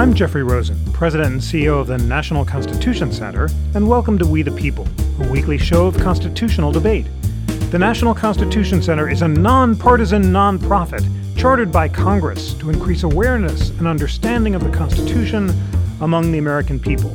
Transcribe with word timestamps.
I'm 0.00 0.14
Jeffrey 0.14 0.42
Rosen, 0.42 0.82
President 0.94 1.30
and 1.30 1.40
CEO 1.42 1.78
of 1.78 1.86
the 1.86 1.98
National 1.98 2.42
Constitution 2.42 3.12
Center, 3.12 3.50
and 3.74 3.86
welcome 3.86 4.16
to 4.18 4.26
We 4.26 4.40
the 4.40 4.50
People, 4.50 4.88
a 5.20 5.28
weekly 5.28 5.58
show 5.58 5.86
of 5.86 5.98
constitutional 5.98 6.72
debate. 6.72 7.04
The 7.70 7.78
National 7.78 8.14
Constitution 8.14 8.80
Center 8.80 9.10
is 9.10 9.20
a 9.20 9.28
nonpartisan 9.28 10.22
nonprofit 10.22 11.06
chartered 11.36 11.70
by 11.70 11.86
Congress 11.86 12.54
to 12.54 12.70
increase 12.70 13.02
awareness 13.02 13.68
and 13.78 13.86
understanding 13.86 14.54
of 14.54 14.64
the 14.64 14.70
Constitution 14.70 15.52
among 16.00 16.32
the 16.32 16.38
American 16.38 16.80
people. 16.80 17.10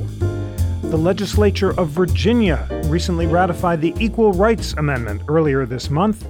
The 0.83 0.97
legislature 0.97 1.71
of 1.79 1.89
Virginia 1.89 2.67
recently 2.85 3.25
ratified 3.25 3.81
the 3.81 3.95
Equal 3.97 4.31
Rights 4.31 4.73
Amendment 4.73 5.23
earlier 5.27 5.65
this 5.65 5.89
month, 5.89 6.27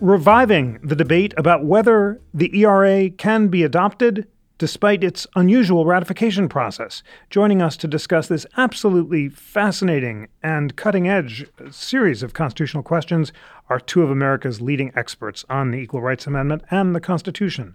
reviving 0.00 0.78
the 0.84 0.94
debate 0.94 1.34
about 1.36 1.64
whether 1.64 2.20
the 2.32 2.56
ERA 2.56 3.10
can 3.10 3.48
be 3.48 3.64
adopted 3.64 4.28
despite 4.62 5.02
its 5.02 5.26
unusual 5.34 5.84
ratification 5.84 6.48
process. 6.48 7.02
Joining 7.30 7.60
us 7.60 7.76
to 7.76 7.88
discuss 7.88 8.28
this 8.28 8.46
absolutely 8.56 9.28
fascinating 9.28 10.28
and 10.40 10.76
cutting 10.76 11.08
edge 11.08 11.44
series 11.72 12.22
of 12.22 12.32
constitutional 12.32 12.84
questions 12.84 13.32
are 13.68 13.80
two 13.80 14.04
of 14.04 14.10
America's 14.12 14.60
leading 14.60 14.92
experts 14.94 15.44
on 15.50 15.72
the 15.72 15.78
Equal 15.78 16.00
Rights 16.00 16.28
Amendment 16.28 16.62
and 16.70 16.94
the 16.94 17.00
Constitution. 17.00 17.74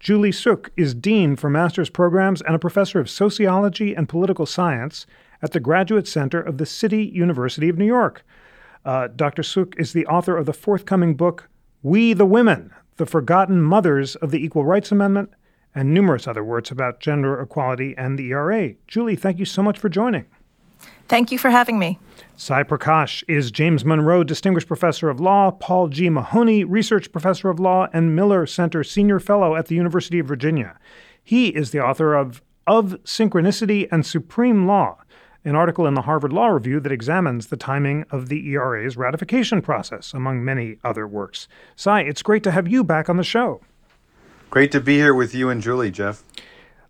Julie 0.00 0.32
Suk 0.32 0.72
is 0.76 0.92
Dean 0.92 1.36
for 1.36 1.48
Master's 1.48 1.88
Programs 1.88 2.42
and 2.42 2.56
a 2.56 2.58
professor 2.58 2.98
of 2.98 3.08
Sociology 3.08 3.94
and 3.94 4.08
Political 4.08 4.46
Science 4.46 5.06
at 5.40 5.52
the 5.52 5.60
Graduate 5.60 6.08
Center 6.08 6.40
of 6.40 6.58
the 6.58 6.66
City 6.66 7.04
University 7.04 7.68
of 7.68 7.78
New 7.78 7.86
York. 7.86 8.26
Uh, 8.84 9.06
Dr. 9.06 9.44
Suk 9.44 9.78
is 9.78 9.92
the 9.92 10.06
author 10.08 10.36
of 10.36 10.46
the 10.46 10.52
forthcoming 10.52 11.14
book, 11.14 11.48
We 11.84 12.12
the 12.12 12.26
Women 12.26 12.72
The 12.96 13.06
Forgotten 13.06 13.62
Mothers 13.62 14.16
of 14.16 14.32
the 14.32 14.44
Equal 14.44 14.64
Rights 14.64 14.90
Amendment 14.90 15.32
and 15.74 15.92
numerous 15.92 16.26
other 16.26 16.44
words 16.44 16.70
about 16.70 17.00
gender 17.00 17.40
equality 17.40 17.94
and 17.96 18.18
the 18.18 18.30
ERA. 18.30 18.74
Julie, 18.86 19.16
thank 19.16 19.38
you 19.38 19.44
so 19.44 19.62
much 19.62 19.78
for 19.78 19.88
joining. 19.88 20.26
Thank 21.08 21.30
you 21.30 21.38
for 21.38 21.50
having 21.50 21.78
me. 21.78 21.98
Sai 22.36 22.62
Prakash 22.62 23.22
is 23.28 23.50
James 23.50 23.84
Monroe 23.84 24.24
Distinguished 24.24 24.66
Professor 24.66 25.08
of 25.10 25.20
Law, 25.20 25.50
Paul 25.50 25.88
G. 25.88 26.08
Mahoney 26.08 26.64
Research 26.64 27.12
Professor 27.12 27.50
of 27.50 27.60
Law, 27.60 27.88
and 27.92 28.16
Miller 28.16 28.46
Center 28.46 28.82
Senior 28.82 29.20
Fellow 29.20 29.54
at 29.54 29.66
the 29.66 29.74
University 29.74 30.18
of 30.18 30.26
Virginia. 30.26 30.78
He 31.22 31.48
is 31.48 31.70
the 31.70 31.80
author 31.80 32.14
of 32.14 32.42
Of 32.66 32.96
Synchronicity 33.04 33.86
and 33.92 34.04
Supreme 34.04 34.66
Law, 34.66 34.98
an 35.44 35.54
article 35.54 35.86
in 35.86 35.94
the 35.94 36.02
Harvard 36.02 36.32
Law 36.32 36.48
Review 36.48 36.80
that 36.80 36.92
examines 36.92 37.48
the 37.48 37.56
timing 37.56 38.04
of 38.10 38.28
the 38.28 38.48
ERA's 38.48 38.96
ratification 38.96 39.60
process, 39.60 40.14
among 40.14 40.42
many 40.42 40.78
other 40.82 41.06
works. 41.06 41.46
Sai, 41.76 42.00
it's 42.00 42.22
great 42.22 42.42
to 42.44 42.50
have 42.50 42.66
you 42.66 42.82
back 42.82 43.10
on 43.10 43.18
the 43.18 43.22
show. 43.22 43.60
Great 44.50 44.72
to 44.72 44.80
be 44.80 44.96
here 44.96 45.14
with 45.14 45.34
you 45.34 45.48
and 45.50 45.60
Julie, 45.60 45.90
Jeff. 45.90 46.22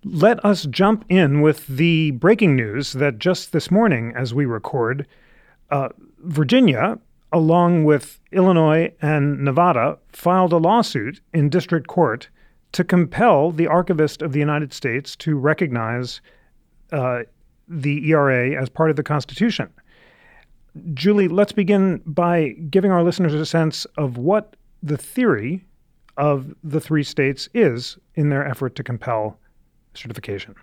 Let 0.04 0.44
us 0.44 0.66
jump 0.66 1.04
in 1.08 1.40
with 1.40 1.66
the 1.66 2.10
breaking 2.10 2.56
news 2.56 2.92
that 2.92 3.18
just 3.18 3.52
this 3.52 3.70
morning, 3.70 4.12
as 4.14 4.34
we 4.34 4.44
record, 4.44 5.06
uh, 5.70 5.88
Virginia, 6.18 6.98
along 7.32 7.84
with 7.84 8.20
Illinois 8.30 8.92
and 9.00 9.42
Nevada, 9.42 9.98
filed 10.12 10.52
a 10.52 10.58
lawsuit 10.58 11.20
in 11.32 11.48
district 11.48 11.86
court 11.86 12.28
to 12.72 12.84
compel 12.84 13.50
the 13.50 13.66
Archivist 13.66 14.20
of 14.20 14.32
the 14.32 14.40
United 14.40 14.72
States 14.72 15.16
to 15.16 15.36
recognize 15.36 16.20
uh, 16.92 17.22
the 17.66 18.10
ERA 18.10 18.60
as 18.60 18.68
part 18.68 18.90
of 18.90 18.96
the 18.96 19.02
Constitution. 19.02 19.70
Julie, 20.92 21.28
let's 21.28 21.52
begin 21.52 22.02
by 22.04 22.48
giving 22.68 22.90
our 22.90 23.02
listeners 23.02 23.32
a 23.32 23.46
sense 23.46 23.84
of 23.96 24.18
what 24.18 24.56
the 24.82 24.96
theory 24.96 25.64
of 26.16 26.54
the 26.62 26.80
three 26.80 27.02
states 27.02 27.48
is 27.54 27.98
in 28.14 28.28
their 28.28 28.46
effort 28.46 28.74
to 28.76 28.82
compel 28.82 29.38
certification. 29.94 30.54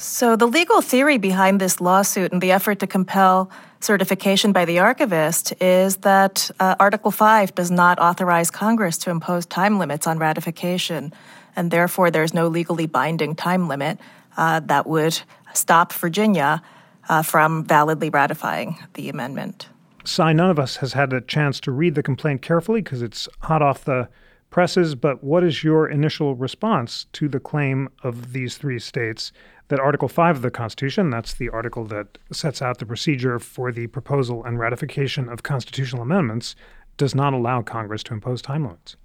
So, 0.00 0.36
the 0.36 0.46
legal 0.46 0.80
theory 0.80 1.18
behind 1.18 1.60
this 1.60 1.80
lawsuit 1.80 2.30
and 2.30 2.40
the 2.40 2.52
effort 2.52 2.78
to 2.78 2.86
compel 2.86 3.50
certification 3.80 4.52
by 4.52 4.64
the 4.64 4.78
archivist 4.78 5.52
is 5.60 5.96
that 5.98 6.52
uh, 6.60 6.76
Article 6.78 7.10
5 7.10 7.52
does 7.56 7.72
not 7.72 7.98
authorize 7.98 8.48
Congress 8.48 8.96
to 8.98 9.10
impose 9.10 9.44
time 9.44 9.80
limits 9.80 10.06
on 10.06 10.20
ratification, 10.20 11.12
and 11.56 11.72
therefore 11.72 12.12
there's 12.12 12.32
no 12.32 12.46
legally 12.46 12.86
binding 12.86 13.34
time 13.34 13.66
limit 13.66 13.98
uh, 14.36 14.60
that 14.60 14.86
would 14.86 15.20
stop 15.52 15.92
Virginia 15.92 16.62
uh, 17.08 17.22
from 17.22 17.64
validly 17.64 18.08
ratifying 18.08 18.78
the 18.94 19.08
amendment. 19.08 19.68
Sai, 20.08 20.32
none 20.32 20.48
of 20.48 20.58
us 20.58 20.76
has 20.76 20.94
had 20.94 21.12
a 21.12 21.20
chance 21.20 21.60
to 21.60 21.70
read 21.70 21.94
the 21.94 22.02
complaint 22.02 22.40
carefully 22.40 22.80
because 22.80 23.02
it's 23.02 23.28
hot 23.40 23.60
off 23.60 23.84
the 23.84 24.08
presses, 24.48 24.94
but 24.94 25.22
what 25.22 25.44
is 25.44 25.62
your 25.62 25.86
initial 25.86 26.34
response 26.34 27.04
to 27.12 27.28
the 27.28 27.38
claim 27.38 27.90
of 28.02 28.32
these 28.32 28.56
three 28.56 28.78
states 28.78 29.32
that 29.68 29.78
Article 29.78 30.08
5 30.08 30.36
of 30.36 30.42
the 30.42 30.50
Constitution, 30.50 31.10
that's 31.10 31.34
the 31.34 31.50
article 31.50 31.84
that 31.84 32.16
sets 32.32 32.62
out 32.62 32.78
the 32.78 32.86
procedure 32.86 33.38
for 33.38 33.70
the 33.70 33.86
proposal 33.88 34.42
and 34.44 34.58
ratification 34.58 35.28
of 35.28 35.42
constitutional 35.42 36.02
amendments, 36.02 36.56
does 36.96 37.14
not 37.14 37.34
allow 37.34 37.60
Congress 37.60 38.02
to 38.04 38.14
impose 38.14 38.40
time 38.40 38.64
limits? 38.64 38.96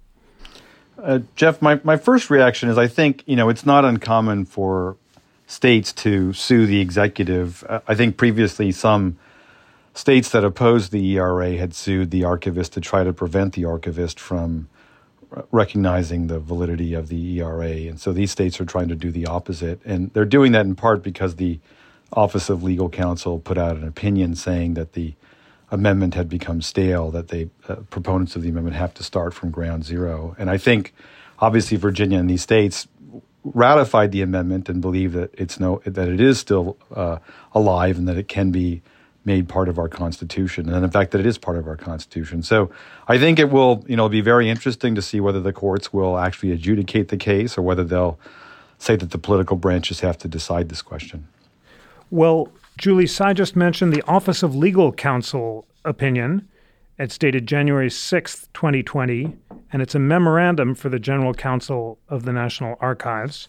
Uh, 0.96 1.18
Jeff, 1.36 1.60
my, 1.60 1.78
my 1.84 1.98
first 1.98 2.30
reaction 2.30 2.70
is 2.70 2.78
I 2.78 2.86
think, 2.86 3.22
you 3.26 3.36
know, 3.36 3.50
it's 3.50 3.66
not 3.66 3.84
uncommon 3.84 4.46
for 4.46 4.96
states 5.46 5.92
to 5.92 6.32
sue 6.32 6.64
the 6.64 6.80
executive. 6.80 7.62
Uh, 7.68 7.80
I 7.86 7.94
think 7.94 8.16
previously 8.16 8.72
some 8.72 9.18
states 9.94 10.30
that 10.30 10.44
opposed 10.44 10.92
the 10.92 11.16
ERA 11.16 11.52
had 11.52 11.74
sued 11.74 12.10
the 12.10 12.24
archivist 12.24 12.72
to 12.74 12.80
try 12.80 13.04
to 13.04 13.12
prevent 13.12 13.54
the 13.54 13.64
archivist 13.64 14.18
from 14.18 14.68
recognizing 15.50 16.26
the 16.26 16.38
validity 16.38 16.94
of 16.94 17.08
the 17.08 17.40
ERA. 17.40 17.66
And 17.66 18.00
so 18.00 18.12
these 18.12 18.30
states 18.30 18.60
are 18.60 18.64
trying 18.64 18.88
to 18.88 18.94
do 18.94 19.10
the 19.10 19.26
opposite. 19.26 19.80
And 19.84 20.12
they're 20.12 20.24
doing 20.24 20.52
that 20.52 20.66
in 20.66 20.74
part 20.74 21.02
because 21.02 21.36
the 21.36 21.58
Office 22.12 22.48
of 22.48 22.62
Legal 22.62 22.88
Counsel 22.88 23.38
put 23.38 23.58
out 23.58 23.76
an 23.76 23.86
opinion 23.86 24.34
saying 24.36 24.74
that 24.74 24.92
the 24.92 25.14
amendment 25.70 26.14
had 26.14 26.28
become 26.28 26.62
stale, 26.62 27.10
that 27.10 27.28
the 27.28 27.48
uh, 27.68 27.76
proponents 27.90 28.36
of 28.36 28.42
the 28.42 28.48
amendment 28.48 28.76
have 28.76 28.94
to 28.94 29.02
start 29.02 29.34
from 29.34 29.50
ground 29.50 29.84
zero. 29.84 30.36
And 30.38 30.50
I 30.50 30.58
think 30.58 30.94
obviously 31.38 31.76
Virginia 31.76 32.18
and 32.18 32.30
these 32.30 32.42
states 32.42 32.86
ratified 33.42 34.12
the 34.12 34.22
amendment 34.22 34.68
and 34.68 34.80
believe 34.80 35.12
that 35.12 35.30
it's 35.34 35.60
no 35.60 35.82
that 35.84 36.08
it 36.08 36.20
is 36.20 36.38
still 36.38 36.78
uh, 36.94 37.18
alive 37.52 37.98
and 37.98 38.08
that 38.08 38.16
it 38.16 38.28
can 38.28 38.50
be 38.50 38.82
made 39.24 39.48
part 39.48 39.68
of 39.68 39.78
our 39.78 39.88
Constitution, 39.88 40.68
and 40.68 40.84
the 40.84 40.90
fact 40.90 41.10
that 41.12 41.20
it 41.20 41.26
is 41.26 41.38
part 41.38 41.56
of 41.56 41.66
our 41.66 41.76
Constitution. 41.76 42.42
So 42.42 42.70
I 43.08 43.18
think 43.18 43.38
it 43.38 43.50
will, 43.50 43.84
you 43.88 43.96
know, 43.96 44.08
be 44.08 44.20
very 44.20 44.48
interesting 44.48 44.94
to 44.94 45.02
see 45.02 45.20
whether 45.20 45.40
the 45.40 45.52
courts 45.52 45.92
will 45.92 46.18
actually 46.18 46.52
adjudicate 46.52 47.08
the 47.08 47.16
case 47.16 47.56
or 47.56 47.62
whether 47.62 47.84
they'll 47.84 48.18
say 48.78 48.96
that 48.96 49.10
the 49.10 49.18
political 49.18 49.56
branches 49.56 50.00
have 50.00 50.18
to 50.18 50.28
decide 50.28 50.68
this 50.68 50.82
question. 50.82 51.26
Well, 52.10 52.48
Julie 52.76 53.06
Sai 53.06 53.32
just 53.32 53.56
mentioned 53.56 53.92
the 53.92 54.02
Office 54.02 54.42
of 54.42 54.54
Legal 54.54 54.92
Counsel 54.92 55.66
opinion. 55.84 56.48
It's 56.98 57.16
dated 57.18 57.46
January 57.46 57.88
6th, 57.88 58.48
2020, 58.52 59.36
and 59.72 59.82
it's 59.82 59.94
a 59.94 59.98
memorandum 59.98 60.74
for 60.74 60.88
the 60.88 60.98
General 60.98 61.34
Counsel 61.34 61.98
of 62.08 62.24
the 62.24 62.32
National 62.32 62.76
Archives. 62.80 63.48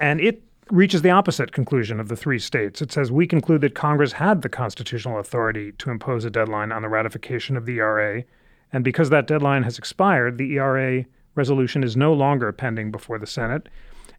And 0.00 0.20
it 0.20 0.42
reaches 0.70 1.02
the 1.02 1.10
opposite 1.10 1.52
conclusion 1.52 2.00
of 2.00 2.08
the 2.08 2.16
three 2.16 2.38
states. 2.38 2.80
It 2.80 2.90
says 2.90 3.12
we 3.12 3.26
conclude 3.26 3.60
that 3.62 3.74
Congress 3.74 4.12
had 4.12 4.42
the 4.42 4.48
constitutional 4.48 5.18
authority 5.18 5.72
to 5.72 5.90
impose 5.90 6.24
a 6.24 6.30
deadline 6.30 6.72
on 6.72 6.82
the 6.82 6.88
ratification 6.88 7.56
of 7.56 7.66
the 7.66 7.78
ERA, 7.78 8.24
and 8.72 8.82
because 8.82 9.10
that 9.10 9.26
deadline 9.26 9.62
has 9.62 9.78
expired, 9.78 10.38
the 10.38 10.54
ERA 10.54 11.04
resolution 11.34 11.84
is 11.84 11.96
no 11.96 12.12
longer 12.12 12.50
pending 12.52 12.90
before 12.90 13.18
the 13.18 13.26
Senate. 13.26 13.68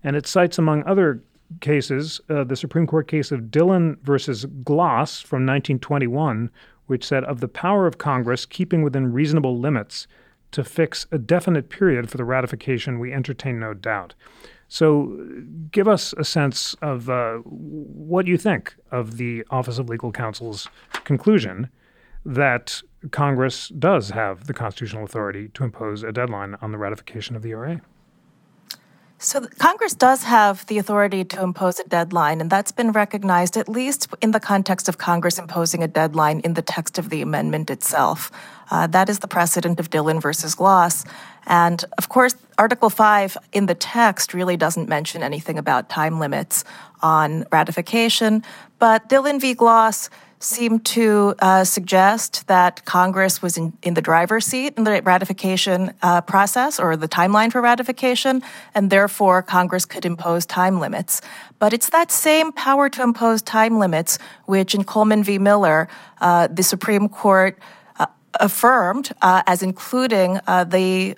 And 0.03 0.16
it 0.16 0.28
cites, 0.28 0.57
among 0.57 0.84
other 0.84 1.23
cases, 1.61 2.22
uh, 2.29 2.44
the 2.44 2.55
Supreme 2.55 2.88
Court 2.88 3.07
case 3.07 3.31
of 3.31 3.51
Dillon 3.51 3.97
versus 4.03 4.45
Gloss 4.63 5.22
from 5.22 5.45
1921, 5.45 6.50
which 6.88 7.05
said 7.05 7.23
of 7.23 7.39
the 7.39 7.47
power 7.47 7.88
of 7.88 7.97
Congress 7.97 8.45
keeping 8.45 8.84
within 8.84 9.13
reasonable 9.13 9.57
limits 9.57 10.07
to 10.51 10.63
fix 10.63 11.07
a 11.11 11.17
definite 11.17 11.69
period 11.69 12.09
for 12.09 12.17
the 12.17 12.23
ratification, 12.23 13.00
we 13.00 13.11
entertain 13.11 13.59
no 13.59 13.73
doubt. 13.73 14.14
So, 14.67 15.26
give 15.72 15.88
us 15.88 16.14
a 16.14 16.23
sense 16.23 16.73
of 16.82 17.09
uh, 17.09 17.35
what 17.38 18.26
you 18.26 18.38
think 18.38 18.76
of 18.91 19.17
the 19.17 19.44
Office 19.52 19.78
of 19.78 19.90
Legal 19.90 20.12
Counsel's 20.12 20.67
conclusion 21.03 21.70
that 22.26 22.82
Congress 23.12 23.70
does 23.70 24.09
have 24.09 24.47
the 24.47 24.53
constitutional 24.53 25.03
authority 25.03 25.50
to 25.50 25.64
impose 25.64 26.02
a 26.02 26.12
deadline 26.12 26.56
on 26.62 26.72
the 26.72 26.78
ratification 26.78 27.35
of 27.35 27.44
the 27.44 27.52
ERA. 27.52 27.82
So, 29.17 29.47
Congress 29.59 29.94
does 29.94 30.23
have 30.23 30.66
the 30.67 30.78
authority 30.78 31.23
to 31.23 31.41
impose 31.41 31.79
a 31.79 31.88
deadline, 31.88 32.41
and 32.41 32.50
that's 32.50 32.73
been 32.73 32.91
recognized 32.91 33.56
at 33.56 33.70
least 33.70 34.09
in 34.22 34.32
the 34.32 34.41
context 34.41 34.90
of 34.90 34.97
Congress 34.97 35.40
imposing 35.40 35.82
a 35.82 35.88
deadline 35.88 36.41
in 36.41 36.53
the 36.53 36.62
text 36.62 37.00
of 37.00 37.09
the 37.09 37.22
amendment 37.22 37.70
itself. 37.70 38.29
Uh, 38.70 38.88
that 38.88 39.09
is 39.09 39.20
the 39.20 39.28
precedent 39.28 39.79
of 39.79 39.90
Dillon 39.90 40.20
versus 40.20 40.53
Gloss. 40.53 41.06
And 41.46 41.85
of 41.97 42.09
course, 42.09 42.35
Article 42.58 42.90
5 42.90 43.38
in 43.53 43.67
the 43.67 43.76
text 43.76 44.34
really 44.34 44.58
doesn't 44.58 44.90
mention 44.90 45.23
anything 45.23 45.58
about 45.58 45.90
time 45.90 46.20
limits 46.20 46.66
on 47.02 47.46
ratification, 47.53 48.44
but 48.79 49.08
Dillon 49.08 49.40
v. 49.40 49.53
Gloss 49.53 50.09
seem 50.40 50.79
to 50.79 51.34
uh, 51.40 51.64
suggest 51.64 52.47
that 52.47 52.85
Congress 52.85 53.41
was 53.41 53.58
in, 53.58 53.73
in, 53.82 53.93
the 53.93 54.02
driver's 54.02 54.46
seat 54.46 54.73
in 54.78 54.84
the 54.84 55.02
ratification 55.02 55.93
uh, 56.02 56.22
process 56.22 56.79
or 56.79 56.96
the 56.97 57.08
timeline 57.08 57.52
for 57.52 57.61
ratification, 57.61 58.41
and 58.73 58.90
therefore 58.90 59.41
Congress 59.41 59.85
could 59.85 60.05
impose 60.05 60.46
time 60.46 60.79
limits. 60.79 61.22
But 61.59 61.73
it's 61.73 61.90
that 61.90 62.11
same 62.11 62.52
power 62.52 62.90
to 62.90 63.02
impose 63.02 63.41
time 63.41 63.79
limits 63.79 64.20
which, 64.46 64.76
in 64.76 64.84
Coleman 64.84 65.23
v. 65.23 65.40
Miller, 65.40 65.87
uh, 66.22 66.47
the 66.47 66.64
Supreme 66.64 67.09
Court 67.09 67.58
uh, 67.97 68.08
affirmed 68.40 69.11
uh, 69.22 69.43
as 69.47 69.64
including 69.64 70.40
uh, 70.47 70.64
the 70.66 71.16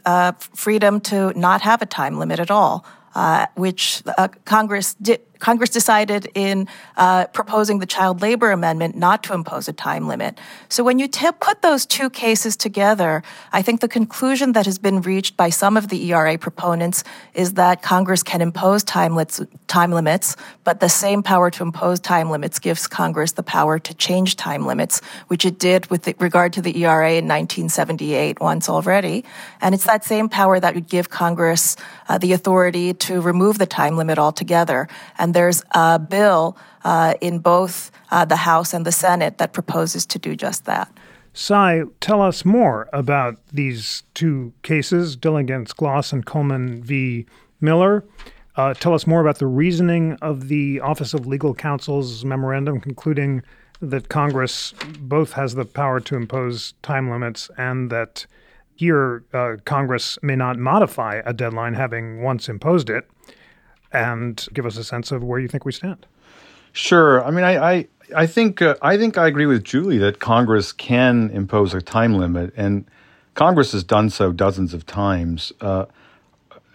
freedom 0.54 1.00
to 1.02 1.38
not 1.38 1.62
have 1.62 1.82
a 1.82 1.86
time 1.86 2.20
limit 2.20 2.40
at 2.40 2.52
all. 2.52 2.86
Uh, 3.18 3.48
which 3.56 4.04
uh, 4.20 4.28
Congress 4.46 4.94
did, 5.02 5.20
Congress 5.40 5.70
decided 5.70 6.30
in 6.36 6.68
uh, 6.96 7.28
proposing 7.28 7.80
the 7.80 7.86
child 7.86 8.22
labor 8.22 8.52
amendment 8.52 8.96
not 8.96 9.24
to 9.24 9.34
impose 9.34 9.68
a 9.68 9.74
time 9.74 10.08
limit. 10.08 10.40
So 10.70 10.84
when 10.84 11.00
you 11.00 11.08
t- 11.08 11.30
put 11.40 11.62
those 11.62 11.86
two 11.86 12.10
cases 12.10 12.56
together, 12.56 13.24
I 13.52 13.62
think 13.62 13.82
the 13.82 13.88
conclusion 13.88 14.54
that 14.54 14.66
has 14.66 14.78
been 14.78 15.02
reached 15.02 15.38
by 15.38 15.50
some 15.50 15.78
of 15.78 15.90
the 15.90 16.12
ERA 16.12 16.38
proponents 16.38 17.04
is 17.34 17.54
that 17.54 17.82
Congress 17.82 18.24
can 18.24 18.42
impose 18.42 18.84
time, 18.84 19.16
limits, 19.16 19.42
time 19.68 19.92
limits, 19.92 20.36
but 20.64 20.80
the 20.80 20.90
same 20.90 21.24
power 21.24 21.50
to 21.52 21.64
impose 21.64 22.00
time 22.00 22.30
limits 22.30 22.60
gives 22.60 22.88
Congress 22.88 23.34
the 23.34 23.44
power 23.44 23.80
to 23.80 23.94
change 23.94 24.36
time 24.36 24.66
limits, 24.66 25.02
which 25.28 25.46
it 25.46 25.60
did 25.60 25.90
with 25.90 26.08
regard 26.20 26.54
to 26.54 26.62
the 26.62 26.84
ERA 26.84 27.12
in 27.12 27.26
1978 27.26 28.40
once 28.40 28.70
already. 28.70 29.24
And 29.62 29.76
it's 29.76 29.86
that 29.86 30.04
same 30.04 30.30
power 30.30 30.60
that 30.60 30.76
would 30.76 30.88
give 30.88 31.10
Congress 31.10 31.76
uh, 32.10 32.18
the 32.18 32.34
authority 32.34 32.94
to 32.94 33.22
remove 33.22 33.58
the 33.58 33.66
time 33.66 33.98
limit 33.98 34.18
altogether. 34.18 34.88
And 35.18 35.27
and 35.28 35.34
there's 35.34 35.62
a 35.72 36.00
bill 36.00 36.58
uh, 36.86 37.16
in 37.20 37.40
both 37.40 37.92
uh, 38.12 38.24
the 38.24 38.38
House 38.38 38.74
and 38.74 38.86
the 38.86 38.94
Senate 38.94 39.40
that 39.40 39.52
proposes 39.52 40.06
to 40.06 40.18
do 40.18 40.38
just 40.38 40.64
that. 40.64 40.90
Sai, 41.34 41.84
tell 42.00 42.22
us 42.22 42.46
more 42.46 42.88
about 42.94 43.36
these 43.52 44.04
two 44.14 44.54
cases, 44.64 45.18
Dillon 45.18 45.42
against 45.42 45.76
Gloss 45.76 46.14
and 46.14 46.26
Coleman 46.26 46.82
v. 46.82 47.26
Miller. 47.60 48.06
Uh, 48.56 48.74
tell 48.74 48.94
us 48.94 49.06
more 49.06 49.20
about 49.20 49.38
the 49.38 49.48
reasoning 49.48 50.18
of 50.22 50.48
the 50.48 50.80
Office 50.80 51.14
of 51.14 51.28
Legal 51.28 51.54
Counsel's 51.54 52.24
memorandum 52.24 52.80
concluding 52.80 53.44
that 53.82 54.08
Congress 54.08 54.74
both 54.98 55.34
has 55.34 55.56
the 55.56 55.66
power 55.66 56.00
to 56.00 56.16
impose 56.16 56.74
time 56.84 57.12
limits 57.12 57.52
and 57.58 57.92
that 57.92 58.26
here 58.76 59.26
uh, 59.34 59.58
Congress 59.66 60.18
may 60.22 60.38
not 60.38 60.58
modify 60.58 61.22
a 61.26 61.34
deadline 61.34 61.74
having 61.74 62.22
once 62.24 62.48
imposed 62.48 62.90
it 62.90 63.10
and 63.92 64.48
give 64.54 64.66
us 64.66 64.78
a 64.78 64.84
sense 64.84 65.12
of 65.12 65.24
where 65.24 65.40
you 65.40 65.48
think 65.48 65.66
we 65.66 65.72
stand. 65.72 66.06
Sure. 66.74 67.24
I 67.24 67.32
mean, 67.32 67.44
I 67.44 67.72
I, 67.72 67.88
I 68.16 68.26
think 68.28 68.62
uh, 68.62 68.76
I 68.82 68.98
think 68.98 69.18
I 69.18 69.28
agree 69.28 69.46
with 69.46 69.64
Julie 69.64 69.98
that 70.00 70.20
Congress 70.20 70.72
can 70.72 71.30
impose 71.32 71.74
a 71.74 71.82
time 71.82 72.16
limit, 72.16 72.54
and 72.56 72.86
Congress 73.34 73.72
has 73.72 73.84
done 73.84 74.10
so 74.10 74.32
dozens 74.32 74.74
of 74.74 74.86
times. 74.86 75.52
Uh, 75.62 75.86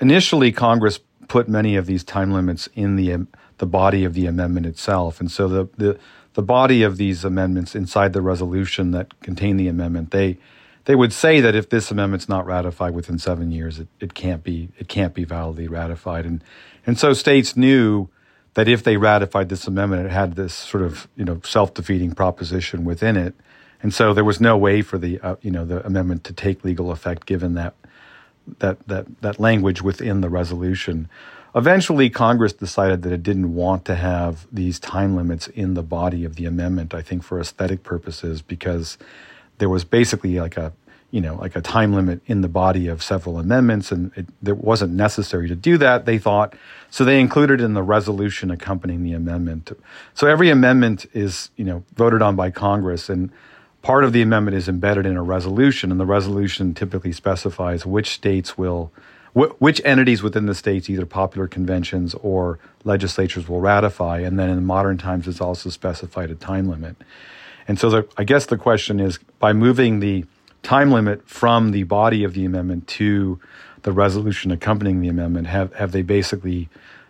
initially, 0.01 0.53
Congress 0.53 1.01
put 1.29 1.49
many 1.49 1.77
of 1.77 1.87
these 1.87 2.05
time 2.05 2.33
limits 2.33 2.69
in 2.75 2.97
the 2.97 3.13
um, 3.13 3.29
the 3.59 3.67
body 3.67 4.05
of 4.05 4.15
the 4.15 4.27
amendment 4.27 4.67
itself, 4.67 5.21
and 5.21 5.31
so 5.31 5.49
the 5.49 5.69
the 5.77 5.99
the 6.35 6.43
body 6.43 6.83
of 6.83 6.97
these 6.97 7.25
amendments 7.25 7.75
inside 7.75 8.13
the 8.13 8.23
resolution 8.23 8.91
that 8.91 9.21
contain 9.21 9.57
the 9.57 9.69
amendment 9.69 10.11
they 10.11 10.39
they 10.85 10.95
would 10.97 11.13
say 11.13 11.41
that 11.41 11.55
if 11.55 11.71
this 11.71 11.91
amendment's 11.91 12.29
not 12.29 12.45
ratified 12.45 12.95
within 12.95 13.19
seven 13.19 13.53
years, 13.53 13.79
it, 13.79 13.89
it 14.01 14.15
can't 14.15 14.43
be 14.43 14.69
it 14.79 14.89
can't 14.89 15.15
be 15.15 15.25
validly 15.25 15.69
ratified. 15.69 16.27
And 16.27 16.43
and 16.87 16.99
so 16.99 17.13
states 17.13 17.57
knew 17.57 18.09
that 18.55 18.69
if 18.69 18.83
they 18.83 18.97
ratified 18.97 19.49
this 19.49 19.67
amendment, 19.67 20.07
it 20.07 20.11
had 20.11 20.35
this 20.37 20.55
sort 20.55 20.83
of 20.83 21.09
you 21.17 21.25
know 21.25 21.41
self 21.45 21.75
defeating 21.75 22.13
proposition 22.13 22.85
within 22.85 23.17
it. 23.17 23.35
And 23.83 23.93
so 23.93 24.15
there 24.15 24.25
was 24.25 24.41
no 24.41 24.57
way 24.57 24.83
for 24.83 24.99
the 24.99 25.21
uh, 25.21 25.37
you 25.43 25.51
know 25.51 25.65
the 25.65 25.85
amendment 25.87 26.25
to 26.25 26.33
take 26.33 26.65
legal 26.65 26.91
effect 26.91 27.27
given 27.27 27.55
that 27.55 27.75
that 28.59 28.87
that 28.89 29.07
that 29.23 29.41
language 29.41 29.83
within 29.83 30.21
the 30.21 30.29
resolution. 30.29 31.09
Eventually, 31.55 32.09
Congress 32.09 32.55
decided 32.55 33.03
that 33.03 33.13
it 33.13 33.23
didn't 33.23 33.55
want 33.55 33.85
to 33.85 33.95
have 33.95 34.47
these 34.51 34.79
time 34.79 35.15
limits 35.15 35.49
in 35.49 35.75
the 35.75 35.83
body 35.83 36.25
of 36.25 36.37
the 36.37 36.47
amendment. 36.47 36.95
I 36.95 37.03
think 37.03 37.23
for 37.23 37.39
aesthetic 37.39 37.83
purposes, 37.83 38.41
because 38.41 38.97
there 39.59 39.69
was 39.69 39.85
basically 39.85 40.41
like 40.41 40.57
a 40.57 40.73
you 41.13 41.21
know 41.21 41.37
like 41.37 41.55
a 41.55 41.61
time 41.61 41.93
limit 41.93 42.21
in 42.27 42.41
the 42.41 42.49
body 42.49 42.89
of 42.89 43.03
several 43.03 43.39
amendments, 43.39 43.93
and 43.93 44.11
it, 44.17 44.27
it 44.45 44.57
wasn't 44.57 44.93
necessary 44.93 45.47
to 45.47 45.55
do 45.55 45.79
that. 45.79 46.05
They 46.05 46.19
thought 46.19 46.55
so. 46.91 47.05
They 47.05 47.21
included 47.21 47.61
in 47.61 47.75
the 47.75 47.83
resolution 47.83 48.51
accompanying 48.51 49.05
the 49.05 49.13
amendment. 49.13 49.71
So 50.15 50.27
every 50.27 50.51
amendment 50.51 51.07
is 51.13 51.51
you 51.57 51.65
know 51.65 51.85
voted 51.95 52.23
on 52.23 52.35
by 52.35 52.51
Congress, 52.51 53.09
and 53.09 53.31
part 53.83 54.03
of 54.03 54.13
the 54.13 54.23
amendment 54.23 54.57
is 54.57 54.69
embedded 54.69 55.07
in 55.07 55.17
a 55.17 55.23
resolution, 55.23 55.93
and 55.93 56.01
the 56.01 56.07
resolution 56.07 56.75
typically 56.75 57.13
specifies 57.13 57.87
which 57.87 58.11
states 58.11 58.59
will 58.59 58.91
which 59.35 59.81
entities 59.85 60.23
within 60.23 60.45
the 60.45 60.55
states, 60.55 60.91
either 60.91 61.07
popular 61.07 61.49
conventions 61.49 62.15
or 62.17 62.59
legislatures, 62.85 63.49
will 63.49 63.61
ratify. 63.61 64.19
And 64.19 64.39
then 64.39 64.51
in 64.51 64.65
modern 64.67 64.99
times, 64.99 65.27
it's 65.27 65.41
also 65.41 65.71
specified 65.71 66.31
a 66.31 66.35
time 66.35 66.69
limit. 66.69 66.97
And 67.67 67.79
so 67.79 67.89
the, 67.89 68.09
I 68.19 68.25
guess 68.25 68.47
the 68.47 68.59
question 68.59 69.01
is 69.01 69.19
by 69.39 69.55
moving 69.55 70.01
the 70.01 70.27
time 70.63 70.91
limit 70.91 71.29
from 71.29 71.73
the 71.73 71.83
body 71.85 72.25
of 72.25 72.35
the 72.35 72.45
amendment 72.45 72.87
to 72.87 73.41
the 73.83 73.93
resolution 73.93 74.51
accompanying 74.51 75.01
the 75.01 75.09
amendment, 75.09 75.49
have, 75.49 75.75
have 75.75 75.93
they 75.93 76.03
basically 76.03 76.69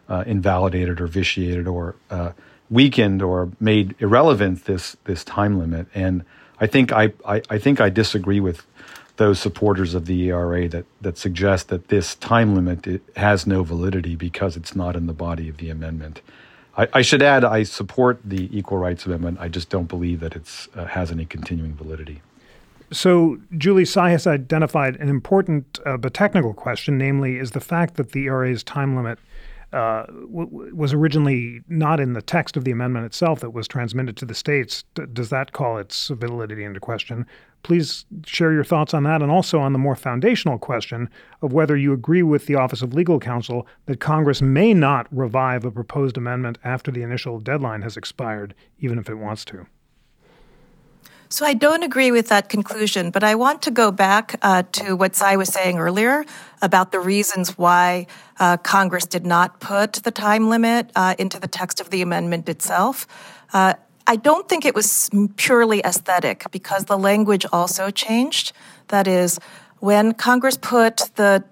uh, 0.09 0.25
invalidated 0.27 1.01
or 1.01 1.07
vitiated 1.07 1.67
or 1.67 1.95
uh, 2.11 2.33
weakened 2.71 3.23
or 3.23 3.51
made 3.61 3.95
irrelevant 3.99 4.65
this, 4.65 4.97
this 5.05 5.23
time 5.25 5.59
limit? 5.59 5.87
And 5.95 6.25
I 6.61 6.67
think 6.67 6.93
I, 6.93 7.13
I, 7.27 7.43
I 7.51 7.59
think 7.59 7.81
I 7.81 7.91
disagree 7.91 8.41
with 8.41 8.67
those 9.17 9.39
supporters 9.39 9.95
of 9.95 10.07
the 10.07 10.31
ERA 10.31 10.69
that, 10.69 10.87
that 11.01 11.19
suggest 11.19 11.69
that 11.69 11.89
this 11.89 12.15
time 12.15 12.55
limit 12.55 13.03
has 13.17 13.47
no 13.47 13.63
validity 13.63 14.17
because 14.17 14.57
it's 14.57 14.75
not 14.75 14.97
in 14.97 15.07
the 15.07 15.13
body 15.13 15.49
of 15.49 15.59
the 15.59 15.69
amendment. 15.69 16.23
I, 16.77 16.89
I, 16.95 17.03
should 17.03 17.23
add, 17.23 17.45
I 17.45 17.65
support 17.65 18.21
the 18.25 18.49
Equal 18.57 18.79
Rights 18.79 19.05
Amendment. 19.05 19.39
I 19.39 19.49
just 19.49 19.69
don't 19.69 19.89
believe 19.89 20.21
that 20.21 20.35
it 20.35 20.69
uh, 20.75 20.87
has 20.87 21.11
any 21.11 21.27
continuing 21.27 21.75
validity. 21.75 22.23
So, 22.93 23.39
Julie 23.57 23.87
Sai 23.87 24.11
has 24.11 24.27
identified 24.27 24.97
an 24.97 25.09
important 25.09 25.79
uh, 25.87 25.97
but 25.97 26.13
technical 26.13 26.53
question, 26.53 26.99
namely, 26.99 27.39
is 27.39 27.53
the 27.53 27.61
fact 27.61 27.95
that 27.95 28.13
the 28.13 28.27
ERA's 28.27 28.63
time 28.63 28.95
limit 28.95 29.19
uh, 29.73 30.05
w- 30.05 30.75
was 30.75 30.93
originally 30.93 31.63
not 31.69 31.99
in 31.99 32.13
the 32.13 32.21
text 32.21 32.57
of 32.59 32.65
the 32.65 32.71
amendment 32.71 33.07
itself 33.07 33.41
that 33.41 33.51
was 33.51 33.67
transmitted 33.67 34.17
to 34.19 34.27
the 34.27 34.35
states. 34.35 34.85
D- 34.95 35.05
does 35.11 35.31
that 35.31 35.53
call 35.53 35.79
its 35.79 36.09
validity 36.09 36.65
into 36.65 36.81
question? 36.81 37.25
Please 37.63 38.05
share 38.27 38.53
your 38.53 38.65
thoughts 38.65 38.93
on 38.93 39.05
that 39.05 39.23
and 39.23 39.31
also 39.31 39.59
on 39.61 39.73
the 39.73 39.79
more 39.79 39.97
foundational 39.97 40.59
question 40.59 41.09
of 41.41 41.55
whether 41.55 41.77
you 41.77 41.95
agree 41.95 42.23
with 42.23 42.47
the 42.47 42.57
Office 42.57 42.83
of 42.83 42.93
Legal 42.93 43.19
Counsel 43.19 43.67
that 43.87 44.01
Congress 44.01 44.43
may 44.43 44.75
not 44.75 45.07
revive 45.11 45.65
a 45.65 45.71
proposed 45.71 46.19
amendment 46.19 46.59
after 46.65 46.91
the 46.91 47.03
initial 47.03 47.41
deadline 47.41 47.81
has 47.81 47.97
expired, 47.97 48.55
even 48.81 48.99
if 48.99 49.09
it 49.09 49.15
wants 49.15 49.45
to. 49.47 49.67
So 51.33 51.47
I 51.47 51.55
don't 51.55 51.83
agree 51.83 52.11
with 52.11 52.29
that 52.29 52.51
conclusion, 52.51 53.11
but 53.11 53.25
I 53.25 53.37
want 53.37 53.63
to 53.63 53.71
go 53.71 53.91
back 53.91 54.39
uh, 54.43 54.65
to 54.73 54.95
what 54.95 55.17
Sai 55.17 55.37
was 55.37 55.49
saying 55.49 55.79
earlier 55.79 56.27
about 56.61 56.93
the 56.93 57.01
reasons 57.01 57.57
why 57.57 58.07
uh, 58.39 58.59
Congress 58.59 59.07
did 59.07 59.25
not 59.25 59.59
put 59.59 59.95
the 59.95 60.11
time 60.11 60.51
limit 60.51 60.91
uh, 60.95 61.15
into 61.19 61.41
the 61.41 61.49
text 61.49 61.81
of 61.81 61.89
the 61.89 62.03
amendment 62.03 62.51
itself. 62.51 63.07
Uh, 63.55 63.73
I 64.07 64.17
don't 64.17 64.47
think 64.47 64.67
it 64.67 64.75
was 64.75 65.09
purely 65.39 65.81
aesthetic 65.81 66.45
because 66.51 66.85
the 66.85 66.99
language 66.99 67.47
also 67.51 67.89
changed. 67.89 68.53
That 68.89 69.09
is, 69.09 69.39
when 69.79 70.13
Congress 70.13 70.59
put 70.59 71.13
the 71.15 71.45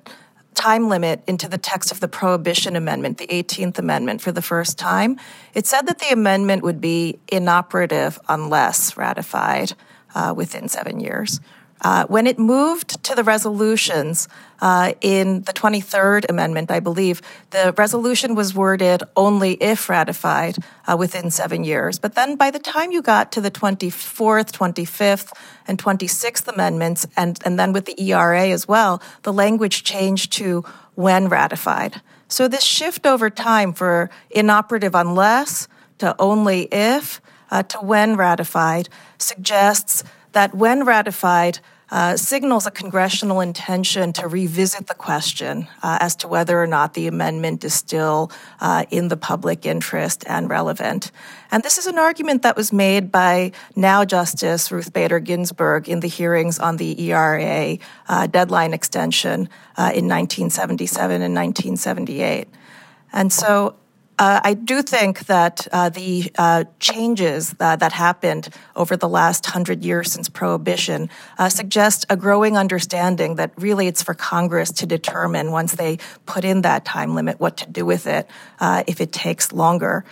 time 0.55 0.89
limit 0.89 1.23
into 1.27 1.49
the 1.49 1.59
text 1.59 1.93
of 1.93 2.01
the 2.01 2.09
Prohibition 2.09 2.77
Amendment, 2.77 3.19
the 3.19 3.27
18th 3.29 3.79
Amendment, 3.79 4.21
for 4.21 4.33
the 4.33 4.43
first 4.43 4.79
time, 4.79 5.19
it 5.55 5.67
said 5.67 5.87
that 5.87 5.99
the 5.99 6.11
amendment 6.11 6.63
would 6.63 6.81
be 6.81 7.19
inoperative 7.29 8.19
unless 8.29 8.97
ratified 8.97 9.73
uh, 10.15 10.35
within 10.37 10.69
seven 10.69 11.01
years. 11.01 11.41
Uh, 11.83 12.05
when 12.07 12.27
it 12.27 12.39
moved 12.39 13.03
to 13.03 13.15
the 13.15 13.25
resolutions 13.25 14.29
uh, 14.61 14.93
in 15.01 15.43
the 15.43 15.53
23rd 15.53 16.29
Amendment, 16.29 16.71
I 16.71 16.81
believe, 16.81 17.23
the 17.51 17.73
resolution 17.77 18.35
was 18.35 18.55
worded 18.55 19.03
only 19.17 19.55
if 19.55 19.89
ratified 19.89 20.57
uh, 20.87 20.97
within 20.97 21.31
seven 21.31 21.65
years. 21.65 21.99
But 21.99 22.15
then 22.15 22.37
by 22.37 22.51
the 22.51 22.59
time 22.59 22.93
you 22.93 23.01
got 23.01 23.33
to 23.33 23.41
the 23.41 23.51
24th, 23.51 24.53
25th, 24.53 25.33
and 25.67 25.79
26th 25.79 26.49
Amendments, 26.49 27.07
and, 27.17 27.39
and 27.45 27.59
then 27.59 27.73
with 27.73 27.87
the 27.87 28.01
ERA 28.03 28.49
as 28.49 28.69
well, 28.69 29.01
the 29.23 29.33
language 29.33 29.83
changed 29.83 30.33
to 30.35 30.65
when 30.95 31.29
ratified. 31.29 32.03
So 32.29 32.47
this 32.47 32.63
shift 32.63 33.07
over 33.07 33.31
time 33.31 33.73
for 33.73 34.11
inoperative 34.31 34.95
unless 34.95 35.67
to 35.99 36.15
only 36.19 36.63
if 36.71 37.21
uh, 37.51 37.63
to 37.65 37.79
when 37.79 38.17
ratified 38.17 38.89
suggests 39.19 40.05
that 40.33 40.55
when 40.55 40.85
ratified, 40.85 41.59
uh, 41.91 42.17
signals 42.17 42.67
a 42.67 42.71
congressional 42.71 43.41
intention 43.41 44.13
to 44.13 44.29
revisit 44.29 44.87
the 44.87 44.95
question 44.95 45.67
uh, 45.83 45.99
as 46.01 46.15
to 46.17 46.29
whether 46.29 46.61
or 46.61 46.67
not 46.67 46.95
the 46.95 47.07
amendment 47.07 47.65
is 47.65 47.75
still 47.75 48.31
uh, 48.61 48.85
in 48.91 49.09
the 49.09 49.17
public 49.17 49.67
interest 49.67 50.25
and 50.27 50.49
relevant. 50.49 51.11
And 51.51 51.63
this 51.63 51.79
is 51.79 51.87
an 51.87 51.99
argument 51.99 52.43
that 52.43 52.57
was 52.57 52.73
made 52.73 53.11
by 53.11 53.53
now 53.75 54.05
Justice 54.05 54.71
Ruth 54.71 54.93
Bader 54.93 55.21
Ginsburg 55.21 55.89
in 55.89 56.01
the 56.01 56.09
hearings 56.09 56.59
on 56.59 56.77
the 56.77 57.01
ERA 57.11 57.79
uh, 58.09 58.27
deadline 58.29 58.73
extension 58.73 59.49
uh, 59.77 59.91
in 59.95 60.07
1977 60.07 61.23
and 61.23 61.35
1978. 61.35 62.49
And 63.13 63.33
so 63.33 63.75
uh, 64.21 64.39
I 64.45 64.53
do 64.53 64.83
think 64.83 65.21
that 65.27 65.67
uh, 65.73 65.89
the 65.89 66.31
uh, 66.37 66.65
changes 66.79 67.55
uh, 67.59 67.77
that 67.77 67.93
happened 67.93 68.51
over 68.77 68.95
the 68.95 69.09
last 69.09 69.47
hundred 69.47 69.83
years 69.83 70.13
since 70.13 70.29
Prohibition 70.29 71.09
uh, 71.39 71.49
suggest 71.49 72.05
a 72.11 72.19
growing 72.19 72.59
understanding 72.59 73.37
that 73.37 73.51
really 73.57 73.87
it's 73.87 74.03
for 74.03 74.13
Congress 74.13 74.73
to 74.73 74.87
determine 74.87 75.53
once 75.53 75.75
they 75.75 75.97
put 76.27 76.45
in 76.45 76.61
that 76.61 76.85
time 76.85 77.15
limit 77.15 77.41
what 77.41 77.57
to 77.57 77.71
do 77.71 77.87
with 77.87 78.07
it 78.07 78.29
uh, 78.61 78.85
if 78.87 79.01
it 79.01 79.11
takes 79.11 79.55
longer 79.55 80.05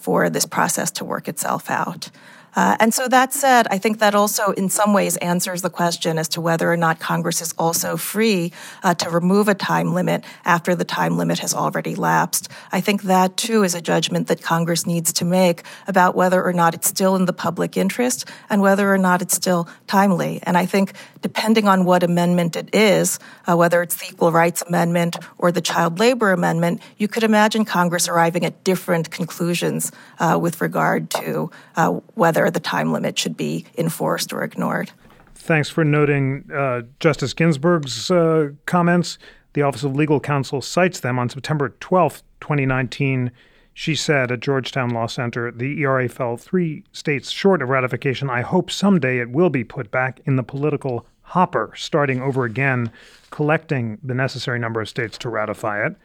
for 0.00 0.30
this 0.30 0.46
process 0.46 0.90
to 0.92 1.04
work 1.04 1.28
itself 1.28 1.70
out. 1.70 2.10
Uh, 2.56 2.76
and 2.80 2.92
so 2.92 3.08
that 3.08 3.32
said, 3.32 3.66
I 3.70 3.78
think 3.78 3.98
that 3.98 4.14
also 4.14 4.52
in 4.52 4.68
some 4.68 4.92
ways 4.92 5.16
answers 5.18 5.62
the 5.62 5.70
question 5.70 6.18
as 6.18 6.28
to 6.30 6.40
whether 6.40 6.70
or 6.70 6.76
not 6.76 6.98
Congress 6.98 7.40
is 7.40 7.54
also 7.58 7.96
free 7.96 8.52
uh, 8.82 8.94
to 8.94 9.10
remove 9.10 9.48
a 9.48 9.54
time 9.54 9.94
limit 9.94 10.24
after 10.44 10.74
the 10.74 10.84
time 10.84 11.16
limit 11.16 11.38
has 11.40 11.54
already 11.54 11.94
lapsed. 11.94 12.48
I 12.72 12.80
think 12.80 13.02
that 13.02 13.36
too 13.36 13.62
is 13.62 13.74
a 13.74 13.80
judgment 13.80 14.26
that 14.28 14.42
Congress 14.42 14.86
needs 14.86 15.12
to 15.14 15.24
make 15.24 15.62
about 15.86 16.14
whether 16.14 16.42
or 16.42 16.52
not 16.52 16.74
it's 16.74 16.88
still 16.88 17.16
in 17.16 17.26
the 17.26 17.32
public 17.32 17.76
interest 17.76 18.28
and 18.48 18.60
whether 18.62 18.92
or 18.92 18.98
not 18.98 19.22
it's 19.22 19.34
still 19.34 19.68
timely. 19.86 20.40
And 20.42 20.56
I 20.56 20.66
think 20.66 20.92
depending 21.22 21.68
on 21.68 21.84
what 21.84 22.02
amendment 22.02 22.56
it 22.56 22.74
is, 22.74 23.18
uh, 23.48 23.56
whether 23.56 23.82
it's 23.82 23.96
the 23.96 24.06
Equal 24.08 24.32
Rights 24.32 24.62
Amendment 24.62 25.16
or 25.38 25.52
the 25.52 25.60
Child 25.60 25.98
Labor 25.98 26.32
Amendment, 26.32 26.80
you 26.96 27.08
could 27.08 27.22
imagine 27.22 27.64
Congress 27.64 28.08
arriving 28.08 28.44
at 28.44 28.64
different 28.64 29.10
conclusions 29.10 29.92
uh, 30.18 30.38
with 30.40 30.60
regard 30.60 31.10
to 31.10 31.50
uh, 31.76 32.00
whether 32.42 32.52
the 32.52 32.60
time 32.60 32.92
limit 32.92 33.18
should 33.18 33.36
be 33.36 33.64
enforced 33.76 34.32
or 34.32 34.42
ignored. 34.42 34.90
Thanks 35.34 35.70
for 35.70 35.84
noting 35.84 36.50
uh, 36.52 36.82
Justice 37.00 37.32
Ginsburg's 37.32 38.10
uh, 38.10 38.50
comments. 38.66 39.18
The 39.54 39.62
Office 39.62 39.82
of 39.82 39.96
Legal 39.96 40.20
Counsel 40.20 40.60
cites 40.60 41.00
them 41.00 41.18
on 41.18 41.28
September 41.28 41.70
12, 41.80 42.22
2019. 42.40 43.30
She 43.72 43.94
said 43.94 44.30
at 44.30 44.40
Georgetown 44.40 44.90
Law 44.90 45.06
Center, 45.06 45.50
the 45.50 45.80
ERA 45.80 46.08
fell 46.08 46.36
three 46.36 46.84
states 46.92 47.30
short 47.30 47.62
of 47.62 47.68
ratification. 47.68 48.28
I 48.28 48.42
hope 48.42 48.70
someday 48.70 49.18
it 49.18 49.30
will 49.30 49.50
be 49.50 49.64
put 49.64 49.90
back 49.90 50.20
in 50.26 50.36
the 50.36 50.42
political 50.42 51.06
hopper, 51.22 51.72
starting 51.76 52.20
over 52.20 52.44
again, 52.44 52.90
collecting 53.30 53.98
the 54.02 54.14
necessary 54.14 54.58
number 54.58 54.80
of 54.80 54.88
states 54.88 55.16
to 55.18 55.30
ratify 55.30 55.86
it. 55.86 55.96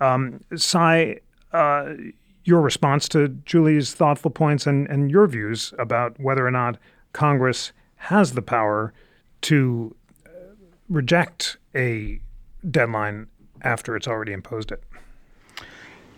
Um, 0.00 0.40
Sai, 0.56 1.18
uh, 1.52 1.94
your 2.44 2.60
response 2.60 3.08
to 3.10 3.28
Julie's 3.28 3.94
thoughtful 3.94 4.30
points 4.30 4.66
and, 4.66 4.88
and 4.88 5.10
your 5.10 5.26
views 5.26 5.72
about 5.78 6.18
whether 6.18 6.46
or 6.46 6.50
not 6.50 6.78
Congress 7.12 7.72
has 7.96 8.32
the 8.32 8.42
power 8.42 8.92
to 9.42 9.94
uh, 10.26 10.30
reject 10.88 11.56
a 11.74 12.20
deadline 12.68 13.28
after 13.62 13.96
it's 13.96 14.08
already 14.08 14.32
imposed 14.32 14.72
it. 14.72 14.82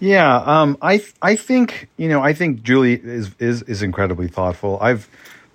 Yeah, 0.01 0.37
um, 0.39 0.77
I 0.83 1.05
I 1.23 1.37
think 1.37 1.89
you 1.97 2.09
know 2.09 2.21
I 2.23 2.33
think 2.33 2.63
Julie 2.63 3.01
is 3.03 3.31
is 3.39 3.63
is 3.63 3.83
incredibly 3.83 4.29
thoughtful. 4.29 4.79
I've 4.81 5.09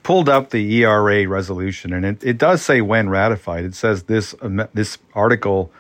pulled 0.03 0.29
up 0.29 0.51
the 0.51 0.81
ERA 0.81 1.27
resolution, 1.27 1.93
and 1.93 2.05
it, 2.05 2.23
it 2.23 2.38
does 2.38 2.61
say 2.61 2.81
when 2.81 3.09
ratified. 3.09 3.65
It 3.65 3.75
says 3.75 4.03
this 4.03 4.33
um, 4.41 4.67
this 4.73 4.97
article 5.13 5.71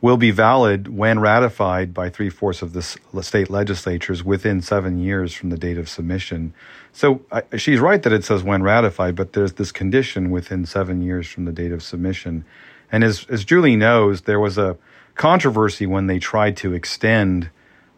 will 0.00 0.16
be 0.16 0.30
valid 0.30 0.88
when 0.88 1.18
ratified 1.18 1.92
by 1.92 2.08
three 2.08 2.30
fourths 2.30 2.62
of 2.62 2.72
the 2.72 2.82
state 3.22 3.50
legislatures 3.50 4.24
within 4.24 4.62
seven 4.62 4.98
years 4.98 5.34
from 5.34 5.50
the 5.50 5.58
date 5.58 5.76
of 5.76 5.88
submission. 5.88 6.54
So 6.92 7.20
uh, 7.30 7.42
she's 7.56 7.80
right 7.80 8.02
that 8.02 8.12
it 8.12 8.24
says 8.24 8.42
when 8.42 8.62
ratified, 8.62 9.14
but 9.14 9.34
there's 9.34 9.54
this 9.54 9.72
condition 9.72 10.30
within 10.30 10.64
seven 10.64 11.02
years 11.02 11.28
from 11.28 11.44
the 11.44 11.52
date 11.52 11.72
of 11.72 11.82
submission. 11.82 12.44
And 12.90 13.04
as, 13.04 13.26
as 13.28 13.44
Julie 13.44 13.76
knows, 13.76 14.22
there 14.22 14.40
was 14.40 14.56
a 14.56 14.78
controversy 15.14 15.86
when 15.86 16.06
they 16.06 16.18
tried 16.18 16.56
to 16.58 16.72
extend 16.72 17.50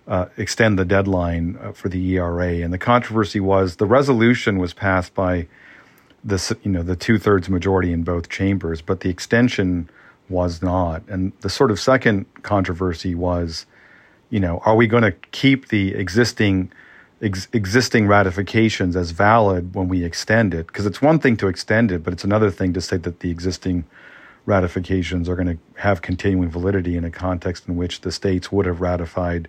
uh, 0.09 0.27
extend 0.37 0.77
the 0.77 0.85
deadline 0.85 1.57
uh, 1.63 1.71
for 1.71 1.89
the 1.89 2.17
ERA, 2.17 2.55
and 2.55 2.73
the 2.73 2.79
controversy 2.79 3.39
was 3.39 3.77
the 3.77 3.87
resolution 3.87 4.59
was 4.59 4.73
passed 4.75 5.15
by 5.15 5.47
the 6.25 6.57
you 6.65 6.73
know 6.73 6.83
the 6.83 6.97
two 6.97 7.19
thirds 7.19 7.49
majority 7.49 7.93
in 7.93 8.03
both 8.03 8.29
chambers, 8.29 8.83
but 8.83 9.01
the 9.01 9.09
extension 9.09 9.89
was 10.33 10.63
not. 10.63 11.03
And 11.09 11.33
the 11.43 11.51
sort 11.51 11.71
of 11.71 11.79
second 11.79 12.27
controversy 12.43 13.15
was, 13.15 13.67
you 14.31 14.41
know, 14.41 14.61
are 14.65 14.75
we 14.75 14.87
going 14.87 15.05
to 15.05 15.13
keep 15.31 15.69
the 15.69 15.95
existing 15.95 16.73
ex- 17.21 17.49
existing 17.53 18.09
ratifications 18.09 18.97
as 18.97 19.13
valid 19.13 19.75
when 19.75 19.89
we 19.89 20.05
extend 20.05 20.55
it? 20.55 20.67
Because 20.67 20.87
it's 20.87 21.01
one 21.01 21.19
thing 21.19 21.37
to 21.37 21.49
extend 21.49 21.93
it, 21.93 22.03
but 22.03 22.13
it's 22.13 22.25
another 22.25 22.51
thing 22.51 22.73
to 22.73 22.81
say 22.81 22.97
that 22.97 23.21
the 23.21 23.31
existing 23.31 23.85
ratifications 24.47 25.29
are 25.29 25.37
going 25.37 25.47
to 25.47 25.81
have 25.81 26.03
continuing 26.03 26.51
validity 26.51 26.97
in 26.97 27.05
a 27.05 27.11
context 27.11 27.69
in 27.69 27.77
which 27.77 28.01
the 28.01 28.11
states 28.11 28.51
would 28.51 28.67
have 28.67 28.81
ratified 28.81 29.49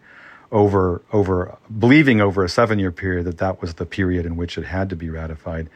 over 0.51 1.01
over 1.11 1.57
believing 1.79 2.21
over 2.21 2.43
a 2.43 2.49
seven 2.49 2.77
year 2.77 2.91
period 2.91 3.25
that 3.25 3.39
that 3.39 3.59
was 3.59 3.73
the 3.75 3.87
period 3.87 4.23
in 4.23 4.35
which 4.35 4.55
it 4.57 4.65
had 4.65 4.87
to 4.89 4.95
be 4.95 5.09
ratified. 5.09 5.67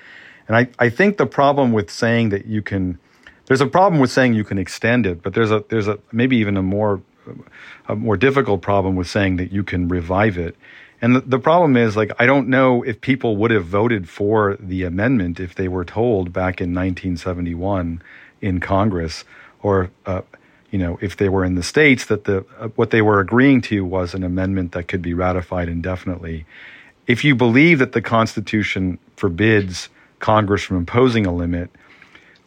And 0.47 0.55
I, 0.55 0.69
I 0.79 0.89
think 0.89 1.17
the 1.17 1.25
problem 1.25 1.73
with 1.73 1.89
saying 1.89 2.29
that 2.29 2.45
you 2.45 2.61
can 2.61 2.99
there's 3.47 3.61
a 3.61 3.67
problem 3.67 3.99
with 3.99 4.11
saying 4.11 4.33
you 4.33 4.43
can 4.43 4.57
extend 4.57 5.05
it, 5.05 5.23
but 5.23 5.33
there's 5.33 5.51
a 5.51 5.63
there's 5.69 5.87
a 5.87 5.97
maybe 6.11 6.37
even 6.37 6.57
a 6.57 6.61
more 6.61 7.01
a 7.87 7.95
more 7.95 8.17
difficult 8.17 8.61
problem 8.61 8.95
with 8.95 9.07
saying 9.07 9.37
that 9.37 9.51
you 9.51 9.63
can 9.63 9.87
revive 9.87 10.37
it. 10.37 10.55
And 11.01 11.15
the, 11.15 11.21
the 11.21 11.39
problem 11.39 11.77
is 11.77 11.95
like 11.95 12.11
I 12.19 12.25
don't 12.25 12.49
know 12.49 12.83
if 12.83 13.01
people 13.01 13.37
would 13.37 13.51
have 13.51 13.65
voted 13.65 14.09
for 14.09 14.57
the 14.59 14.83
amendment 14.83 15.39
if 15.39 15.55
they 15.55 15.67
were 15.67 15.85
told 15.85 16.33
back 16.33 16.59
in 16.59 16.73
1971 16.73 18.01
in 18.41 18.59
Congress 18.59 19.23
or 19.61 19.89
uh, 20.05 20.21
you 20.69 20.79
know 20.79 20.99
if 21.01 21.15
they 21.15 21.29
were 21.29 21.45
in 21.45 21.55
the 21.55 21.63
states 21.63 22.05
that 22.05 22.25
the 22.25 22.45
uh, 22.59 22.67
what 22.69 22.89
they 22.91 23.01
were 23.01 23.19
agreeing 23.19 23.61
to 23.61 23.85
was 23.85 24.13
an 24.13 24.23
amendment 24.23 24.73
that 24.73 24.87
could 24.89 25.01
be 25.01 25.13
ratified 25.13 25.69
indefinitely. 25.69 26.45
If 27.05 27.23
you 27.23 27.35
believe 27.35 27.79
that 27.79 27.93
the 27.93 28.01
Constitution 28.01 28.99
forbids 29.15 29.87
Congress 30.19 30.63
from 30.63 30.77
imposing 30.77 31.25
a 31.25 31.33
limit, 31.33 31.69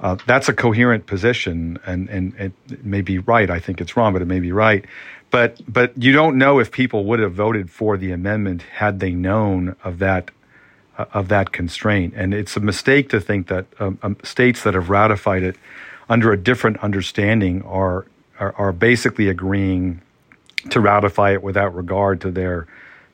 uh, 0.00 0.16
that's 0.26 0.48
a 0.48 0.54
coherent 0.54 1.06
position, 1.06 1.78
and, 1.84 2.08
and 2.08 2.34
it 2.38 2.84
may 2.84 3.02
be 3.02 3.18
right. 3.18 3.50
I 3.50 3.60
think 3.60 3.80
it's 3.80 3.96
wrong, 3.96 4.12
but 4.12 4.22
it 4.22 4.28
may 4.28 4.40
be 4.40 4.52
right. 4.52 4.84
But 5.30 5.60
but 5.68 5.96
you 5.96 6.12
don't 6.12 6.38
know 6.38 6.58
if 6.58 6.72
people 6.72 7.04
would 7.04 7.20
have 7.20 7.34
voted 7.34 7.70
for 7.70 7.96
the 7.96 8.10
amendment 8.10 8.62
had 8.62 8.98
they 9.00 9.12
known 9.12 9.76
of 9.84 9.98
that 9.98 10.30
uh, 10.98 11.04
of 11.12 11.28
that 11.28 11.52
constraint. 11.52 12.14
And 12.16 12.34
it's 12.34 12.56
a 12.56 12.60
mistake 12.60 13.10
to 13.10 13.20
think 13.20 13.46
that 13.46 13.66
um, 13.78 13.98
um, 14.02 14.16
states 14.24 14.64
that 14.64 14.74
have 14.74 14.90
ratified 14.90 15.42
it 15.42 15.56
under 16.08 16.32
a 16.32 16.36
different 16.36 16.78
understanding 16.78 17.62
are, 17.62 18.06
are 18.40 18.54
are 18.56 18.72
basically 18.72 19.28
agreeing 19.28 20.00
to 20.70 20.80
ratify 20.80 21.32
it 21.32 21.42
without 21.42 21.74
regard 21.74 22.20
to 22.22 22.30
their 22.30 22.66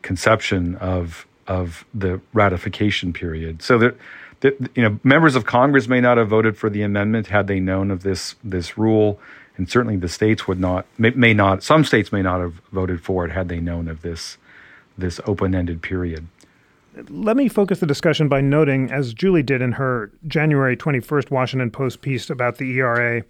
conception 0.02 0.76
of 0.76 1.26
of 1.46 1.84
the 1.94 2.20
ratification 2.32 3.12
period. 3.12 3.62
So 3.62 3.78
that 3.78 3.96
you 4.42 4.82
know 4.82 4.98
members 5.02 5.34
of 5.34 5.44
Congress 5.44 5.88
may 5.88 6.00
not 6.00 6.18
have 6.18 6.28
voted 6.28 6.56
for 6.56 6.70
the 6.70 6.82
amendment 6.82 7.28
had 7.28 7.46
they 7.46 7.60
known 7.60 7.90
of 7.90 8.02
this 8.02 8.34
this 8.44 8.76
rule, 8.76 9.18
and 9.56 9.68
certainly 9.70 9.96
the 9.96 10.08
states 10.08 10.46
would 10.46 10.60
not 10.60 10.86
may, 10.98 11.10
may 11.10 11.34
not 11.34 11.62
some 11.62 11.84
states 11.84 12.12
may 12.12 12.22
not 12.22 12.40
have 12.40 12.54
voted 12.72 13.02
for 13.02 13.24
it 13.24 13.32
had 13.32 13.48
they 13.48 13.60
known 13.60 13.88
of 13.88 14.02
this 14.02 14.38
this 14.98 15.20
open 15.26 15.54
ended 15.54 15.82
period. 15.82 16.26
Let 17.10 17.36
me 17.36 17.48
focus 17.48 17.80
the 17.80 17.86
discussion 17.86 18.26
by 18.28 18.40
noting, 18.40 18.90
as 18.90 19.12
Julie 19.12 19.42
did 19.42 19.60
in 19.60 19.72
her 19.72 20.10
January 20.26 20.76
21st 20.78 21.30
Washington 21.30 21.70
Post 21.70 22.00
piece 22.00 22.30
about 22.30 22.56
the 22.56 22.78
ERA, 22.78 23.22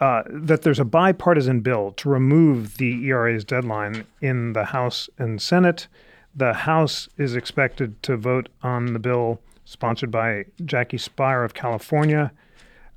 uh, 0.00 0.22
that 0.28 0.62
there's 0.62 0.78
a 0.78 0.84
bipartisan 0.84 1.60
bill 1.60 1.92
to 1.96 2.08
remove 2.08 2.76
the 2.76 3.04
ERA's 3.06 3.44
deadline 3.44 4.04
in 4.20 4.52
the 4.52 4.66
House 4.66 5.10
and 5.18 5.42
Senate. 5.42 5.88
The 6.34 6.52
House 6.52 7.08
is 7.18 7.34
expected 7.34 8.00
to 8.04 8.16
vote 8.16 8.48
on 8.62 8.92
the 8.92 9.00
bill 9.00 9.40
sponsored 9.72 10.10
by 10.10 10.44
Jackie 10.64 10.98
Speier 10.98 11.44
of 11.44 11.54
California. 11.54 12.30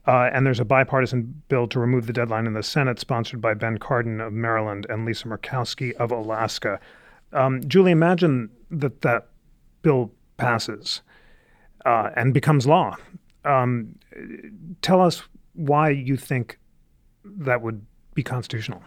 Uh, 0.08 0.30
and 0.32 0.46
there's 0.46 0.60
a 0.60 0.66
bipartisan 0.66 1.42
bill 1.48 1.68
to 1.68 1.80
remove 1.80 2.06
the 2.06 2.14
deadline 2.14 2.46
in 2.46 2.54
the 2.54 2.62
Senate, 2.62 3.00
sponsored 3.00 3.42
by 3.42 3.56
Ben 3.56 3.80
Cardin 3.80 4.26
of 4.26 4.34
Maryland 4.34 4.86
and 4.90 5.06
Lisa 5.06 5.28
Murkowski 5.28 5.94
of 5.94 6.12
Alaska. 6.12 6.80
Um, 7.34 7.68
Julie, 7.68 7.92
imagine 7.92 8.52
that 8.70 9.02
that 9.02 9.30
bill 9.82 10.12
passes 10.38 11.02
uh, 11.86 12.12
and 12.16 12.34
becomes 12.34 12.68
law. 12.68 12.96
Um, 13.46 13.96
tell 14.82 15.02
us 15.02 15.24
why 15.54 15.90
you 15.90 16.18
think 16.18 16.60
that 17.24 17.62
would 17.62 17.84
be 18.14 18.22
constitutional. 18.22 18.84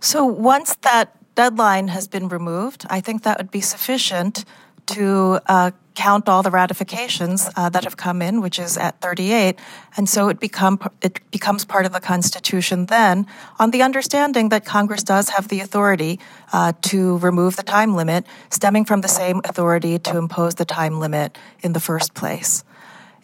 So, 0.00 0.24
once 0.24 0.76
that 0.82 1.16
deadline 1.34 1.88
has 1.88 2.06
been 2.06 2.28
removed, 2.28 2.84
I 2.90 3.00
think 3.00 3.22
that 3.22 3.38
would 3.38 3.50
be 3.50 3.60
sufficient 3.60 4.44
to 4.88 5.40
uh, 5.46 5.70
count 5.94 6.28
all 6.28 6.42
the 6.42 6.50
ratifications 6.50 7.50
uh, 7.56 7.68
that 7.68 7.84
have 7.84 7.96
come 7.96 8.22
in, 8.22 8.40
which 8.40 8.58
is 8.58 8.76
at 8.76 9.00
38, 9.00 9.58
and 9.96 10.08
so 10.08 10.28
it 10.28 10.38
become 10.38 10.78
it 11.02 11.20
becomes 11.30 11.64
part 11.64 11.86
of 11.86 11.92
the 11.92 12.00
Constitution 12.00 12.86
then, 12.86 13.26
on 13.58 13.70
the 13.70 13.82
understanding 13.82 14.48
that 14.50 14.64
Congress 14.64 15.02
does 15.02 15.30
have 15.30 15.48
the 15.48 15.60
authority 15.60 16.20
uh, 16.52 16.72
to 16.82 17.18
remove 17.18 17.56
the 17.56 17.62
time 17.62 17.96
limit, 17.96 18.24
stemming 18.50 18.84
from 18.84 19.00
the 19.00 19.08
same 19.08 19.40
authority 19.44 19.98
to 19.98 20.16
impose 20.16 20.54
the 20.54 20.64
time 20.64 21.00
limit 21.00 21.36
in 21.62 21.72
the 21.72 21.80
first 21.80 22.14
place. 22.14 22.64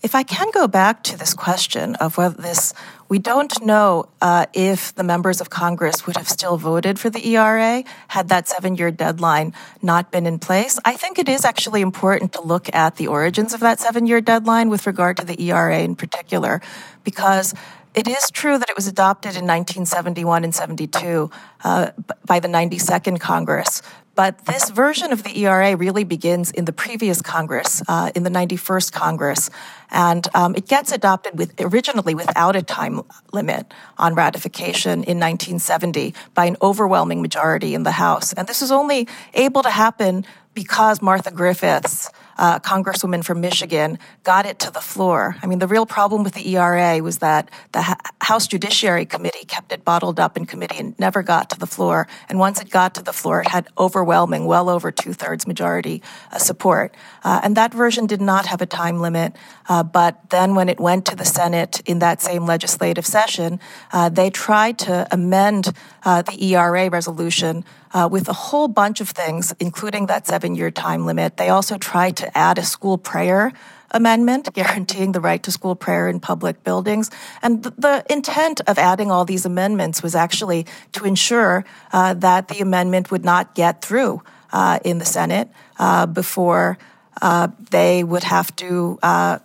If 0.04 0.14
I 0.14 0.22
can 0.22 0.48
go 0.52 0.68
back 0.68 1.02
to 1.04 1.16
this 1.16 1.32
question 1.32 1.94
of 1.94 2.18
whether 2.18 2.36
this, 2.36 2.74
we 3.08 3.18
don't 3.18 3.64
know 3.64 4.10
uh, 4.20 4.44
if 4.52 4.94
the 4.94 5.02
members 5.02 5.40
of 5.40 5.48
Congress 5.48 6.06
would 6.06 6.18
have 6.18 6.28
still 6.28 6.58
voted 6.58 6.98
for 6.98 7.08
the 7.08 7.26
ERA 7.26 7.82
had 8.08 8.28
that 8.28 8.46
seven 8.46 8.76
year 8.76 8.90
deadline 8.90 9.54
not 9.80 10.12
been 10.12 10.26
in 10.26 10.38
place. 10.38 10.78
I 10.84 10.94
think 10.94 11.18
it 11.18 11.26
is 11.26 11.46
actually 11.46 11.80
important 11.80 12.34
to 12.34 12.42
look 12.42 12.68
at 12.74 12.96
the 12.96 13.06
origins 13.06 13.54
of 13.54 13.60
that 13.60 13.80
seven 13.80 14.06
year 14.06 14.20
deadline 14.20 14.68
with 14.68 14.86
regard 14.86 15.16
to 15.16 15.24
the 15.24 15.40
ERA 15.40 15.78
in 15.78 15.96
particular, 15.96 16.60
because 17.02 17.54
it 17.94 18.06
is 18.06 18.30
true 18.30 18.58
that 18.58 18.68
it 18.68 18.76
was 18.76 18.86
adopted 18.86 19.30
in 19.30 19.46
1971 19.46 20.44
and 20.44 20.54
72 20.54 21.30
uh, 21.64 21.92
by 22.26 22.40
the 22.40 22.48
92nd 22.48 23.20
Congress, 23.20 23.80
but 24.14 24.44
this 24.46 24.70
version 24.70 25.12
of 25.12 25.24
the 25.24 25.38
ERA 25.40 25.76
really 25.76 26.04
begins 26.04 26.50
in 26.50 26.66
the 26.66 26.72
previous 26.72 27.20
Congress, 27.20 27.82
uh, 27.88 28.10
in 28.14 28.22
the 28.22 28.30
91st 28.30 28.92
Congress, 28.92 29.50
and 29.94 30.26
um, 30.34 30.56
it 30.56 30.66
gets 30.66 30.90
adopted 30.90 31.38
with 31.38 31.54
originally 31.60 32.14
without 32.14 32.56
a 32.56 32.62
time 32.62 33.00
limit 33.32 33.72
on 33.96 34.14
ratification 34.14 35.04
in 35.04 35.20
1970 35.20 36.12
by 36.34 36.46
an 36.46 36.56
overwhelming 36.60 37.22
majority 37.22 37.74
in 37.74 37.84
the 37.84 37.92
House. 37.92 38.32
And 38.32 38.48
this 38.48 38.60
was 38.60 38.72
only 38.72 39.06
able 39.34 39.62
to 39.62 39.70
happen 39.70 40.26
because 40.52 41.00
Martha 41.00 41.30
Griffiths 41.30 42.10
uh, 42.38 42.58
congresswoman 42.60 43.24
from 43.24 43.40
Michigan, 43.40 43.98
got 44.22 44.46
it 44.46 44.58
to 44.60 44.70
the 44.70 44.80
floor. 44.80 45.36
I 45.42 45.46
mean, 45.46 45.58
the 45.58 45.66
real 45.66 45.86
problem 45.86 46.22
with 46.24 46.34
the 46.34 46.56
ERA 46.56 47.02
was 47.02 47.18
that 47.18 47.50
the 47.72 47.96
House 48.20 48.46
Judiciary 48.46 49.06
Committee 49.06 49.44
kept 49.44 49.72
it 49.72 49.84
bottled 49.84 50.18
up 50.18 50.36
in 50.36 50.46
committee 50.46 50.78
and 50.78 50.98
never 50.98 51.22
got 51.22 51.50
to 51.50 51.58
the 51.58 51.66
floor. 51.66 52.06
And 52.28 52.38
once 52.38 52.60
it 52.60 52.70
got 52.70 52.94
to 52.94 53.02
the 53.02 53.12
floor, 53.12 53.40
it 53.40 53.48
had 53.48 53.68
overwhelming, 53.78 54.46
well 54.46 54.68
over 54.68 54.90
two 54.90 55.12
thirds 55.12 55.46
majority 55.46 56.02
uh, 56.32 56.38
support. 56.38 56.94
Uh, 57.22 57.40
and 57.42 57.56
that 57.56 57.72
version 57.72 58.06
did 58.06 58.20
not 58.20 58.46
have 58.46 58.60
a 58.60 58.66
time 58.66 59.00
limit. 59.00 59.34
Uh, 59.68 59.82
but 59.82 60.30
then 60.30 60.54
when 60.54 60.68
it 60.68 60.80
went 60.80 61.06
to 61.06 61.16
the 61.16 61.24
Senate 61.24 61.80
in 61.86 61.98
that 62.00 62.20
same 62.20 62.46
legislative 62.46 63.06
session, 63.06 63.60
uh, 63.92 64.08
they 64.08 64.30
tried 64.30 64.78
to 64.78 65.06
amend 65.10 65.72
uh, 66.04 66.22
the 66.22 66.54
ERA 66.54 66.90
resolution 66.90 67.64
uh, 67.94 68.08
with 68.10 68.28
a 68.28 68.32
whole 68.32 68.68
bunch 68.68 69.00
of 69.00 69.08
things, 69.08 69.54
including 69.60 70.06
that 70.06 70.26
seven 70.26 70.54
year 70.54 70.70
time 70.70 71.06
limit. 71.06 71.36
They 71.36 71.48
also 71.48 71.78
tried 71.78 72.16
to 72.18 72.36
add 72.36 72.58
a 72.58 72.64
school 72.64 72.98
prayer 72.98 73.52
amendment 73.92 74.52
guaranteeing 74.54 75.12
the 75.12 75.20
right 75.20 75.42
to 75.44 75.52
school 75.52 75.76
prayer 75.76 76.08
in 76.08 76.20
public 76.20 76.64
buildings. 76.64 77.10
And 77.40 77.62
th- 77.62 77.74
the 77.78 78.04
intent 78.10 78.60
of 78.66 78.78
adding 78.78 79.10
all 79.10 79.24
these 79.24 79.46
amendments 79.46 80.02
was 80.02 80.14
actually 80.14 80.66
to 80.92 81.04
ensure 81.04 81.64
uh, 81.92 82.14
that 82.14 82.48
the 82.48 82.60
amendment 82.60 83.10
would 83.10 83.24
not 83.24 83.54
get 83.54 83.80
through 83.80 84.22
uh, 84.52 84.80
in 84.84 84.98
the 84.98 85.04
Senate 85.04 85.48
uh, 85.78 86.06
before 86.06 86.76
uh, 87.22 87.48
they 87.70 88.02
would 88.02 88.24
have 88.24 88.54
to 88.56 88.98
uh, 89.02 89.38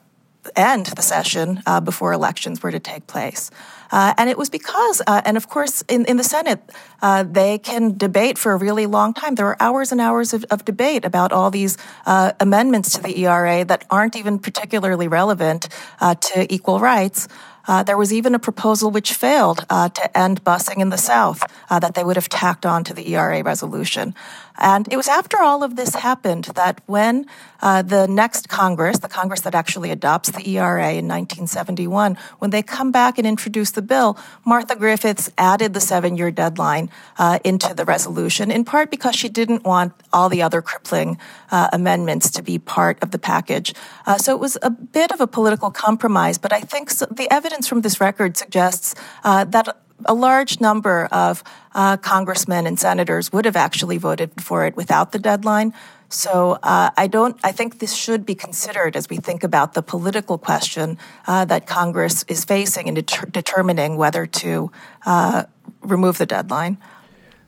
end 0.55 0.87
the 0.87 1.01
session 1.01 1.61
uh, 1.65 1.79
before 1.79 2.13
elections 2.13 2.63
were 2.63 2.71
to 2.71 2.79
take 2.79 3.05
place. 3.07 3.51
Uh, 3.91 4.13
and 4.17 4.29
it 4.29 4.37
was 4.37 4.49
because, 4.49 5.01
uh, 5.07 5.21
and 5.25 5.37
of 5.37 5.49
course, 5.49 5.83
in, 5.87 6.05
in 6.05 6.17
the 6.17 6.23
Senate, 6.23 6.61
uh, 7.01 7.23
they 7.23 7.57
can 7.57 7.97
debate 7.97 8.37
for 8.37 8.51
a 8.51 8.57
really 8.57 8.85
long 8.85 9.13
time. 9.13 9.35
There 9.35 9.47
are 9.47 9.57
hours 9.59 9.91
and 9.91 9.99
hours 9.99 10.33
of, 10.33 10.45
of 10.51 10.65
debate 10.65 11.05
about 11.05 11.31
all 11.31 11.51
these 11.51 11.77
uh, 12.05 12.33
amendments 12.39 12.91
to 12.95 13.01
the 13.01 13.17
ERA 13.25 13.65
that 13.65 13.85
aren't 13.89 14.15
even 14.15 14.39
particularly 14.39 15.07
relevant 15.07 15.69
uh, 15.99 16.15
to 16.15 16.53
equal 16.53 16.79
rights. 16.79 17.27
Uh, 17.69 17.83
there 17.83 17.97
was 17.97 18.11
even 18.11 18.33
a 18.33 18.39
proposal 18.39 18.89
which 18.89 19.13
failed 19.13 19.63
uh, 19.69 19.89
to 19.89 20.17
end 20.17 20.43
busing 20.43 20.81
in 20.81 20.89
the 20.89 20.97
South 20.97 21.43
uh, 21.69 21.77
that 21.77 21.93
they 21.93 22.03
would 22.03 22.15
have 22.15 22.27
tacked 22.27 22.65
on 22.65 22.83
to 22.83 22.95
the 22.95 23.13
ERA 23.13 23.43
resolution. 23.43 24.15
And 24.59 24.91
it 24.91 24.97
was 24.97 25.07
after 25.07 25.37
all 25.41 25.63
of 25.63 25.75
this 25.77 25.95
happened 25.95 26.45
that 26.55 26.81
when 26.85 27.25
uh, 27.61 27.81
the 27.81 28.07
next 28.07 28.49
Congress, 28.49 28.99
the 28.99 29.07
Congress 29.07 29.41
that 29.41 29.55
actually 29.55 29.89
adopts 29.89 30.31
the 30.31 30.47
ERA 30.47 30.91
in 30.91 31.07
1971, 31.07 32.17
when 32.39 32.51
they 32.51 32.61
come 32.61 32.91
back 32.91 33.17
and 33.17 33.25
introduce 33.25 33.71
the 33.71 33.81
bill, 33.81 34.17
Martha 34.45 34.75
Griffiths 34.75 35.31
added 35.37 35.73
the 35.73 35.79
seven 35.79 36.17
year 36.17 36.29
deadline 36.29 36.89
uh, 37.17 37.39
into 37.43 37.73
the 37.73 37.85
resolution, 37.85 38.51
in 38.51 38.65
part 38.65 38.91
because 38.91 39.15
she 39.15 39.29
didn't 39.29 39.63
want 39.63 39.93
all 40.11 40.27
the 40.27 40.41
other 40.41 40.61
crippling 40.61 41.17
uh, 41.51 41.69
amendments 41.71 42.29
to 42.31 42.43
be 42.43 42.59
part 42.59 43.01
of 43.01 43.11
the 43.11 43.19
package. 43.19 43.73
Uh, 44.05 44.17
so 44.17 44.35
it 44.35 44.39
was 44.39 44.57
a 44.61 44.69
bit 44.69 45.11
of 45.11 45.21
a 45.21 45.27
political 45.27 45.71
compromise, 45.71 46.37
but 46.37 46.51
I 46.51 46.59
think 46.59 46.89
so, 46.89 47.05
the 47.05 47.31
evidence 47.33 47.67
from 47.67 47.81
this 47.81 48.01
record 48.01 48.35
suggests 48.35 48.93
uh, 49.23 49.45
that 49.45 49.77
a 50.05 50.13
large 50.13 50.59
number 50.59 51.07
of 51.11 51.43
uh, 51.73 51.97
congressmen 51.97 52.65
and 52.65 52.79
senators 52.79 53.31
would 53.31 53.45
have 53.45 53.55
actually 53.55 53.97
voted 53.97 54.31
for 54.41 54.65
it 54.65 54.75
without 54.75 55.11
the 55.11 55.19
deadline. 55.19 55.73
So 56.09 56.57
uh, 56.63 56.89
I 56.97 57.07
don't. 57.07 57.39
I 57.43 57.51
think 57.51 57.79
this 57.79 57.93
should 57.93 58.25
be 58.25 58.33
considered 58.33 58.95
as 58.95 59.09
we 59.09 59.17
think 59.17 59.43
about 59.43 59.73
the 59.73 59.83
political 59.83 60.39
question 60.39 60.97
uh, 61.27 61.45
that 61.45 61.67
Congress 61.67 62.25
is 62.27 62.43
facing 62.43 62.87
in 62.87 62.95
deter- 62.95 63.27
determining 63.27 63.95
whether 63.95 64.25
to 64.25 64.71
uh, 65.05 65.43
remove 65.81 66.17
the 66.17 66.25
deadline. 66.25 66.79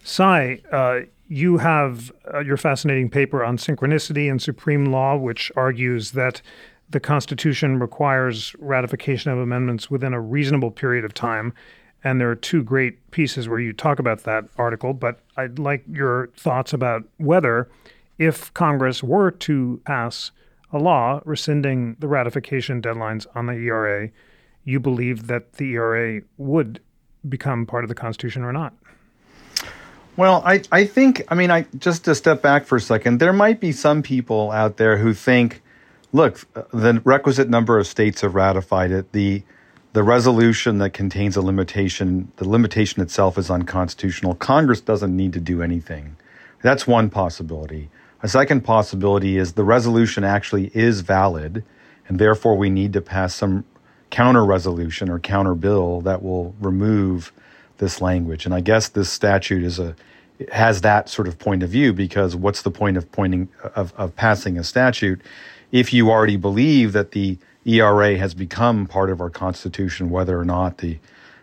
Sai, 0.03 0.61
uh, 0.71 1.01
you 1.27 1.57
have 1.57 2.11
uh, 2.31 2.39
your 2.39 2.57
fascinating 2.57 3.09
paper 3.09 3.43
on 3.43 3.57
synchronicity 3.57 4.29
and 4.29 4.39
supreme 4.39 4.85
law, 4.85 5.15
which 5.15 5.51
argues 5.55 6.11
that 6.11 6.41
the 6.89 6.99
Constitution 6.99 7.79
requires 7.79 8.53
ratification 8.59 9.31
of 9.31 9.39
amendments 9.39 9.89
within 9.89 10.13
a 10.13 10.21
reasonable 10.21 10.71
period 10.71 11.05
of 11.05 11.13
time 11.13 11.53
and 12.03 12.19
there 12.19 12.29
are 12.29 12.35
two 12.35 12.63
great 12.63 13.11
pieces 13.11 13.47
where 13.47 13.59
you 13.59 13.73
talk 13.73 13.99
about 13.99 14.23
that 14.23 14.45
article, 14.57 14.93
but 14.93 15.19
I'd 15.37 15.59
like 15.59 15.83
your 15.91 16.29
thoughts 16.35 16.73
about 16.73 17.03
whether, 17.17 17.69
if 18.17 18.53
Congress 18.53 19.03
were 19.03 19.31
to 19.31 19.81
pass 19.85 20.31
a 20.71 20.79
law 20.79 21.21
rescinding 21.25 21.97
the 21.99 22.07
ratification 22.07 22.81
deadlines 22.81 23.27
on 23.35 23.47
the 23.47 23.53
ERA, 23.53 24.09
you 24.63 24.79
believe 24.79 25.27
that 25.27 25.53
the 25.53 25.73
ERA 25.73 26.21
would 26.37 26.79
become 27.27 27.65
part 27.65 27.83
of 27.83 27.87
the 27.89 27.95
Constitution 27.95 28.43
or 28.43 28.53
not? 28.53 28.73
Well, 30.17 30.43
I, 30.45 30.61
I 30.71 30.85
think, 30.85 31.23
I 31.29 31.35
mean, 31.35 31.51
I 31.51 31.65
just 31.77 32.05
to 32.05 32.15
step 32.15 32.41
back 32.41 32.65
for 32.65 32.75
a 32.75 32.81
second, 32.81 33.19
there 33.19 33.33
might 33.33 33.59
be 33.59 33.71
some 33.71 34.01
people 34.01 34.51
out 34.51 34.77
there 34.77 34.97
who 34.97 35.13
think, 35.13 35.61
look, 36.11 36.45
the 36.71 37.01
requisite 37.05 37.49
number 37.49 37.79
of 37.79 37.87
states 37.87 38.21
have 38.21 38.35
ratified 38.35 38.91
it. 38.91 39.11
The 39.13 39.43
the 39.93 40.03
resolution 40.03 40.77
that 40.77 40.91
contains 40.91 41.35
a 41.35 41.41
limitation, 41.41 42.31
the 42.37 42.47
limitation 42.47 43.01
itself 43.01 43.37
is 43.37 43.49
unconstitutional. 43.49 44.35
Congress 44.35 44.81
doesn't 44.81 45.15
need 45.15 45.33
to 45.33 45.39
do 45.39 45.61
anything. 45.61 46.15
That's 46.61 46.87
one 46.87 47.09
possibility. 47.09 47.89
A 48.23 48.27
second 48.27 48.61
possibility 48.61 49.37
is 49.37 49.53
the 49.53 49.63
resolution 49.63 50.23
actually 50.23 50.71
is 50.73 51.01
valid, 51.01 51.63
and 52.07 52.19
therefore 52.19 52.55
we 52.55 52.69
need 52.69 52.93
to 52.93 53.01
pass 53.01 53.35
some 53.35 53.65
counter 54.11 54.45
resolution 54.45 55.09
or 55.09 55.19
counter 55.19 55.55
bill 55.55 56.01
that 56.01 56.21
will 56.21 56.53
remove 56.59 57.33
this 57.79 57.99
language. 57.99 58.45
And 58.45 58.53
I 58.53 58.61
guess 58.61 58.89
this 58.89 59.09
statute 59.09 59.63
is 59.63 59.79
a 59.79 59.95
has 60.51 60.81
that 60.81 61.07
sort 61.07 61.27
of 61.27 61.37
point 61.37 61.61
of 61.61 61.69
view 61.69 61.93
because 61.93 62.35
what's 62.35 62.63
the 62.63 62.71
point 62.71 62.97
of 62.97 63.11
pointing 63.11 63.47
of, 63.75 63.93
of 63.95 64.15
passing 64.15 64.57
a 64.57 64.63
statute 64.63 65.21
if 65.71 65.93
you 65.93 66.09
already 66.09 66.35
believe 66.35 66.93
that 66.93 67.11
the 67.11 67.37
ERA 67.65 68.17
has 68.17 68.33
become 68.33 68.87
part 68.87 69.09
of 69.09 69.21
our 69.21 69.29
Constitution, 69.29 70.09
whether 70.09 70.39
or 70.39 70.45
not 70.45 70.79
the 70.79 70.99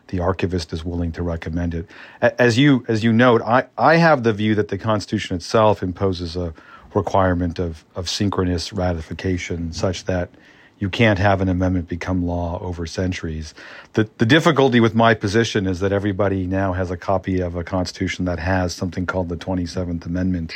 the 0.09 0.21
archivist 0.21 0.73
is 0.73 0.85
willing 0.85 1.13
to 1.13 1.23
recommend 1.23 1.75
it. 1.75 1.87
As 2.23 2.57
you 2.59 2.85
as 2.89 3.05
you 3.05 3.13
note, 3.13 3.43
I, 3.43 3.67
I 3.77 3.97
have 3.97 4.23
the 4.23 4.33
view 4.33 4.55
that 4.55 4.69
the 4.69 4.79
Constitution 4.79 5.37
itself 5.37 5.83
imposes 5.83 6.35
a 6.35 6.55
requirement 6.95 7.59
of, 7.59 7.85
of 7.95 8.09
synchronous 8.09 8.73
ratification 8.73 9.73
such 9.73 10.05
that 10.07 10.31
you 10.79 10.89
can't 10.89 11.19
have 11.19 11.41
an 11.41 11.49
amendment 11.49 11.89
become 11.89 12.25
law 12.25 12.59
over 12.61 12.87
centuries. 12.87 13.53
The, 13.95 14.09
the 14.19 14.27
difficulty 14.27 14.81
with 14.81 14.95
my 14.95 15.15
position 15.15 15.67
is 15.67 15.81
that 15.81 15.93
everybody 15.93 16.47
now 16.47 16.73
has 16.73 16.91
a 16.91 16.97
copy 16.97 17.41
of 17.41 17.57
a 17.57 17.65
constitution 17.65 18.25
that 18.27 18.39
has 18.39 18.75
something 18.75 19.05
called 19.05 19.29
the 19.29 19.37
27th 19.37 20.07
Amendment 20.07 20.53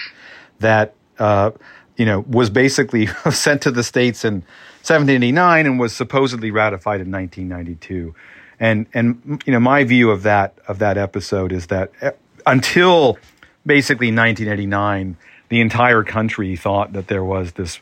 that, 0.60 0.94
uh, 1.18 1.50
you 1.96 2.06
know, 2.06 2.20
was 2.28 2.50
basically 2.50 3.06
sent 3.30 3.62
to 3.62 3.70
the 3.70 3.82
states 3.82 4.24
in 4.24 4.42
1789 4.82 5.66
and 5.66 5.78
was 5.78 5.94
supposedly 5.94 6.50
ratified 6.50 7.00
in 7.00 7.10
1992. 7.10 8.14
And 8.58 8.86
and 8.94 9.42
you 9.46 9.52
know 9.52 9.60
my 9.60 9.84
view 9.84 10.10
of 10.10 10.22
that 10.22 10.54
of 10.68 10.78
that 10.78 10.96
episode 10.96 11.52
is 11.52 11.66
that 11.68 11.90
eh, 12.00 12.12
until 12.46 13.18
basically 13.66 14.08
1989, 14.08 15.16
the 15.48 15.60
entire 15.60 16.02
country 16.02 16.56
thought 16.56 16.92
that 16.92 17.08
there 17.08 17.24
was 17.24 17.52
this 17.52 17.80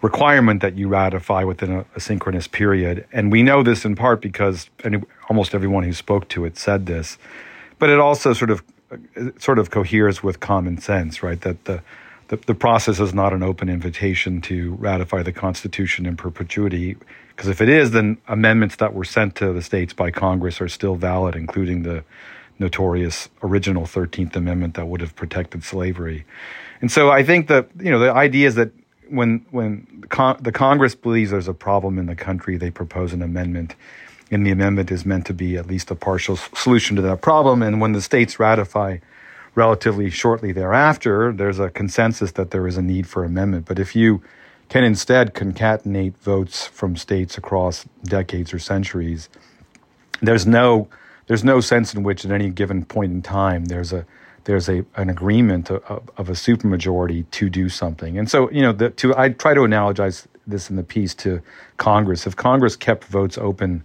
requirement 0.00 0.60
that 0.62 0.76
you 0.76 0.88
ratify 0.88 1.44
within 1.44 1.72
a, 1.72 1.84
a 1.94 2.00
synchronous 2.00 2.48
period, 2.48 3.06
and 3.12 3.30
we 3.30 3.42
know 3.42 3.62
this 3.62 3.84
in 3.84 3.94
part 3.94 4.20
because 4.20 4.68
any, 4.84 5.00
almost 5.28 5.54
everyone 5.54 5.84
who 5.84 5.92
spoke 5.92 6.28
to 6.28 6.44
it 6.44 6.58
said 6.58 6.86
this. 6.86 7.18
But 7.78 7.90
it 7.90 7.98
also 7.98 8.32
sort 8.32 8.50
of 8.50 8.62
sort 9.38 9.58
of 9.58 9.70
coheres 9.70 10.22
with 10.22 10.40
common 10.40 10.78
sense, 10.78 11.22
right? 11.22 11.40
That 11.40 11.64
the 11.64 11.82
the, 12.32 12.38
the 12.46 12.54
process 12.54 12.98
is 12.98 13.12
not 13.12 13.34
an 13.34 13.42
open 13.42 13.68
invitation 13.68 14.40
to 14.40 14.72
ratify 14.76 15.22
the 15.22 15.32
Constitution 15.32 16.06
in 16.06 16.16
perpetuity. 16.16 16.96
Because 17.28 17.50
if 17.50 17.60
it 17.60 17.68
is, 17.68 17.90
then 17.90 18.16
amendments 18.26 18.76
that 18.76 18.94
were 18.94 19.04
sent 19.04 19.36
to 19.36 19.52
the 19.52 19.60
states 19.60 19.92
by 19.92 20.10
Congress 20.10 20.58
are 20.58 20.68
still 20.68 20.94
valid, 20.94 21.36
including 21.36 21.82
the 21.82 22.04
notorious 22.58 23.28
original 23.42 23.82
13th 23.82 24.34
Amendment 24.34 24.76
that 24.76 24.86
would 24.86 25.02
have 25.02 25.14
protected 25.14 25.62
slavery. 25.62 26.24
And 26.80 26.90
so 26.90 27.10
I 27.10 27.22
think 27.22 27.48
that, 27.48 27.68
you 27.78 27.90
know, 27.90 27.98
the 27.98 28.10
idea 28.10 28.48
is 28.48 28.54
that 28.54 28.70
when, 29.10 29.44
when 29.50 30.06
con- 30.08 30.38
the 30.40 30.52
Congress 30.52 30.94
believes 30.94 31.32
there's 31.32 31.48
a 31.48 31.54
problem 31.54 31.98
in 31.98 32.06
the 32.06 32.16
country, 32.16 32.56
they 32.56 32.70
propose 32.70 33.12
an 33.12 33.20
amendment. 33.20 33.74
And 34.30 34.46
the 34.46 34.52
amendment 34.52 34.90
is 34.90 35.04
meant 35.04 35.26
to 35.26 35.34
be 35.34 35.58
at 35.58 35.66
least 35.66 35.90
a 35.90 35.94
partial 35.94 36.36
solution 36.36 36.96
to 36.96 37.02
that 37.02 37.20
problem. 37.20 37.62
And 37.62 37.78
when 37.78 37.92
the 37.92 38.00
states 38.00 38.38
ratify 38.40 39.00
relatively 39.54 40.10
shortly 40.10 40.52
thereafter, 40.52 41.32
there's 41.32 41.58
a 41.58 41.70
consensus 41.70 42.32
that 42.32 42.50
there 42.50 42.66
is 42.66 42.76
a 42.76 42.82
need 42.82 43.06
for 43.06 43.24
amendment. 43.24 43.66
But 43.66 43.78
if 43.78 43.94
you 43.94 44.22
can 44.68 44.84
instead 44.84 45.34
concatenate 45.34 46.16
votes 46.18 46.66
from 46.66 46.96
states 46.96 47.36
across 47.36 47.84
decades 48.04 48.54
or 48.54 48.58
centuries, 48.58 49.28
there's 50.20 50.46
no 50.46 50.88
there's 51.26 51.44
no 51.44 51.60
sense 51.60 51.94
in 51.94 52.02
which 52.02 52.24
at 52.24 52.30
any 52.30 52.50
given 52.50 52.84
point 52.84 53.12
in 53.12 53.22
time 53.22 53.66
there's 53.66 53.92
a 53.92 54.06
there's 54.44 54.68
a 54.68 54.84
an 54.96 55.10
agreement 55.10 55.70
of, 55.70 56.08
of 56.16 56.28
a 56.28 56.32
supermajority 56.32 57.30
to 57.32 57.50
do 57.50 57.68
something. 57.68 58.18
And 58.18 58.30
so, 58.30 58.50
you 58.50 58.62
know, 58.62 58.72
the, 58.72 58.90
to 58.90 59.16
I 59.16 59.30
try 59.30 59.54
to 59.54 59.60
analogize 59.60 60.26
this 60.46 60.70
in 60.70 60.76
the 60.76 60.82
piece 60.82 61.14
to 61.16 61.40
Congress. 61.76 62.26
If 62.26 62.36
Congress 62.36 62.76
kept 62.76 63.04
votes 63.04 63.38
open 63.38 63.84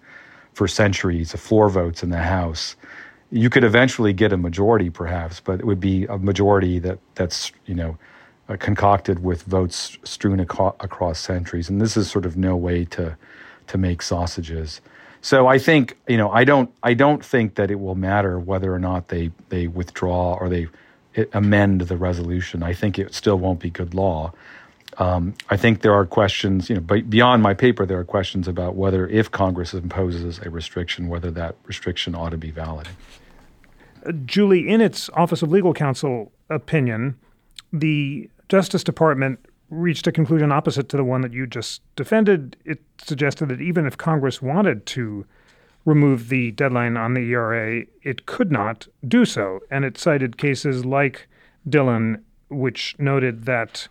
for 0.54 0.68
centuries, 0.68 1.34
the 1.34 1.38
floor 1.38 1.70
votes 1.70 2.02
in 2.02 2.10
the 2.10 2.18
House, 2.18 2.76
you 3.32 3.50
could 3.50 3.64
eventually 3.64 4.14
get 4.14 4.32
a 4.32 4.38
majority, 4.38 4.90
perhaps, 4.90 5.40
but 5.40 5.60
it 5.60 5.66
would 5.66 5.80
be 5.80 6.06
a 6.06 6.18
majority 6.18 6.80
that 6.80 7.00
that's 7.16 7.52
you 7.66 7.76
know 7.76 7.98
uh, 8.50 8.58
concocted 8.58 9.24
with 9.24 9.44
votes 9.44 9.98
strewn 10.04 10.40
aco- 10.40 10.76
across 10.80 11.20
centuries. 11.20 11.70
And 11.70 11.82
this 11.82 11.98
is 11.98 12.10
sort 12.10 12.26
of 12.26 12.38
no 12.38 12.56
way 12.56 12.86
to 12.86 13.18
to 13.68 13.78
make 13.78 14.02
sausages. 14.02 14.82
So 15.22 15.48
I 15.48 15.60
think 15.60 15.98
you 16.08 16.18
know 16.18 16.32
I 16.32 16.44
don't 16.46 16.72
I 16.84 16.94
don't 16.94 17.24
think 17.24 17.56
that 17.56 17.70
it 17.70 17.80
will 17.80 17.96
matter 17.96 18.40
whether 18.40 18.74
or 18.74 18.80
not 18.80 19.10
they 19.10 19.32
they 19.50 19.68
withdraw 19.68 20.36
or 20.36 20.50
they 20.50 20.68
amend 21.34 21.82
the 21.82 21.98
resolution. 21.98 22.64
I 22.64 22.74
think 22.74 23.00
it 23.00 23.14
still 23.14 23.38
won't 23.38 23.60
be 23.60 23.70
good 23.70 23.94
law. 23.94 24.32
Um, 25.00 25.36
I 25.50 25.58
think 25.58 25.82
there 25.82 25.94
are 25.94 26.06
questions, 26.06 26.70
you 26.70 26.76
know, 26.76 26.82
beyond 26.82 27.44
my 27.44 27.54
paper, 27.54 27.86
there 27.86 28.00
are 28.00 28.04
questions 28.04 28.48
about 28.48 28.76
whether, 28.76 29.08
if 29.08 29.30
Congress 29.30 29.74
imposes 29.74 30.40
a 30.40 30.50
restriction, 30.50 31.08
whether 31.08 31.30
that 31.32 31.56
restriction 31.66 32.16
ought 32.16 32.30
to 32.30 32.38
be 32.38 32.50
valid. 32.50 32.88
Julie, 34.26 34.68
in 34.68 34.82
its 34.82 35.10
Office 35.10 35.42
of 35.44 35.52
Legal 35.52 35.74
Counsel 35.74 36.32
opinion, 36.50 37.16
the 37.72 38.30
Justice 38.50 38.84
Department 38.84 39.40
reached 39.70 40.08
a 40.08 40.12
conclusion 40.12 40.52
opposite 40.52 40.90
to 40.90 40.98
the 40.98 41.04
one 41.04 41.22
that 41.22 41.34
you 41.34 41.46
just 41.46 41.82
defended. 41.96 42.56
It 42.66 42.82
suggested 42.98 43.50
that 43.50 43.62
even 43.62 43.86
if 43.86 43.98
Congress 43.98 44.42
wanted 44.42 44.86
to 44.88 45.26
remove 45.86 46.30
the 46.30 46.52
deadline 46.52 46.98
on 46.98 47.14
the 47.14 47.32
ERA, 47.32 47.84
it 48.02 48.26
could 48.26 48.52
not 48.52 48.88
do 49.08 49.26
so. 49.26 49.60
And 49.70 49.86
it 49.86 49.98
cited 49.98 50.38
cases 50.38 50.86
like 50.86 51.28
Dillon, 51.68 52.24
which 52.50 52.96
noted 52.98 53.46
that 53.46 53.88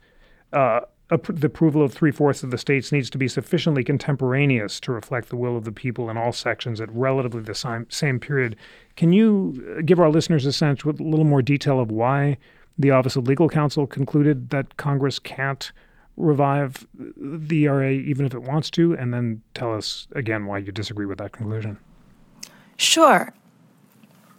uh, 0.53 0.81
the 1.09 1.47
approval 1.47 1.83
of 1.83 1.93
three 1.93 2.11
fourths 2.11 2.43
of 2.43 2.51
the 2.51 2.59
states 2.59 2.91
needs 2.91 3.09
to 3.11 3.19
be 3.19 3.29
sufficiently 3.29 3.85
contemporaneous 3.85 4.81
to 4.81 4.93
reflect 4.93 5.29
the 5.29 5.37
will 5.37 5.57
of 5.57 5.65
the 5.65 5.73
people 5.73 6.11
in 6.11 6.17
all 6.17 6.33
sections 6.33 6.81
at 6.81 6.93
relatively 6.93 7.43
the 7.43 7.55
same, 7.55 7.87
same 7.89 8.19
period. 8.19 8.57
Can 8.97 9.13
you 9.13 9.77
uh, 9.79 9.83
give 9.83 10.01
our 10.01 10.11
listeners 10.11 10.45
a 10.47 10.53
sense 10.53 10.85
with 10.85 10.99
a 10.99 11.05
little 11.05 11.25
more 11.25 11.43
detail 11.43 11.79
of 11.79 11.93
why 11.93 12.39
the 12.77 12.91
Office 12.91 13.15
of 13.15 13.29
Legal 13.29 13.49
Counsel 13.49 13.87
concluded 13.87 14.51
that 14.51 14.77
Congress 14.77 15.19
can't 15.19 15.71
revive 16.17 16.87
the 16.95 17.65
ERA 17.65 17.93
even 17.93 18.27
if 18.27 18.35
it 18.35 18.43
wants 18.43 18.71
to, 18.71 18.95
and 18.95 19.15
then 19.15 19.43
tell 19.55 19.75
us 19.75 20.09
again 20.13 20.47
why 20.47 20.59
you 20.59 20.73
disagree 20.73 21.07
with 21.07 21.19
that 21.19 21.33
conclusion? 21.33 21.79
Sure. 22.79 23.33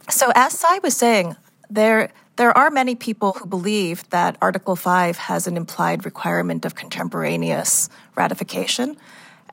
So, 0.10 0.32
as 0.36 0.58
Sai 0.60 0.80
was 0.80 0.96
saying, 0.96 1.36
there 1.70 2.10
there 2.38 2.56
are 2.56 2.70
many 2.70 2.96
people 2.96 3.34
who 3.34 3.46
believe 3.46 4.08
that 4.12 4.38
Article 4.42 4.76
5 4.76 5.18
has 5.18 5.48
an 5.48 5.58
implied 5.58 6.06
requirement 6.06 6.66
of 6.66 6.76
contemporaneous 6.76 7.90
ratification. 8.16 8.96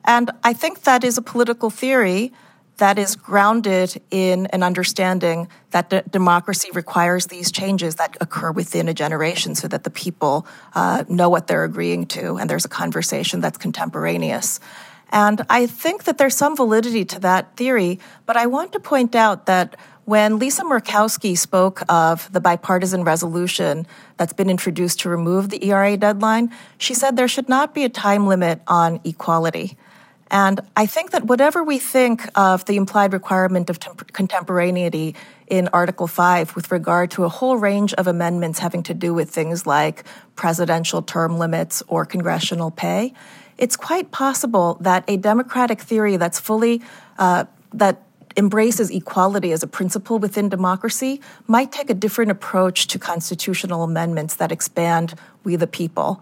And 0.05 0.31
I 0.43 0.53
think 0.53 0.83
that 0.83 1.03
is 1.03 1.17
a 1.17 1.21
political 1.21 1.69
theory 1.69 2.31
that 2.77 2.99
is 2.99 3.15
grounded 3.15 4.01
in 4.11 4.47
an 4.47 4.61
understanding 4.61 5.47
that 5.71 6.11
democracy 6.11 6.69
requires 6.73 7.27
these 7.27 7.51
changes 7.51 7.95
that 7.95 8.17
occur 8.19 8.51
within 8.51 8.87
a 8.87 8.93
generation 8.93 9.55
so 9.55 9.67
that 9.67 9.83
the 9.83 9.89
people 9.89 10.45
uh, 10.73 11.03
know 11.07 11.29
what 11.29 11.47
they're 11.47 11.63
agreeing 11.63 12.05
to 12.05 12.35
and 12.35 12.49
there's 12.49 12.65
a 12.65 12.69
conversation 12.69 13.39
that's 13.39 13.57
contemporaneous. 13.57 14.59
And 15.09 15.45
I 15.49 15.67
think 15.67 16.03
that 16.03 16.17
there's 16.17 16.35
some 16.35 16.55
validity 16.55 17.05
to 17.05 17.19
that 17.21 17.55
theory, 17.55 17.99
but 18.25 18.35
I 18.35 18.47
want 18.47 18.73
to 18.73 18.79
point 18.79 19.15
out 19.15 19.45
that 19.45 19.77
when 20.05 20.37
Lisa 20.37 20.63
Murkowski 20.63 21.37
spoke 21.37 21.81
of 21.89 22.31
the 22.31 22.39
bipartisan 22.39 23.03
resolution 23.03 23.87
that's 24.17 24.33
been 24.33 24.49
introduced 24.49 24.99
to 25.01 25.09
remove 25.09 25.49
the 25.49 25.63
ERA 25.65 25.97
deadline, 25.97 26.51
she 26.77 26.93
said 26.93 27.17
there 27.17 27.27
should 27.27 27.49
not 27.49 27.73
be 27.73 27.83
a 27.83 27.89
time 27.89 28.27
limit 28.27 28.61
on 28.67 28.99
equality. 29.03 29.75
And 30.29 30.61
I 30.75 30.85
think 30.85 31.11
that 31.11 31.25
whatever 31.25 31.63
we 31.63 31.77
think 31.79 32.27
of 32.35 32.65
the 32.65 32.77
implied 32.77 33.13
requirement 33.13 33.69
of 33.69 33.79
temp- 33.79 34.11
contemporaneity 34.13 35.15
in 35.47 35.69
Article 35.69 36.07
5 36.07 36.55
with 36.55 36.71
regard 36.71 37.11
to 37.11 37.23
a 37.23 37.29
whole 37.29 37.57
range 37.57 37.93
of 37.93 38.07
amendments 38.07 38.59
having 38.59 38.83
to 38.83 38.93
do 38.93 39.13
with 39.13 39.29
things 39.29 39.67
like 39.67 40.03
presidential 40.35 41.01
term 41.01 41.37
limits 41.37 41.83
or 41.87 42.05
congressional 42.05 42.71
pay, 42.71 43.13
it's 43.57 43.75
quite 43.77 44.11
possible 44.11 44.77
that 44.81 45.03
a 45.07 45.17
democratic 45.17 45.81
theory 45.81 46.17
that's 46.17 46.39
fully 46.39 46.81
uh, 47.17 47.45
that 47.73 48.01
embraces 48.37 48.89
equality 48.89 49.51
as 49.51 49.63
a 49.63 49.67
principle 49.67 50.19
within 50.19 50.49
democracy 50.49 51.21
might 51.47 51.71
take 51.71 51.89
a 51.89 51.93
different 51.93 52.31
approach 52.31 52.87
to 52.87 52.99
constitutional 52.99 53.83
amendments 53.83 54.35
that 54.35 54.51
expand 54.51 55.15
we 55.43 55.55
the 55.55 55.67
people. 55.67 56.21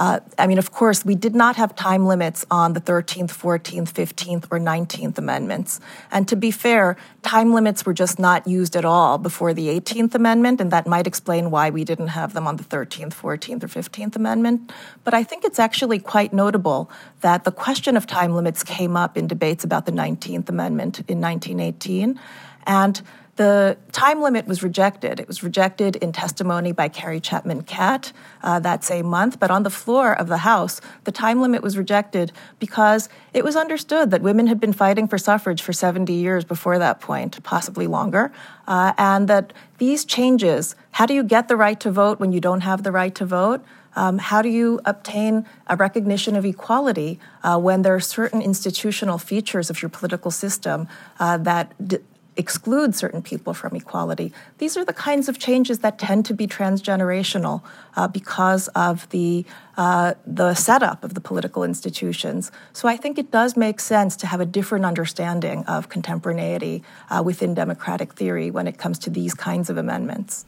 Uh, 0.00 0.18
I 0.38 0.46
mean, 0.46 0.56
of 0.56 0.72
course, 0.72 1.04
we 1.04 1.14
did 1.14 1.34
not 1.34 1.56
have 1.56 1.76
time 1.76 2.06
limits 2.06 2.46
on 2.50 2.72
the 2.72 2.80
13th, 2.80 3.28
14th, 3.28 3.92
15th, 3.92 4.46
or 4.50 4.58
19th 4.58 5.18
amendments. 5.18 5.78
And 6.10 6.26
to 6.26 6.36
be 6.36 6.50
fair, 6.50 6.96
time 7.22 7.52
limits 7.52 7.84
were 7.84 7.92
just 7.92 8.18
not 8.18 8.46
used 8.46 8.76
at 8.76 8.86
all 8.86 9.18
before 9.18 9.52
the 9.52 9.68
18th 9.68 10.14
Amendment, 10.14 10.58
and 10.58 10.70
that 10.70 10.86
might 10.86 11.06
explain 11.06 11.50
why 11.50 11.68
we 11.68 11.84
didn't 11.84 12.08
have 12.08 12.32
them 12.32 12.46
on 12.46 12.56
the 12.56 12.64
13th, 12.64 13.12
14th, 13.12 13.62
or 13.62 13.68
15th 13.68 14.16
Amendment. 14.16 14.72
But 15.04 15.12
I 15.12 15.22
think 15.22 15.44
it's 15.44 15.58
actually 15.58 15.98
quite 15.98 16.32
notable 16.32 16.90
that 17.20 17.44
the 17.44 17.52
question 17.52 17.94
of 17.94 18.06
time 18.06 18.34
limits 18.34 18.64
came 18.64 18.96
up 18.96 19.18
in 19.18 19.26
debates 19.26 19.64
about 19.64 19.84
the 19.84 19.92
19th 19.92 20.48
Amendment 20.48 21.00
in 21.08 21.20
1918. 21.20 22.18
And 22.66 23.02
the 23.40 23.78
time 23.90 24.20
limit 24.20 24.46
was 24.46 24.62
rejected. 24.62 25.18
It 25.18 25.26
was 25.26 25.42
rejected 25.42 25.96
in 25.96 26.12
testimony 26.12 26.72
by 26.72 26.88
Carrie 26.88 27.20
Chapman 27.20 27.62
Catt 27.62 28.12
uh, 28.42 28.60
that 28.60 28.84
same 28.84 29.06
month, 29.06 29.40
but 29.40 29.50
on 29.50 29.62
the 29.62 29.70
floor 29.70 30.12
of 30.12 30.28
the 30.28 30.36
House, 30.36 30.82
the 31.04 31.10
time 31.10 31.40
limit 31.40 31.62
was 31.62 31.78
rejected 31.78 32.32
because 32.58 33.08
it 33.32 33.42
was 33.42 33.56
understood 33.56 34.10
that 34.10 34.20
women 34.20 34.46
had 34.46 34.60
been 34.60 34.74
fighting 34.74 35.08
for 35.08 35.16
suffrage 35.16 35.62
for 35.62 35.72
70 35.72 36.12
years 36.12 36.44
before 36.44 36.78
that 36.78 37.00
point, 37.00 37.42
possibly 37.42 37.86
longer, 37.86 38.30
uh, 38.68 38.92
and 38.98 39.26
that 39.28 39.54
these 39.78 40.04
changes 40.04 40.74
how 40.90 41.06
do 41.06 41.14
you 41.14 41.22
get 41.22 41.48
the 41.48 41.56
right 41.56 41.80
to 41.80 41.90
vote 41.90 42.20
when 42.20 42.32
you 42.32 42.40
don't 42.40 42.60
have 42.60 42.82
the 42.82 42.92
right 42.92 43.14
to 43.14 43.24
vote? 43.24 43.64
Um, 43.96 44.18
how 44.18 44.42
do 44.42 44.50
you 44.50 44.80
obtain 44.84 45.46
a 45.66 45.76
recognition 45.76 46.36
of 46.36 46.44
equality 46.44 47.18
uh, 47.42 47.58
when 47.58 47.82
there 47.82 47.94
are 47.94 48.00
certain 48.00 48.42
institutional 48.42 49.18
features 49.18 49.70
of 49.70 49.80
your 49.80 49.88
political 49.88 50.30
system 50.30 50.88
uh, 51.18 51.38
that 51.38 51.72
d- 51.88 51.98
exclude 52.36 52.94
certain 52.94 53.22
people 53.22 53.54
from 53.54 53.74
equality. 53.76 54.32
These 54.58 54.76
are 54.76 54.84
the 54.84 54.92
kinds 54.92 55.28
of 55.28 55.38
changes 55.38 55.80
that 55.80 55.98
tend 55.98 56.26
to 56.26 56.34
be 56.34 56.46
transgenerational 56.46 57.62
uh, 57.96 58.08
because 58.08 58.68
of 58.68 59.08
the 59.10 59.44
uh, 59.76 60.14
the 60.26 60.54
setup 60.54 61.04
of 61.04 61.14
the 61.14 61.20
political 61.20 61.64
institutions. 61.64 62.52
So 62.72 62.88
I 62.88 62.96
think 62.96 63.18
it 63.18 63.30
does 63.30 63.56
make 63.56 63.80
sense 63.80 64.14
to 64.16 64.26
have 64.26 64.40
a 64.40 64.46
different 64.46 64.84
understanding 64.84 65.64
of 65.64 65.88
contemporaneity 65.88 66.82
uh, 67.08 67.22
within 67.24 67.54
democratic 67.54 68.12
theory 68.12 68.50
when 68.50 68.66
it 68.66 68.76
comes 68.76 68.98
to 69.00 69.10
these 69.10 69.32
kinds 69.32 69.70
of 69.70 69.78
amendments. 69.78 70.44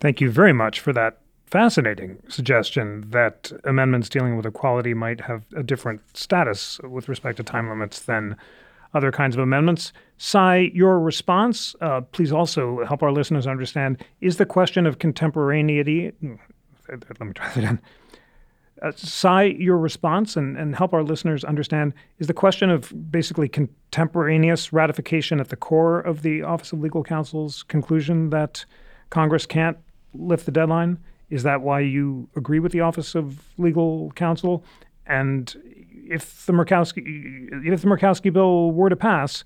Thank 0.00 0.20
you 0.20 0.30
very 0.30 0.54
much 0.54 0.80
for 0.80 0.94
that 0.94 1.18
fascinating 1.50 2.22
suggestion 2.28 3.04
that 3.10 3.52
amendments 3.64 4.08
dealing 4.08 4.36
with 4.36 4.46
equality 4.46 4.94
might 4.94 5.22
have 5.22 5.42
a 5.54 5.62
different 5.62 6.00
status 6.16 6.80
with 6.84 7.08
respect 7.08 7.36
to 7.36 7.42
time 7.42 7.68
limits 7.68 8.00
than 8.00 8.36
other 8.94 9.12
kinds 9.12 9.36
of 9.36 9.42
amendments. 9.42 9.92
Sai, 10.18 10.70
your 10.74 11.00
response, 11.00 11.74
uh, 11.80 12.00
please 12.00 12.32
also 12.32 12.84
help 12.84 13.02
our 13.02 13.12
listeners 13.12 13.46
understand, 13.46 14.04
is 14.20 14.36
the 14.36 14.46
question 14.46 14.86
of 14.86 14.98
contemporaneity. 14.98 16.12
Let 16.22 17.20
me 17.20 17.32
try 17.32 17.48
that 17.48 17.56
again. 17.56 17.80
Uh, 18.82 18.92
your 19.42 19.76
response 19.76 20.36
and, 20.36 20.56
and 20.56 20.74
help 20.74 20.94
our 20.94 21.02
listeners 21.02 21.44
understand 21.44 21.92
is 22.18 22.26
the 22.26 22.34
question 22.34 22.70
of 22.70 22.92
basically 23.10 23.48
contemporaneous 23.48 24.72
ratification 24.72 25.38
at 25.38 25.50
the 25.50 25.56
core 25.56 26.00
of 26.00 26.22
the 26.22 26.42
Office 26.42 26.72
of 26.72 26.80
Legal 26.80 27.04
Counsel's 27.04 27.62
conclusion 27.64 28.30
that 28.30 28.64
Congress 29.10 29.44
can't 29.44 29.76
lift 30.14 30.46
the 30.46 30.52
deadline. 30.52 30.98
Is 31.28 31.42
that 31.42 31.60
why 31.60 31.80
you 31.80 32.28
agree 32.36 32.58
with 32.58 32.72
the 32.72 32.80
Office 32.80 33.14
of 33.14 33.44
Legal 33.58 34.12
Counsel? 34.12 34.64
And 35.06 35.54
if 36.10 36.44
the 36.44 36.52
Murkowski, 36.52 37.66
if 37.66 37.82
the 37.82 37.86
Murkowski 37.86 38.32
bill 38.32 38.72
were 38.72 38.90
to 38.90 38.96
pass, 38.96 39.44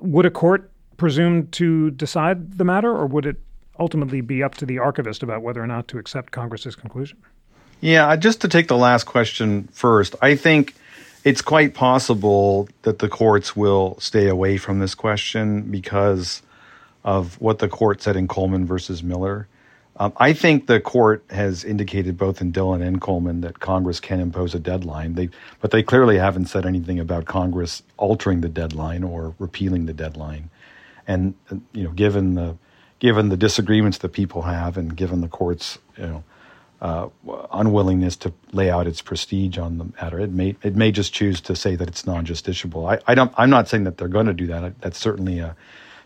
would 0.00 0.24
a 0.24 0.30
court 0.30 0.70
presume 0.96 1.48
to 1.48 1.90
decide 1.90 2.58
the 2.58 2.64
matter, 2.64 2.90
or 2.90 3.06
would 3.06 3.26
it 3.26 3.36
ultimately 3.78 4.20
be 4.20 4.42
up 4.42 4.54
to 4.54 4.66
the 4.66 4.78
archivist 4.78 5.22
about 5.22 5.42
whether 5.42 5.62
or 5.62 5.66
not 5.66 5.88
to 5.88 5.98
accept 5.98 6.30
Congress's 6.30 6.76
conclusion? 6.76 7.18
Yeah, 7.80 8.14
just 8.16 8.40
to 8.42 8.48
take 8.48 8.68
the 8.68 8.76
last 8.76 9.04
question 9.04 9.68
first, 9.72 10.14
I 10.22 10.36
think 10.36 10.74
it's 11.24 11.42
quite 11.42 11.74
possible 11.74 12.68
that 12.82 12.98
the 13.00 13.08
courts 13.08 13.56
will 13.56 13.98
stay 13.98 14.28
away 14.28 14.58
from 14.58 14.78
this 14.78 14.94
question 14.94 15.62
because 15.62 16.42
of 17.04 17.40
what 17.40 17.58
the 17.58 17.68
court 17.68 18.02
said 18.02 18.16
in 18.16 18.28
Coleman 18.28 18.66
versus 18.66 19.02
Miller. 19.02 19.48
Um, 20.00 20.14
I 20.16 20.32
think 20.32 20.66
the 20.66 20.80
court 20.80 21.22
has 21.28 21.62
indicated 21.62 22.16
both 22.16 22.40
in 22.40 22.52
Dillon 22.52 22.80
and 22.80 23.02
Coleman 23.02 23.42
that 23.42 23.60
Congress 23.60 24.00
can 24.00 24.18
impose 24.18 24.54
a 24.54 24.58
deadline. 24.58 25.14
They, 25.14 25.28
but 25.60 25.72
they 25.72 25.82
clearly 25.82 26.16
haven't 26.16 26.46
said 26.46 26.64
anything 26.64 26.98
about 26.98 27.26
Congress 27.26 27.82
altering 27.98 28.40
the 28.40 28.48
deadline 28.48 29.04
or 29.04 29.34
repealing 29.38 29.84
the 29.84 29.92
deadline. 29.92 30.48
And 31.06 31.34
uh, 31.50 31.56
you 31.72 31.84
know, 31.84 31.90
given 31.90 32.34
the 32.34 32.56
given 32.98 33.28
the 33.28 33.36
disagreements 33.36 33.98
that 33.98 34.08
people 34.08 34.42
have, 34.42 34.78
and 34.78 34.96
given 34.96 35.20
the 35.20 35.28
court's 35.28 35.78
you 35.98 36.06
know 36.06 36.24
uh, 36.80 37.08
unwillingness 37.52 38.16
to 38.16 38.32
lay 38.52 38.70
out 38.70 38.86
its 38.86 39.02
prestige 39.02 39.58
on 39.58 39.76
the 39.76 39.84
matter, 40.00 40.18
it 40.18 40.30
may 40.30 40.56
it 40.62 40.76
may 40.76 40.90
just 40.92 41.12
choose 41.12 41.42
to 41.42 41.54
say 41.54 41.76
that 41.76 41.88
it's 41.88 42.06
non-justiciable. 42.06 42.90
I, 42.90 43.02
I 43.06 43.14
don't. 43.14 43.34
I'm 43.36 43.50
not 43.50 43.68
saying 43.68 43.84
that 43.84 43.98
they're 43.98 44.08
going 44.08 44.26
to 44.26 44.32
do 44.32 44.46
that. 44.46 44.80
That's 44.80 44.98
certainly 44.98 45.40
a 45.40 45.56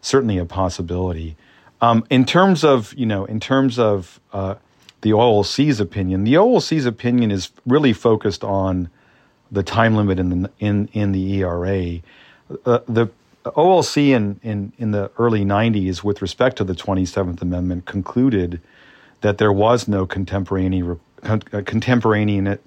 certainly 0.00 0.38
a 0.38 0.44
possibility. 0.44 1.36
Um, 1.84 2.06
in 2.08 2.24
terms 2.24 2.64
of 2.64 2.94
you 2.94 3.04
know, 3.04 3.26
in 3.26 3.40
terms 3.40 3.78
of 3.78 4.18
uh, 4.32 4.54
the 5.02 5.10
OLC's 5.10 5.80
opinion, 5.80 6.24
the 6.24 6.34
OLC's 6.34 6.86
opinion 6.86 7.30
is 7.30 7.50
really 7.66 7.92
focused 7.92 8.42
on 8.42 8.88
the 9.52 9.62
time 9.62 9.94
limit 9.94 10.18
in 10.18 10.30
the 10.30 10.50
in 10.58 10.88
in 10.94 11.12
the 11.12 11.34
ERA. 11.40 12.00
Uh, 12.64 12.78
the 12.88 13.08
OLC 13.44 14.08
in, 14.08 14.40
in 14.42 14.72
in 14.78 14.92
the 14.92 15.10
early 15.18 15.44
'90s, 15.44 16.02
with 16.02 16.22
respect 16.22 16.56
to 16.56 16.64
the 16.64 16.72
27th 16.72 17.42
Amendment, 17.42 17.84
concluded 17.84 18.62
that 19.20 19.36
there 19.36 19.52
was 19.52 19.86
no 19.86 20.06
contemporaneous 20.06 20.96
uh, 21.22 21.38
contemporaneous. 21.66 22.58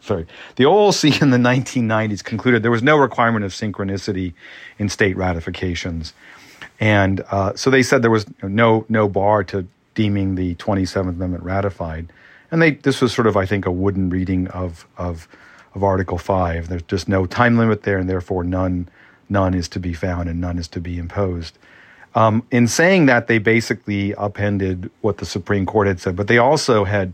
sorry, 0.00 0.26
the 0.56 0.64
OLC 0.64 1.20
in 1.22 1.28
the 1.28 1.36
1990s 1.36 2.24
concluded 2.24 2.62
there 2.62 2.70
was 2.70 2.82
no 2.82 2.96
requirement 2.96 3.44
of 3.44 3.52
synchronicity 3.52 4.32
in 4.78 4.88
state 4.88 5.14
ratifications. 5.18 6.14
And 6.80 7.22
uh, 7.30 7.54
so 7.56 7.70
they 7.70 7.82
said 7.82 8.02
there 8.02 8.10
was 8.10 8.26
no 8.42 8.84
no 8.88 9.08
bar 9.08 9.44
to 9.44 9.66
deeming 9.94 10.34
the 10.34 10.54
27th 10.56 11.08
Amendment 11.08 11.42
ratified. 11.42 12.12
And 12.50 12.60
they 12.60 12.72
this 12.72 13.00
was 13.00 13.12
sort 13.12 13.26
of 13.26 13.36
I 13.36 13.46
think 13.46 13.66
a 13.66 13.70
wooden 13.70 14.10
reading 14.10 14.48
of 14.48 14.86
of 14.96 15.28
of 15.74 15.82
Article 15.82 16.18
5. 16.18 16.68
There's 16.68 16.82
just 16.82 17.08
no 17.08 17.26
time 17.26 17.58
limit 17.58 17.82
there 17.82 17.98
and 17.98 18.08
therefore 18.08 18.44
none 18.44 18.88
none 19.28 19.54
is 19.54 19.68
to 19.70 19.80
be 19.80 19.92
found 19.92 20.28
and 20.28 20.40
none 20.40 20.58
is 20.58 20.68
to 20.68 20.80
be 20.80 20.98
imposed. 20.98 21.58
Um, 22.14 22.46
in 22.50 22.66
saying 22.66 23.06
that, 23.06 23.26
they 23.26 23.36
basically 23.38 24.14
upended 24.14 24.90
what 25.02 25.18
the 25.18 25.26
Supreme 25.26 25.66
Court 25.66 25.86
had 25.86 26.00
said, 26.00 26.16
but 26.16 26.28
they 26.28 26.38
also 26.38 26.84
had 26.84 27.12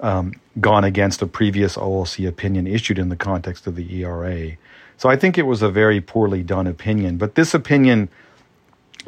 um, 0.00 0.32
gone 0.60 0.82
against 0.82 1.22
a 1.22 1.28
previous 1.28 1.76
OLC 1.76 2.26
opinion 2.26 2.66
issued 2.66 2.98
in 2.98 3.08
the 3.08 3.16
context 3.16 3.68
of 3.68 3.76
the 3.76 4.02
ERA. 4.02 4.56
So 4.96 5.08
I 5.08 5.16
think 5.16 5.38
it 5.38 5.46
was 5.46 5.62
a 5.62 5.70
very 5.70 6.00
poorly 6.00 6.42
done 6.42 6.66
opinion. 6.66 7.18
But 7.18 7.36
this 7.36 7.54
opinion 7.54 8.08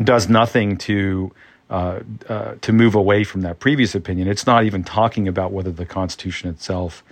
does 0.03 0.29
nothing 0.29 0.77
to 0.79 1.33
uh, 1.71 2.01
uh, 2.29 2.55
to 2.61 2.73
move 2.73 2.95
away 2.95 3.25
from 3.25 3.41
that 3.41 3.59
previous 3.59 3.95
opinion. 3.95 4.29
It's 4.29 4.47
not 4.47 4.65
even 4.65 4.85
talking 4.85 5.27
about 5.27 5.51
whether 5.51 5.73
the 5.73 5.87
Constitution 5.87 6.51
itself 6.51 7.03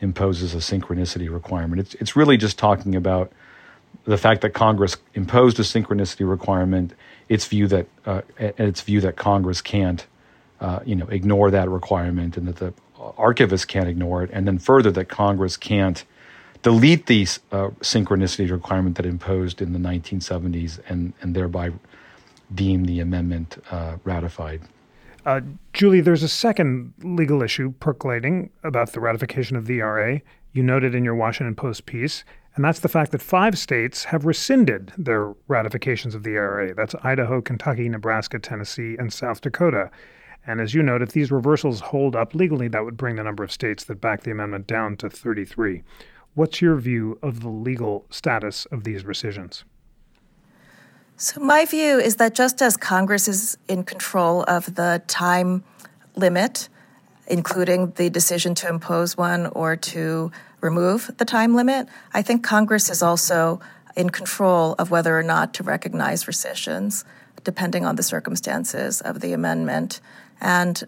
imposes 0.00 0.54
a 0.54 0.58
synchronicity 0.58 1.32
requirement. 1.32 1.80
It's 1.80 1.94
it's 1.94 2.16
really 2.16 2.36
just 2.36 2.58
talking 2.58 2.96
about 2.96 3.30
the 4.04 4.18
fact 4.18 4.40
that 4.40 4.50
Congress 4.50 4.96
imposed 5.14 5.60
a 5.60 5.62
synchronicity 5.62 6.28
requirement. 6.28 6.92
Its 7.28 7.46
view 7.46 7.68
that 7.68 7.86
uh, 8.04 8.22
its 8.38 8.80
view 8.80 9.00
that 9.00 9.16
Congress 9.16 9.60
can't 9.60 10.06
uh, 10.60 10.80
you 10.84 10.96
know 10.96 11.06
ignore 11.06 11.50
that 11.50 11.68
requirement, 11.68 12.36
and 12.36 12.48
that 12.48 12.56
the 12.56 12.74
archivist 13.16 13.68
can't 13.68 13.88
ignore 13.88 14.22
it, 14.24 14.30
and 14.32 14.46
then 14.46 14.58
further 14.58 14.90
that 14.90 15.08
Congress 15.08 15.56
can't 15.56 16.04
delete 16.62 17.06
the 17.06 17.22
uh, 17.52 17.68
synchronicity 17.80 18.50
requirement 18.50 18.96
that 18.96 19.06
imposed 19.06 19.62
in 19.62 19.72
the 19.72 19.78
1970s 19.78 20.80
and 20.88 21.12
and 21.22 21.34
thereby 21.34 21.70
deem 22.54 22.84
the 22.84 23.00
amendment 23.00 23.58
uh, 23.70 23.96
ratified. 24.04 24.62
Uh, 25.26 25.40
Julie, 25.72 26.00
there's 26.00 26.22
a 26.22 26.28
second 26.28 26.94
legal 27.02 27.42
issue 27.42 27.72
percolating 27.80 28.50
about 28.64 28.92
the 28.92 29.00
ratification 29.00 29.56
of 29.56 29.66
the 29.66 29.80
ERA. 29.80 30.20
You 30.52 30.62
noted 30.62 30.94
in 30.94 31.04
your 31.04 31.14
Washington 31.14 31.54
Post 31.54 31.86
piece, 31.86 32.24
and 32.56 32.64
that's 32.64 32.80
the 32.80 32.88
fact 32.88 33.12
that 33.12 33.22
five 33.22 33.58
states 33.58 34.04
have 34.04 34.24
rescinded 34.24 34.92
their 34.96 35.34
ratifications 35.46 36.14
of 36.14 36.22
the 36.22 36.30
ERA. 36.30 36.74
That's 36.74 36.94
Idaho, 37.02 37.40
Kentucky, 37.40 37.88
Nebraska, 37.88 38.38
Tennessee, 38.38 38.96
and 38.98 39.12
South 39.12 39.40
Dakota. 39.40 39.90
And 40.46 40.60
as 40.60 40.74
you 40.74 40.82
note, 40.82 41.02
if 41.02 41.12
these 41.12 41.30
reversals 41.30 41.80
hold 41.80 42.16
up 42.16 42.34
legally, 42.34 42.68
that 42.68 42.84
would 42.84 42.96
bring 42.96 43.16
the 43.16 43.22
number 43.22 43.44
of 43.44 43.52
states 43.52 43.84
that 43.84 44.00
back 44.00 44.22
the 44.22 44.30
amendment 44.30 44.66
down 44.66 44.96
to 44.98 45.10
33. 45.10 45.82
What's 46.34 46.62
your 46.62 46.76
view 46.76 47.18
of 47.22 47.40
the 47.40 47.48
legal 47.48 48.06
status 48.08 48.64
of 48.66 48.84
these 48.84 49.04
rescissions? 49.04 49.64
So, 51.22 51.38
my 51.38 51.66
view 51.66 51.98
is 51.98 52.16
that 52.16 52.34
just 52.34 52.62
as 52.62 52.78
Congress 52.78 53.28
is 53.28 53.58
in 53.68 53.84
control 53.84 54.42
of 54.44 54.74
the 54.74 55.02
time 55.06 55.64
limit, 56.16 56.70
including 57.26 57.90
the 57.96 58.08
decision 58.08 58.54
to 58.54 58.70
impose 58.70 59.18
one 59.18 59.48
or 59.48 59.76
to 59.76 60.32
remove 60.62 61.10
the 61.18 61.26
time 61.26 61.54
limit, 61.54 61.88
I 62.14 62.22
think 62.22 62.42
Congress 62.42 62.88
is 62.88 63.02
also 63.02 63.60
in 63.94 64.08
control 64.08 64.74
of 64.78 64.90
whether 64.90 65.14
or 65.18 65.22
not 65.22 65.52
to 65.54 65.62
recognize 65.62 66.26
rescissions, 66.26 67.04
depending 67.44 67.84
on 67.84 67.96
the 67.96 68.02
circumstances 68.02 69.02
of 69.02 69.20
the 69.20 69.34
amendment. 69.34 70.00
And 70.40 70.82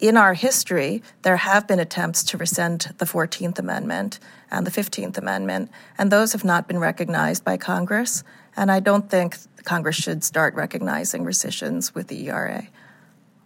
in 0.00 0.16
our 0.16 0.34
history, 0.34 1.02
there 1.22 1.36
have 1.36 1.66
been 1.66 1.78
attempts 1.78 2.24
to 2.24 2.36
rescind 2.36 2.94
the 2.98 3.04
14th 3.04 3.58
Amendment 3.58 4.18
and 4.50 4.66
the 4.66 4.70
15th 4.70 5.16
Amendment, 5.16 5.70
and 5.96 6.10
those 6.10 6.32
have 6.32 6.44
not 6.44 6.66
been 6.66 6.78
recognized 6.78 7.44
by 7.44 7.56
Congress. 7.56 8.24
And 8.56 8.70
I 8.70 8.80
don't 8.80 9.08
think 9.08 9.36
Congress 9.64 9.96
should 9.96 10.24
start 10.24 10.54
recognizing 10.54 11.24
rescissions 11.24 11.94
with 11.94 12.08
the 12.08 12.28
ERA. 12.28 12.68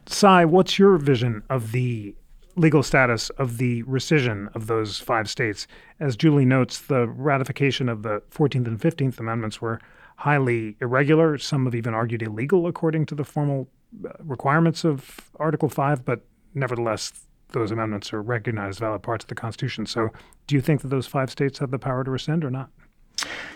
Sai, 0.06 0.44
what's 0.44 0.78
your 0.78 0.96
vision 0.96 1.42
of 1.50 1.72
the 1.72 2.14
legal 2.56 2.82
status 2.82 3.30
of 3.30 3.58
the 3.58 3.82
rescission 3.84 4.54
of 4.54 4.66
those 4.66 4.98
five 4.98 5.28
states? 5.28 5.66
As 6.00 6.16
Julie 6.16 6.44
notes, 6.44 6.80
the 6.80 7.06
ratification 7.06 7.88
of 7.88 8.02
the 8.02 8.22
14th 8.30 8.66
and 8.66 8.80
15th 8.80 9.20
Amendments 9.20 9.60
were 9.60 9.80
highly 10.16 10.76
irregular. 10.80 11.38
Some 11.38 11.66
have 11.66 11.74
even 11.74 11.94
argued 11.94 12.22
illegal 12.22 12.66
according 12.66 13.06
to 13.06 13.14
the 13.14 13.24
formal 13.24 13.68
uh, 14.04 14.12
requirements 14.18 14.84
of 14.84 15.30
Article 15.38 15.68
5, 15.68 16.04
but 16.04 16.22
nevertheless, 16.54 17.12
those 17.52 17.70
amendments 17.70 18.12
are 18.12 18.20
recognized 18.22 18.78
valid 18.78 19.02
parts 19.02 19.24
of 19.24 19.28
the 19.28 19.34
Constitution. 19.34 19.86
So, 19.86 20.10
do 20.46 20.54
you 20.54 20.60
think 20.60 20.82
that 20.82 20.88
those 20.88 21.06
five 21.06 21.30
states 21.30 21.58
have 21.58 21.70
the 21.70 21.78
power 21.78 22.04
to 22.04 22.10
rescind 22.10 22.44
or 22.44 22.50
not? 22.50 22.70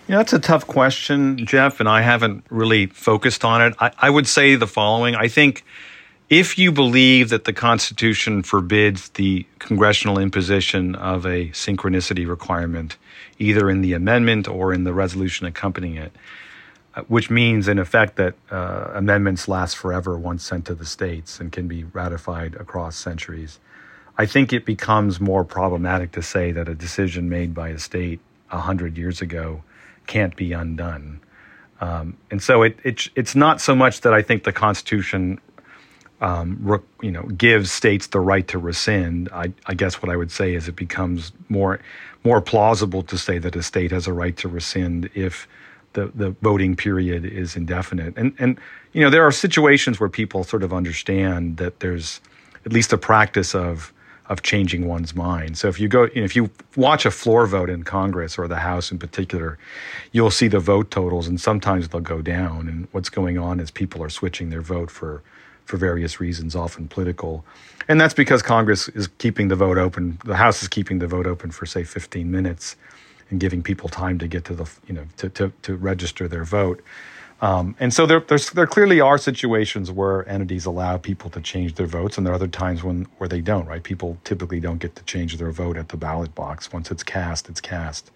Yeah, 0.08 0.16
that's 0.16 0.32
a 0.32 0.38
tough 0.38 0.66
question, 0.66 1.46
Jeff, 1.46 1.78
and 1.78 1.88
I 1.88 2.02
haven't 2.02 2.44
really 2.50 2.86
focused 2.86 3.44
on 3.44 3.62
it. 3.62 3.74
I, 3.78 3.92
I, 3.98 4.10
would 4.10 4.26
say 4.26 4.56
the 4.56 4.66
following. 4.66 5.14
I 5.14 5.28
think 5.28 5.64
if 6.28 6.58
you 6.58 6.72
believe 6.72 7.28
that 7.28 7.44
the 7.44 7.52
Constitution 7.52 8.42
forbids 8.42 9.10
the 9.10 9.46
congressional 9.60 10.18
imposition 10.18 10.96
of 10.96 11.24
a 11.24 11.50
synchronicity 11.50 12.26
requirement, 12.26 12.96
either 13.38 13.70
in 13.70 13.80
the 13.80 13.92
amendment 13.92 14.48
or 14.48 14.72
in 14.72 14.84
the 14.84 14.92
resolution 14.92 15.46
accompanying 15.46 15.96
it, 15.96 16.12
which 17.08 17.30
means, 17.30 17.68
in 17.68 17.78
effect, 17.78 18.16
that 18.16 18.34
uh, 18.50 18.90
amendments 18.94 19.48
last 19.48 19.76
forever 19.76 20.18
once 20.18 20.44
sent 20.44 20.66
to 20.66 20.74
the 20.74 20.84
states 20.84 21.40
and 21.40 21.50
can 21.50 21.66
be 21.66 21.84
ratified 21.84 22.54
across 22.56 22.96
centuries. 22.96 23.58
I 24.18 24.26
think 24.26 24.52
it 24.52 24.66
becomes 24.66 25.20
more 25.20 25.44
problematic 25.44 26.12
to 26.12 26.22
say 26.22 26.52
that 26.52 26.68
a 26.68 26.74
decision 26.74 27.28
made 27.28 27.54
by 27.54 27.70
a 27.70 27.78
state 27.78 28.20
100 28.50 28.98
years 28.98 29.22
ago 29.22 29.62
can't 30.06 30.36
be 30.36 30.52
undone. 30.52 31.20
Um, 31.80 32.16
and 32.30 32.42
so 32.42 32.62
it, 32.62 32.78
it, 32.84 33.08
it's 33.16 33.34
not 33.34 33.60
so 33.60 33.74
much 33.74 34.02
that 34.02 34.12
I 34.12 34.22
think 34.22 34.44
the 34.44 34.52
Constitution 34.52 35.40
um, 36.20 36.58
re, 36.60 36.78
you 37.00 37.10
know, 37.10 37.24
gives 37.24 37.72
states 37.72 38.06
the 38.08 38.20
right 38.20 38.46
to 38.48 38.58
rescind. 38.58 39.28
I, 39.32 39.52
I, 39.66 39.74
guess 39.74 40.00
what 40.00 40.10
I 40.10 40.16
would 40.16 40.30
say 40.30 40.54
is 40.54 40.68
it 40.68 40.76
becomes 40.76 41.32
more 41.48 41.80
more 42.22 42.40
plausible 42.40 43.02
to 43.02 43.18
say 43.18 43.38
that 43.38 43.56
a 43.56 43.62
state 43.64 43.90
has 43.90 44.06
a 44.06 44.12
right 44.12 44.36
to 44.36 44.48
rescind 44.48 45.10
if 45.14 45.48
the, 45.94 46.10
the 46.14 46.30
voting 46.42 46.76
period 46.76 47.24
is 47.24 47.56
indefinite. 47.56 48.16
And 48.16 48.34
and 48.38 48.58
you 48.92 49.02
know 49.02 49.10
there 49.10 49.24
are 49.24 49.32
situations 49.32 50.00
where 50.00 50.08
people 50.08 50.44
sort 50.44 50.62
of 50.62 50.72
understand 50.72 51.56
that 51.58 51.80
there's 51.80 52.20
at 52.64 52.72
least 52.72 52.92
a 52.92 52.98
practice 52.98 53.54
of 53.54 53.92
of 54.26 54.42
changing 54.42 54.86
one's 54.86 55.14
mind. 55.14 55.58
So 55.58 55.68
if 55.68 55.80
you 55.80 55.88
go, 55.88 56.04
you 56.04 56.20
know, 56.20 56.24
if 56.24 56.36
you 56.36 56.50
watch 56.76 57.04
a 57.04 57.10
floor 57.10 57.46
vote 57.46 57.68
in 57.68 57.82
Congress 57.82 58.38
or 58.38 58.48
the 58.48 58.56
House 58.56 58.90
in 58.90 58.98
particular, 58.98 59.58
you'll 60.12 60.30
see 60.30 60.48
the 60.48 60.60
vote 60.60 60.90
totals, 60.90 61.26
and 61.28 61.40
sometimes 61.40 61.88
they'll 61.88 62.00
go 62.00 62.22
down. 62.22 62.68
And 62.68 62.88
what's 62.92 63.10
going 63.10 63.36
on 63.36 63.60
is 63.60 63.70
people 63.70 64.02
are 64.02 64.08
switching 64.08 64.50
their 64.50 64.62
vote 64.62 64.90
for 64.90 65.22
for 65.64 65.76
various 65.76 66.20
reasons, 66.20 66.56
often 66.56 66.88
political. 66.88 67.44
And 67.88 68.00
that's 68.00 68.14
because 68.14 68.42
Congress 68.42 68.88
is 68.90 69.08
keeping 69.18 69.48
the 69.48 69.56
vote 69.56 69.78
open. 69.78 70.18
The 70.24 70.36
House 70.36 70.62
is 70.62 70.68
keeping 70.68 70.98
the 70.98 71.06
vote 71.06 71.26
open 71.26 71.50
for, 71.50 71.66
say, 71.66 71.84
15 71.84 72.30
minutes 72.30 72.76
and 73.32 73.40
giving 73.40 73.62
people 73.62 73.88
time 73.88 74.18
to 74.18 74.28
get 74.28 74.44
to 74.44 74.54
the, 74.54 74.70
you 74.86 74.94
know, 74.94 75.06
to, 75.16 75.28
to, 75.30 75.52
to 75.62 75.74
register 75.74 76.28
their 76.28 76.44
vote. 76.44 76.80
Um, 77.40 77.74
and 77.80 77.92
so 77.92 78.06
there, 78.06 78.20
there 78.20 78.68
clearly 78.68 79.00
are 79.00 79.18
situations 79.18 79.90
where 79.90 80.28
entities 80.28 80.64
allow 80.64 80.96
people 80.98 81.28
to 81.30 81.40
change 81.40 81.74
their 81.74 81.88
votes, 81.88 82.16
and 82.16 82.24
there 82.24 82.32
are 82.32 82.36
other 82.36 82.46
times 82.46 82.84
when 82.84 83.08
where 83.18 83.26
they 83.26 83.40
don't. 83.40 83.66
Right? 83.66 83.82
People 83.82 84.16
typically 84.22 84.60
don't 84.60 84.78
get 84.78 84.94
to 84.94 85.02
change 85.02 85.38
their 85.38 85.50
vote 85.50 85.76
at 85.76 85.88
the 85.88 85.96
ballot 85.96 86.36
box. 86.36 86.72
Once 86.72 86.92
it's 86.92 87.02
cast, 87.02 87.48
it's 87.48 87.60
cast. 87.60 88.12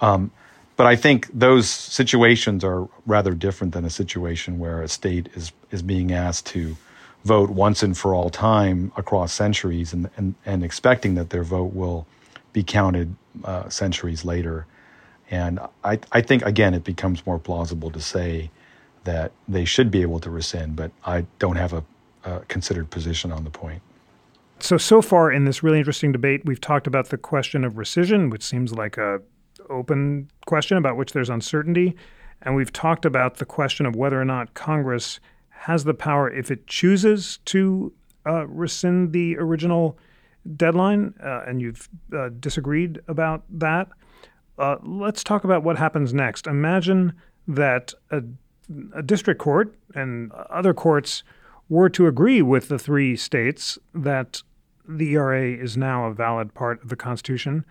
Um, 0.00 0.32
but 0.76 0.86
I 0.86 0.96
think 0.96 1.28
those 1.32 1.68
situations 1.68 2.64
are 2.64 2.88
rather 3.06 3.32
different 3.34 3.74
than 3.74 3.84
a 3.84 3.90
situation 3.90 4.58
where 4.58 4.82
a 4.82 4.88
state 4.88 5.28
is 5.34 5.52
is 5.70 5.82
being 5.82 6.10
asked 6.10 6.46
to 6.46 6.76
vote 7.24 7.50
once 7.50 7.84
and 7.84 7.96
for 7.96 8.12
all 8.12 8.28
time 8.28 8.90
across 8.96 9.32
centuries, 9.32 9.92
and 9.92 10.10
and, 10.16 10.34
and 10.44 10.64
expecting 10.64 11.14
that 11.14 11.30
their 11.30 11.44
vote 11.44 11.72
will 11.74 12.08
be 12.52 12.62
counted 12.62 13.14
uh, 13.44 13.68
centuries 13.68 14.24
later. 14.24 14.66
And 15.30 15.60
I, 15.84 15.98
I 16.12 16.20
think, 16.20 16.44
again, 16.44 16.74
it 16.74 16.84
becomes 16.84 17.24
more 17.26 17.38
plausible 17.38 17.90
to 17.90 18.00
say 18.00 18.50
that 19.04 19.32
they 19.48 19.64
should 19.64 19.90
be 19.90 20.02
able 20.02 20.20
to 20.20 20.30
rescind, 20.30 20.76
but 20.76 20.90
I 21.04 21.26
don't 21.38 21.56
have 21.56 21.72
a, 21.72 21.84
a 22.24 22.40
considered 22.40 22.90
position 22.90 23.32
on 23.32 23.44
the 23.44 23.50
point. 23.50 23.82
So, 24.60 24.76
so 24.76 25.02
far 25.02 25.32
in 25.32 25.44
this 25.44 25.62
really 25.62 25.78
interesting 25.78 26.12
debate, 26.12 26.42
we've 26.44 26.60
talked 26.60 26.86
about 26.86 27.08
the 27.08 27.18
question 27.18 27.64
of 27.64 27.74
rescission, 27.74 28.30
which 28.30 28.44
seems 28.44 28.72
like 28.72 28.96
a 28.96 29.20
open 29.70 30.30
question 30.46 30.76
about 30.76 30.96
which 30.96 31.12
there's 31.12 31.30
uncertainty. 31.30 31.96
And 32.42 32.54
we've 32.54 32.72
talked 32.72 33.04
about 33.04 33.36
the 33.38 33.44
question 33.44 33.86
of 33.86 33.96
whether 33.96 34.20
or 34.20 34.24
not 34.24 34.54
Congress 34.54 35.18
has 35.50 35.84
the 35.84 35.94
power, 35.94 36.30
if 36.30 36.50
it 36.50 36.66
chooses 36.66 37.38
to 37.46 37.92
uh, 38.26 38.46
rescind 38.46 39.12
the 39.12 39.36
original 39.38 39.96
deadline, 40.56 41.14
uh, 41.22 41.42
and 41.46 41.60
you've 41.60 41.88
uh, 42.12 42.30
disagreed 42.40 43.00
about 43.08 43.44
that. 43.48 43.88
Uh, 44.58 44.76
let's 44.82 45.24
talk 45.24 45.44
about 45.44 45.62
what 45.62 45.78
happens 45.78 46.12
next. 46.12 46.46
Imagine 46.46 47.12
that 47.48 47.94
a, 48.10 48.22
a, 48.94 49.02
district 49.02 49.40
court 49.40 49.74
and 49.94 50.30
other 50.32 50.74
courts 50.74 51.22
were 51.68 51.88
to 51.88 52.06
agree 52.06 52.42
with 52.42 52.68
the 52.68 52.78
three 52.78 53.16
states 53.16 53.78
that 53.94 54.42
the 54.86 55.12
ERA 55.14 55.52
is 55.52 55.76
now 55.76 56.06
a 56.06 56.14
valid 56.14 56.54
part 56.54 56.82
of 56.82 56.88
the 56.88 56.96
Constitution. 56.96 57.64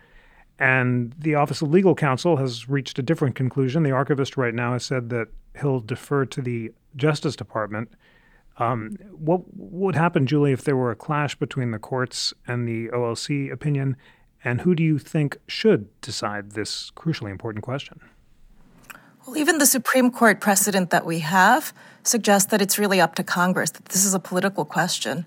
And 0.57 1.13
the 1.17 1.35
Office 1.35 1.61
of 1.61 1.69
Legal 1.69 1.95
Counsel 1.95 2.37
has 2.37 2.69
reached 2.69 2.99
a 2.99 3.03
different 3.03 3.35
conclusion. 3.35 3.83
The 3.83 3.91
archivist 3.91 4.37
right 4.37 4.53
now 4.53 4.73
has 4.73 4.85
said 4.85 5.09
that 5.09 5.27
he'll 5.59 5.79
defer 5.79 6.25
to 6.25 6.41
the 6.41 6.71
Justice 6.95 7.35
Department. 7.35 7.91
Um, 8.57 8.97
what 9.11 9.41
would 9.55 9.95
happen, 9.95 10.27
Julie, 10.27 10.51
if 10.51 10.63
there 10.63 10.75
were 10.75 10.91
a 10.91 10.95
clash 10.95 11.35
between 11.35 11.71
the 11.71 11.79
courts 11.79 12.33
and 12.47 12.67
the 12.67 12.89
OLC 12.89 13.51
opinion? 13.51 13.95
And 14.43 14.61
who 14.61 14.75
do 14.75 14.83
you 14.83 14.97
think 14.97 15.37
should 15.47 15.89
decide 16.01 16.51
this 16.51 16.91
crucially 16.95 17.31
important 17.31 17.63
question? 17.63 18.01
Well, 19.25 19.37
even 19.37 19.59
the 19.59 19.65
Supreme 19.65 20.11
Court 20.11 20.39
precedent 20.39 20.89
that 20.89 21.05
we 21.05 21.19
have 21.19 21.73
suggests 22.03 22.49
that 22.51 22.61
it's 22.61 22.79
really 22.79 22.99
up 22.99 23.15
to 23.15 23.23
Congress, 23.23 23.69
that 23.71 23.85
this 23.85 24.03
is 24.03 24.13
a 24.13 24.19
political 24.19 24.65
question. 24.65 25.25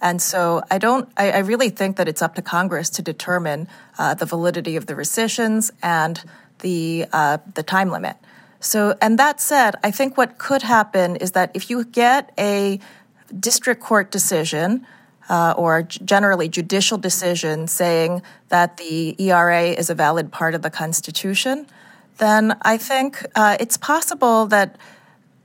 And 0.00 0.22
so 0.22 0.62
I 0.70 0.78
don't, 0.78 1.08
I, 1.16 1.32
I 1.32 1.38
really 1.38 1.68
think 1.68 1.96
that 1.96 2.08
it's 2.08 2.22
up 2.22 2.36
to 2.36 2.42
Congress 2.42 2.88
to 2.90 3.02
determine 3.02 3.68
uh, 3.98 4.14
the 4.14 4.26
validity 4.26 4.76
of 4.76 4.86
the 4.86 4.94
rescissions 4.94 5.72
and 5.82 6.22
the, 6.60 7.06
uh, 7.12 7.38
the 7.54 7.64
time 7.64 7.90
limit. 7.90 8.16
So, 8.62 8.96
and 9.02 9.18
that 9.18 9.40
said, 9.40 9.74
I 9.82 9.90
think 9.90 10.16
what 10.16 10.38
could 10.38 10.62
happen 10.62 11.16
is 11.16 11.32
that 11.32 11.50
if 11.52 11.68
you 11.68 11.84
get 11.84 12.32
a 12.38 12.78
district 13.38 13.82
court 13.82 14.10
decision 14.10 14.86
uh, 15.28 15.54
or 15.56 15.82
generally 15.82 16.48
judicial 16.48 16.96
decision 16.96 17.66
saying 17.66 18.22
that 18.48 18.76
the 18.76 19.16
ERA 19.20 19.64
is 19.64 19.90
a 19.90 19.94
valid 19.94 20.30
part 20.30 20.54
of 20.54 20.62
the 20.62 20.70
Constitution, 20.70 21.66
then 22.18 22.56
I 22.62 22.76
think 22.76 23.26
uh, 23.34 23.56
it's 23.58 23.76
possible 23.76 24.46
that 24.46 24.76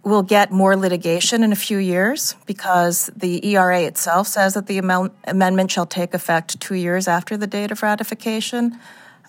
we'll 0.03 0.23
get 0.23 0.51
more 0.51 0.75
litigation 0.77 1.43
in 1.43 1.51
a 1.51 1.55
few 1.55 1.79
years 1.79 2.35
because 2.45 3.09
the 3.15 3.43
ERA 3.45 3.81
itself 3.81 4.27
says 4.27 4.53
that 4.53 4.67
the 4.67 4.77
amendment 4.77 5.71
shall 5.71 5.87
take 5.87 6.13
effect 6.13 6.59
two 6.59 6.75
years 6.75 7.07
after 7.07 7.35
the 7.35 7.47
date 7.47 7.71
of 7.71 7.81
ratification. 7.81 8.77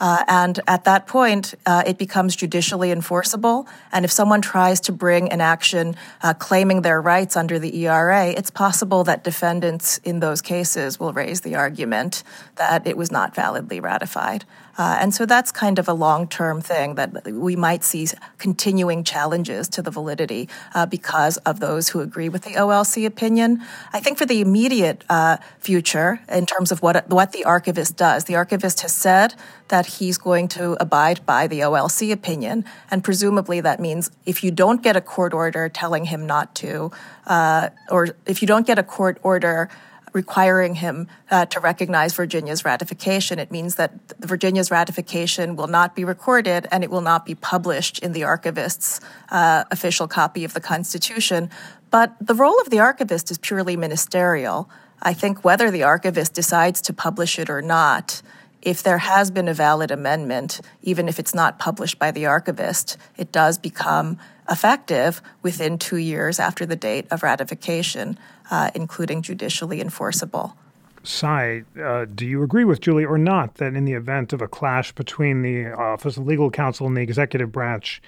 Uh, 0.00 0.24
and 0.28 0.60
at 0.66 0.84
that 0.84 1.06
point, 1.06 1.54
uh, 1.66 1.82
it 1.86 1.98
becomes 1.98 2.36
judicially 2.36 2.90
enforceable. 2.90 3.66
And 3.92 4.04
if 4.04 4.12
someone 4.12 4.40
tries 4.40 4.80
to 4.82 4.92
bring 4.92 5.30
an 5.30 5.40
action 5.40 5.96
uh, 6.22 6.34
claiming 6.34 6.82
their 6.82 7.00
rights 7.00 7.36
under 7.36 7.58
the 7.58 7.84
ERA, 7.84 8.28
it's 8.28 8.50
possible 8.50 9.04
that 9.04 9.24
defendants 9.24 9.98
in 10.04 10.20
those 10.20 10.40
cases 10.42 11.00
will 11.00 11.12
raise 11.12 11.40
the 11.40 11.56
argument 11.56 12.22
that 12.56 12.86
it 12.86 12.96
was 12.96 13.10
not 13.10 13.34
validly 13.34 13.80
ratified. 13.80 14.44
Uh, 14.78 14.96
and 15.00 15.12
so 15.12 15.26
that's 15.26 15.50
kind 15.50 15.78
of 15.78 15.88
a 15.88 15.92
long 15.92 16.28
term 16.28 16.60
thing 16.60 16.94
that 16.94 17.26
we 17.32 17.56
might 17.56 17.82
see 17.82 18.06
continuing 18.38 19.02
challenges 19.02 19.68
to 19.68 19.82
the 19.82 19.90
validity 19.90 20.48
uh, 20.74 20.86
because 20.86 21.36
of 21.38 21.58
those 21.58 21.88
who 21.88 22.00
agree 22.00 22.28
with 22.28 22.42
the 22.42 22.52
OLC 22.52 23.04
opinion. 23.04 23.60
I 23.92 23.98
think 23.98 24.16
for 24.16 24.24
the 24.24 24.40
immediate 24.40 25.04
uh, 25.10 25.38
future, 25.58 26.20
in 26.28 26.46
terms 26.46 26.70
of 26.70 26.80
what, 26.80 27.10
what 27.10 27.32
the 27.32 27.44
archivist 27.44 27.96
does, 27.96 28.24
the 28.24 28.36
archivist 28.36 28.80
has 28.82 28.94
said 28.94 29.34
that 29.66 29.86
he's 29.86 30.16
going 30.16 30.46
to 30.48 30.76
abide 30.80 31.26
by 31.26 31.48
the 31.48 31.60
OLC 31.60 32.12
opinion. 32.12 32.64
And 32.90 33.02
presumably 33.02 33.60
that 33.60 33.80
means 33.80 34.10
if 34.24 34.44
you 34.44 34.52
don't 34.52 34.82
get 34.82 34.96
a 34.96 35.00
court 35.00 35.34
order 35.34 35.68
telling 35.68 36.04
him 36.04 36.24
not 36.24 36.54
to, 36.56 36.92
uh, 37.26 37.70
or 37.90 38.16
if 38.26 38.40
you 38.40 38.48
don't 38.48 38.66
get 38.66 38.78
a 38.78 38.82
court 38.84 39.18
order 39.22 39.68
requiring 40.12 40.76
him 40.76 41.08
uh, 41.30 41.46
to 41.46 41.60
recognize 41.60 42.14
Virginia's 42.14 42.64
ratification. 42.64 43.38
It 43.38 43.50
means 43.50 43.76
that 43.76 43.92
Virginia's 44.20 44.70
ratification 44.70 45.56
will 45.56 45.66
not 45.66 45.94
be 45.94 46.04
recorded 46.04 46.66
and 46.70 46.84
it 46.84 46.90
will 46.90 47.00
not 47.00 47.26
be 47.26 47.34
published 47.34 47.98
in 47.98 48.12
the 48.12 48.24
archivist's 48.24 49.00
uh, 49.30 49.64
official 49.70 50.08
copy 50.08 50.44
of 50.44 50.54
the 50.54 50.60
Constitution. 50.60 51.50
But 51.90 52.14
the 52.20 52.34
role 52.34 52.60
of 52.60 52.70
the 52.70 52.80
archivist 52.80 53.30
is 53.30 53.38
purely 53.38 53.76
ministerial. 53.76 54.68
I 55.00 55.14
think 55.14 55.44
whether 55.44 55.70
the 55.70 55.84
archivist 55.84 56.34
decides 56.34 56.80
to 56.82 56.92
publish 56.92 57.38
it 57.38 57.48
or 57.48 57.62
not, 57.62 58.22
if 58.62 58.82
there 58.82 58.98
has 58.98 59.30
been 59.30 59.48
a 59.48 59.54
valid 59.54 59.90
amendment, 59.90 60.60
even 60.82 61.08
if 61.08 61.18
it's 61.18 61.34
not 61.34 61.58
published 61.58 61.98
by 61.98 62.10
the 62.10 62.26
archivist, 62.26 62.96
it 63.16 63.30
does 63.30 63.56
become 63.56 64.18
effective 64.50 65.22
within 65.42 65.78
two 65.78 65.96
years 65.96 66.40
after 66.40 66.66
the 66.66 66.76
date 66.76 67.06
of 67.10 67.22
ratification, 67.22 68.18
uh, 68.50 68.70
including 68.74 69.22
judicially 69.22 69.80
enforceable. 69.80 70.56
Sai, 71.04 71.64
uh, 71.82 72.06
do 72.06 72.26
you 72.26 72.42
agree 72.42 72.64
with 72.64 72.80
Julie 72.80 73.04
or 73.04 73.18
not 73.18 73.54
that 73.54 73.74
in 73.74 73.84
the 73.84 73.92
event 73.92 74.32
of 74.32 74.42
a 74.42 74.48
clash 74.48 74.92
between 74.92 75.42
the 75.42 75.72
Office 75.72 76.16
of 76.16 76.26
Legal 76.26 76.50
Counsel 76.50 76.86
and 76.86 76.96
the 76.96 77.00
executive 77.00 77.52
branch 77.52 78.02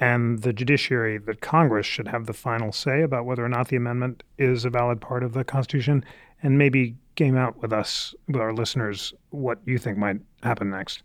and 0.00 0.40
the 0.42 0.52
judiciary, 0.52 1.18
that 1.18 1.40
Congress 1.40 1.84
should 1.84 2.08
have 2.08 2.26
the 2.26 2.32
final 2.32 2.70
say 2.70 3.02
about 3.02 3.26
whether 3.26 3.44
or 3.44 3.48
not 3.48 3.68
the 3.68 3.76
amendment 3.76 4.22
is 4.38 4.64
a 4.64 4.70
valid 4.70 5.00
part 5.00 5.24
of 5.24 5.32
the 5.32 5.44
Constitution? 5.44 6.04
And 6.42 6.56
maybe 6.56 6.94
game 7.16 7.36
out 7.36 7.60
with 7.60 7.72
us, 7.72 8.14
with 8.28 8.36
our 8.40 8.54
listeners, 8.54 9.12
what 9.30 9.58
you 9.66 9.76
think 9.76 9.98
might 9.98 10.20
happen 10.44 10.70
next. 10.70 11.02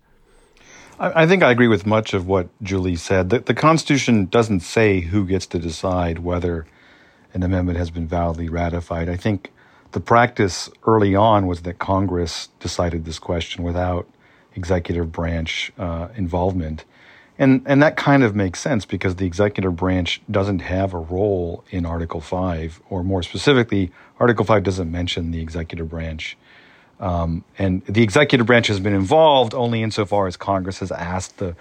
I, 1.00 1.24
I 1.24 1.28
think 1.28 1.42
I 1.42 1.50
agree 1.50 1.68
with 1.68 1.88
much 1.88 2.14
of 2.14 2.28
what 2.28 2.50
Julie 2.62 2.96
said. 2.96 3.32
The, 3.32 3.40
the 3.40 3.56
Constitution 3.56 4.28
doesn't 4.28 4.60
say 4.60 5.02
who 5.02 5.26
gets 5.26 5.48
to 5.48 5.60
decide 5.60 6.20
whether 6.20 6.68
an 7.34 7.44
amendment 7.44 7.78
has 7.78 7.90
been 7.90 8.08
validly 8.08 8.50
ratified. 8.50 9.10
I 9.10 9.18
think 9.18 9.52
the 9.92 10.00
practice 10.00 10.70
early 10.86 11.16
on 11.16 11.48
was 11.48 11.62
that 11.62 11.80
Congress 11.80 12.50
decided 12.60 13.06
this 13.06 13.20
question 13.20 13.64
without 13.64 14.08
executive 14.56 15.12
branch 15.12 15.72
uh, 15.78 16.10
involvement. 16.16 16.86
And, 17.40 17.64
and 17.66 17.82
that 17.82 17.98
kind 17.98 18.24
of 18.24 18.36
makes 18.36 18.60
sense 18.60 18.86
because 18.86 19.16
the 19.16 19.26
executive 19.26 19.76
branch 19.76 20.22
doesn't 20.30 20.60
have 20.60 20.94
a 20.94 21.00
role 21.00 21.64
in 21.72 21.86
Article 21.86 22.22
5, 22.22 22.82
or 22.90 23.04
more 23.04 23.24
specifically, 23.24 23.92
Article 24.20 24.46
5 24.46 24.64
doesn't 24.64 24.92
mention 24.92 25.32
the 25.32 25.42
executive 25.42 25.90
branch. 25.90 26.38
Um, 27.00 27.44
and 27.58 27.84
the 27.86 28.04
executive 28.04 28.46
branch 28.46 28.68
has 28.68 28.80
been 28.80 28.94
involved 28.94 29.54
only 29.56 29.82
insofar 29.82 30.28
as 30.28 30.38
Congress 30.38 30.80
has 30.80 30.92
asked 30.92 31.38
the 31.38 31.56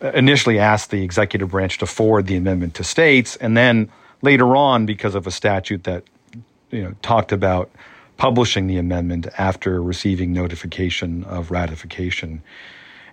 initially 0.00 0.58
asked 0.58 0.90
the 0.90 1.02
executive 1.02 1.50
branch 1.50 1.78
to 1.78 1.86
forward 1.86 2.26
the 2.26 2.36
amendment 2.36 2.74
to 2.74 2.84
states, 2.84 3.36
and 3.36 3.56
then 3.56 3.90
later 4.22 4.56
on, 4.56 4.86
because 4.86 5.14
of 5.14 5.26
a 5.26 5.30
statute 5.30 5.84
that 5.84 6.04
you 6.70 6.82
know 6.82 6.94
talked 7.02 7.32
about 7.32 7.70
publishing 8.16 8.66
the 8.66 8.76
amendment 8.76 9.26
after 9.38 9.82
receiving 9.82 10.32
notification 10.32 11.24
of 11.24 11.50
ratification. 11.50 12.42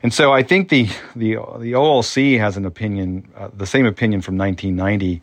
And 0.04 0.14
so 0.14 0.34
I 0.34 0.44
think 0.44 0.70
the 0.70 0.86
the 1.16 1.36
the 1.60 1.74
OLC 1.74 2.38
has 2.40 2.58
an 2.58 2.66
opinion, 2.66 3.28
uh, 3.36 3.50
the 3.56 3.66
same 3.66 3.86
opinion 3.86 4.22
from 4.22 4.38
1990 4.38 5.22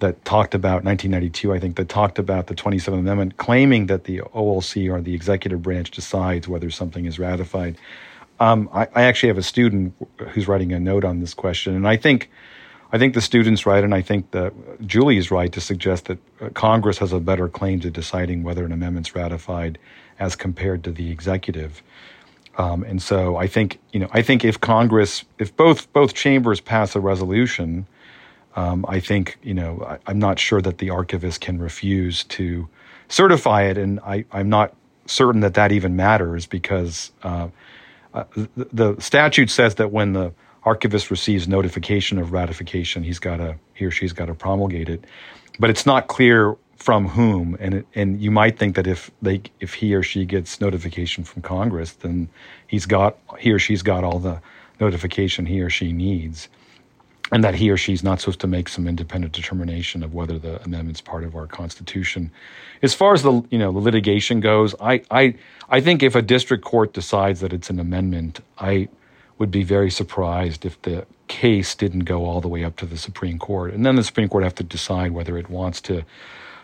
that 0.00 0.22
talked 0.24 0.54
about 0.54 0.84
1992, 0.84 1.52
I 1.52 1.58
think, 1.58 1.76
that 1.76 1.88
talked 1.88 2.18
about 2.18 2.48
the 2.48 2.54
27th 2.54 2.98
Amendment, 2.98 3.38
claiming 3.38 3.86
that 3.86 4.04
the 4.04 4.18
OLC 4.34 4.92
or 4.92 5.00
the 5.00 5.14
executive 5.14 5.62
branch 5.62 5.90
decides 5.90 6.46
whether 6.46 6.70
something 6.70 7.06
is 7.06 7.18
ratified. 7.18 7.76
Um, 8.40 8.68
I, 8.72 8.88
I, 8.94 9.02
actually 9.04 9.28
have 9.28 9.38
a 9.38 9.42
student 9.42 9.94
who's 10.30 10.48
writing 10.48 10.72
a 10.72 10.80
note 10.80 11.04
on 11.04 11.20
this 11.20 11.32
question, 11.32 11.74
and 11.76 11.86
I 11.86 11.96
think 11.96 12.30
I 12.94 12.98
think 12.98 13.14
the 13.14 13.20
student's 13.20 13.66
right, 13.66 13.82
and 13.82 13.92
I 13.92 14.02
think 14.02 14.30
that 14.30 14.52
Julie 14.86 15.16
is 15.16 15.32
right 15.32 15.50
to 15.50 15.60
suggest 15.60 16.04
that 16.04 16.18
uh, 16.40 16.50
Congress 16.50 16.98
has 16.98 17.12
a 17.12 17.18
better 17.18 17.48
claim 17.48 17.80
to 17.80 17.90
deciding 17.90 18.44
whether 18.44 18.64
an 18.64 18.70
amendment's 18.70 19.16
ratified 19.16 19.80
as 20.20 20.36
compared 20.36 20.84
to 20.84 20.92
the 20.92 21.10
executive. 21.10 21.82
Um, 22.56 22.84
and 22.84 23.02
so 23.02 23.34
I 23.34 23.48
think 23.48 23.80
you 23.90 23.98
know 23.98 24.06
I 24.12 24.22
think 24.22 24.44
if 24.44 24.60
Congress, 24.60 25.24
if 25.40 25.56
both 25.56 25.92
both 25.92 26.14
chambers 26.14 26.60
pass 26.60 26.94
a 26.94 27.00
resolution, 27.00 27.88
um, 28.54 28.86
I 28.88 29.00
think 29.00 29.38
you 29.42 29.54
know 29.54 29.98
I, 30.06 30.12
am 30.12 30.20
not 30.20 30.38
sure 30.38 30.62
that 30.62 30.78
the 30.78 30.90
archivist 30.90 31.40
can 31.40 31.58
refuse 31.58 32.22
to 32.38 32.68
certify 33.08 33.62
it, 33.62 33.76
and 33.76 33.98
I, 34.06 34.24
I'm 34.30 34.48
not 34.48 34.72
certain 35.06 35.40
that 35.40 35.54
that 35.54 35.72
even 35.72 35.96
matters 35.96 36.46
because 36.46 37.10
uh, 37.24 37.48
uh, 38.14 38.22
the, 38.36 38.68
the 38.72 39.00
statute 39.00 39.50
says 39.50 39.74
that 39.74 39.90
when 39.90 40.12
the 40.12 40.32
archivist 40.64 41.10
receives 41.10 41.46
notification 41.46 42.18
of 42.18 42.32
ratification, 42.32 43.02
he's 43.02 43.18
got 43.18 43.36
to 43.38 43.56
he 43.74 43.84
or 43.84 43.90
she's 43.90 44.12
got 44.12 44.26
to 44.26 44.34
promulgate 44.34 44.88
it. 44.88 45.04
But 45.58 45.70
it's 45.70 45.86
not 45.86 46.08
clear 46.08 46.56
from 46.76 47.08
whom, 47.08 47.56
and 47.60 47.74
it, 47.74 47.86
and 47.94 48.20
you 48.20 48.30
might 48.30 48.58
think 48.58 48.76
that 48.76 48.86
if 48.86 49.10
they 49.22 49.42
if 49.60 49.74
he 49.74 49.94
or 49.94 50.02
she 50.02 50.24
gets 50.24 50.60
notification 50.60 51.24
from 51.24 51.42
Congress, 51.42 51.92
then 51.92 52.28
he's 52.66 52.86
got 52.86 53.18
he 53.38 53.52
or 53.52 53.58
she's 53.58 53.82
got 53.82 54.04
all 54.04 54.18
the 54.18 54.40
notification 54.80 55.46
he 55.46 55.60
or 55.60 55.70
she 55.70 55.92
needs, 55.92 56.48
and 57.30 57.44
that 57.44 57.54
he 57.54 57.70
or 57.70 57.76
she's 57.76 58.02
not 58.02 58.20
supposed 58.20 58.40
to 58.40 58.46
make 58.46 58.68
some 58.68 58.88
independent 58.88 59.32
determination 59.32 60.02
of 60.02 60.14
whether 60.14 60.38
the 60.38 60.62
amendment's 60.64 61.00
part 61.00 61.24
of 61.24 61.36
our 61.36 61.46
Constitution. 61.46 62.30
As 62.82 62.92
far 62.94 63.14
as 63.14 63.22
the 63.22 63.42
you 63.50 63.58
know 63.58 63.72
the 63.72 63.78
litigation 63.78 64.40
goes, 64.40 64.74
I 64.80 65.02
I 65.10 65.34
I 65.68 65.80
think 65.80 66.02
if 66.02 66.14
a 66.14 66.22
district 66.22 66.64
court 66.64 66.92
decides 66.92 67.40
that 67.40 67.52
it's 67.52 67.70
an 67.70 67.78
amendment, 67.78 68.40
I 68.58 68.88
would 69.38 69.50
be 69.50 69.64
very 69.64 69.90
surprised 69.90 70.64
if 70.64 70.80
the 70.82 71.06
case 71.28 71.74
didn't 71.74 72.04
go 72.04 72.24
all 72.24 72.40
the 72.40 72.48
way 72.48 72.64
up 72.64 72.76
to 72.76 72.86
the 72.86 72.96
Supreme 72.96 73.38
Court. 73.38 73.72
And 73.72 73.84
then 73.84 73.96
the 73.96 74.04
Supreme 74.04 74.28
Court 74.28 74.44
have 74.44 74.54
to 74.56 74.64
decide 74.64 75.12
whether 75.12 75.36
it 75.38 75.50
wants 75.50 75.80
to 75.82 76.04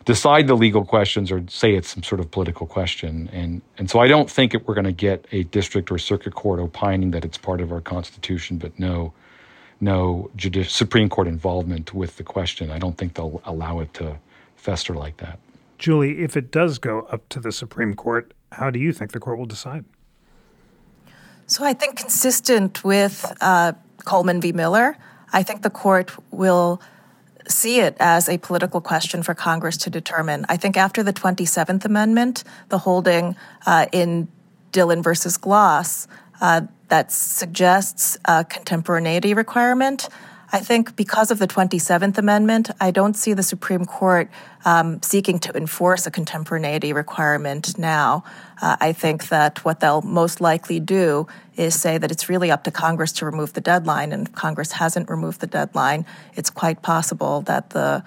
decide 0.04 0.46
the 0.46 0.54
legal 0.54 0.84
questions 0.84 1.30
or 1.30 1.42
say 1.48 1.74
it's 1.74 1.88
some 1.88 2.02
sort 2.02 2.20
of 2.20 2.30
political 2.30 2.66
question. 2.66 3.28
And, 3.32 3.62
and 3.78 3.90
so 3.90 3.98
I 3.98 4.08
don't 4.08 4.30
think 4.30 4.54
it, 4.54 4.66
we're 4.66 4.74
going 4.74 4.84
to 4.84 4.92
get 4.92 5.26
a 5.32 5.44
district 5.44 5.90
or 5.90 5.98
circuit 5.98 6.34
court 6.34 6.60
opining 6.60 7.10
that 7.10 7.24
it's 7.24 7.38
part 7.38 7.60
of 7.60 7.72
our 7.72 7.80
Constitution, 7.80 8.58
but 8.58 8.78
no, 8.78 9.12
no 9.80 10.30
Supreme 10.64 11.08
Court 11.08 11.28
involvement 11.28 11.92
with 11.92 12.16
the 12.16 12.22
question. 12.22 12.70
I 12.70 12.78
don't 12.78 12.96
think 12.96 13.14
they'll 13.14 13.42
allow 13.44 13.80
it 13.80 13.92
to 13.94 14.18
fester 14.56 14.94
like 14.94 15.16
that. 15.18 15.38
Julie, 15.78 16.20
if 16.20 16.36
it 16.36 16.50
does 16.50 16.78
go 16.78 17.02
up 17.10 17.28
to 17.30 17.40
the 17.40 17.52
Supreme 17.52 17.94
Court, 17.94 18.34
how 18.52 18.70
do 18.70 18.78
you 18.78 18.92
think 18.92 19.12
the 19.12 19.20
court 19.20 19.38
will 19.38 19.46
decide? 19.46 19.84
So 21.51 21.64
I 21.64 21.72
think 21.72 21.96
consistent 21.96 22.84
with 22.84 23.26
uh, 23.40 23.72
Coleman 24.05 24.40
v. 24.40 24.53
Miller, 24.53 24.96
I 25.32 25.42
think 25.42 25.62
the 25.62 25.70
court 25.70 26.12
will 26.30 26.80
see 27.48 27.80
it 27.80 27.96
as 27.98 28.28
a 28.28 28.38
political 28.38 28.80
question 28.80 29.24
for 29.24 29.34
Congress 29.34 29.76
to 29.78 29.90
determine. 29.90 30.46
I 30.48 30.57
think 30.57 30.76
after 30.76 31.03
the 31.03 31.12
27th 31.12 31.84
Amendment, 31.84 32.44
the 32.68 32.78
holding 32.78 33.34
uh, 33.66 33.86
in 33.90 34.28
Dillon 34.70 35.03
versus 35.03 35.36
Gloss 35.36 36.07
uh, 36.40 36.61
that 36.86 37.11
suggests 37.11 38.16
a 38.26 38.44
contemporaneity 38.44 39.34
requirement 39.34 40.09
I 40.53 40.59
think 40.59 40.96
because 40.96 41.30
of 41.30 41.38
the 41.38 41.46
27th 41.46 42.18
Amendment, 42.18 42.70
I 42.80 42.90
don't 42.90 43.14
see 43.14 43.34
the 43.34 43.42
Supreme 43.42 43.84
Court 43.84 44.28
um, 44.64 45.01
seeking 45.01 45.38
to 45.40 45.57
enforce 45.57 46.09
a 46.09 46.11
contemporaneity 46.11 46.92
requirement 46.92 47.78
now. 47.78 48.24
Uh, 48.61 48.76
I 48.80 48.92
think 48.92 49.28
that 49.28 49.64
what 49.64 49.78
they'll 49.78 50.03
most 50.03 50.40
likely 50.40 50.80
do 50.80 51.28
is 51.57 51.80
say 51.80 51.98
that 51.98 52.11
it's 52.11 52.28
really 52.28 52.51
up 52.51 52.64
to 52.64 52.72
Congress 52.72 53.12
to 53.12 53.26
remove 53.26 53.53
the 53.53 53.61
deadline, 53.61 54.12
and 54.12 54.26
if 54.26 54.34
Congress 54.34 54.72
hasn't 54.72 55.09
removed 55.09 55.40
the 55.40 55.46
deadline, 55.46 56.05
it's 56.34 56.51
quite 56.51 56.82
possible 56.82 57.42
that 57.42 57.70
the 57.70 58.03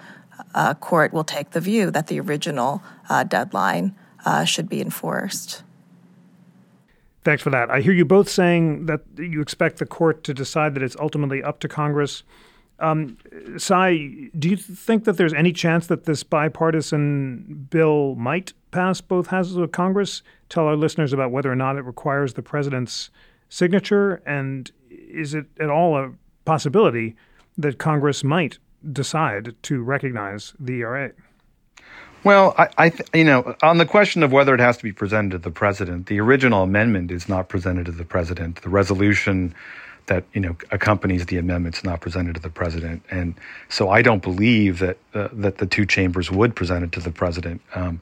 uh, 0.54 0.74
court 0.74 1.14
will 1.14 1.24
take 1.24 1.50
the 1.50 1.60
view 1.60 1.90
that 1.90 2.08
the 2.08 2.20
original 2.20 2.82
uh, 3.08 3.24
deadline 3.24 3.94
uh, 4.26 4.44
should 4.44 4.68
be 4.68 4.82
enforced. 4.82 5.62
Thanks 7.24 7.42
for 7.42 7.50
that. 7.50 7.70
I 7.70 7.80
hear 7.80 7.92
you 7.92 8.04
both 8.04 8.28
saying 8.28 8.86
that 8.86 9.00
you 9.16 9.40
expect 9.40 9.78
the 9.78 9.86
court 9.86 10.24
to 10.24 10.34
decide 10.34 10.74
that 10.74 10.82
it's 10.82 10.96
ultimately 11.00 11.42
up 11.42 11.58
to 11.60 11.68
Congress. 11.68 12.22
Um, 12.78 13.16
Sai, 13.56 14.30
do 14.38 14.50
you 14.50 14.56
think 14.56 15.04
that 15.04 15.16
there's 15.16 15.32
any 15.32 15.52
chance 15.52 15.86
that 15.86 16.04
this 16.04 16.22
bipartisan 16.22 17.66
bill 17.70 18.14
might 18.16 18.52
pass 18.72 19.00
both 19.00 19.28
houses 19.28 19.56
of 19.56 19.72
Congress? 19.72 20.22
Tell 20.50 20.66
our 20.66 20.76
listeners 20.76 21.12
about 21.14 21.30
whether 21.30 21.50
or 21.50 21.56
not 21.56 21.76
it 21.76 21.82
requires 21.82 22.34
the 22.34 22.42
president's 22.42 23.10
signature, 23.48 24.16
and 24.26 24.70
is 24.90 25.34
it 25.34 25.46
at 25.58 25.70
all 25.70 25.96
a 25.96 26.12
possibility 26.44 27.16
that 27.56 27.78
Congress 27.78 28.22
might 28.22 28.58
decide 28.92 29.54
to 29.62 29.82
recognize 29.82 30.52
the 30.58 30.80
ERA? 30.80 31.12
Well, 32.24 32.54
I, 32.56 32.68
I 32.78 32.88
th- 32.88 33.08
you 33.14 33.24
know, 33.24 33.54
on 33.62 33.78
the 33.78 33.86
question 33.86 34.22
of 34.22 34.32
whether 34.32 34.54
it 34.54 34.60
has 34.60 34.78
to 34.78 34.82
be 34.82 34.92
presented 34.92 35.32
to 35.32 35.38
the 35.38 35.50
president, 35.50 36.06
the 36.06 36.20
original 36.20 36.62
amendment 36.62 37.10
is 37.10 37.28
not 37.28 37.48
presented 37.50 37.86
to 37.86 37.92
the 37.92 38.04
president. 38.04 38.62
The 38.62 38.70
resolution 38.70 39.54
that 40.06 40.24
you 40.34 40.40
know 40.40 40.56
accompanies 40.70 41.26
the 41.26 41.38
amendment 41.38 41.76
is 41.76 41.84
not 41.84 42.00
presented 42.00 42.34
to 42.34 42.40
the 42.40 42.50
president, 42.50 43.02
and 43.10 43.34
so 43.68 43.90
I 43.90 44.02
don't 44.02 44.22
believe 44.22 44.78
that 44.78 44.98
uh, 45.14 45.28
that 45.32 45.58
the 45.58 45.66
two 45.66 45.86
chambers 45.86 46.30
would 46.30 46.56
present 46.56 46.84
it 46.84 46.92
to 46.92 47.00
the 47.00 47.10
president. 47.10 47.60
Um, 47.74 48.00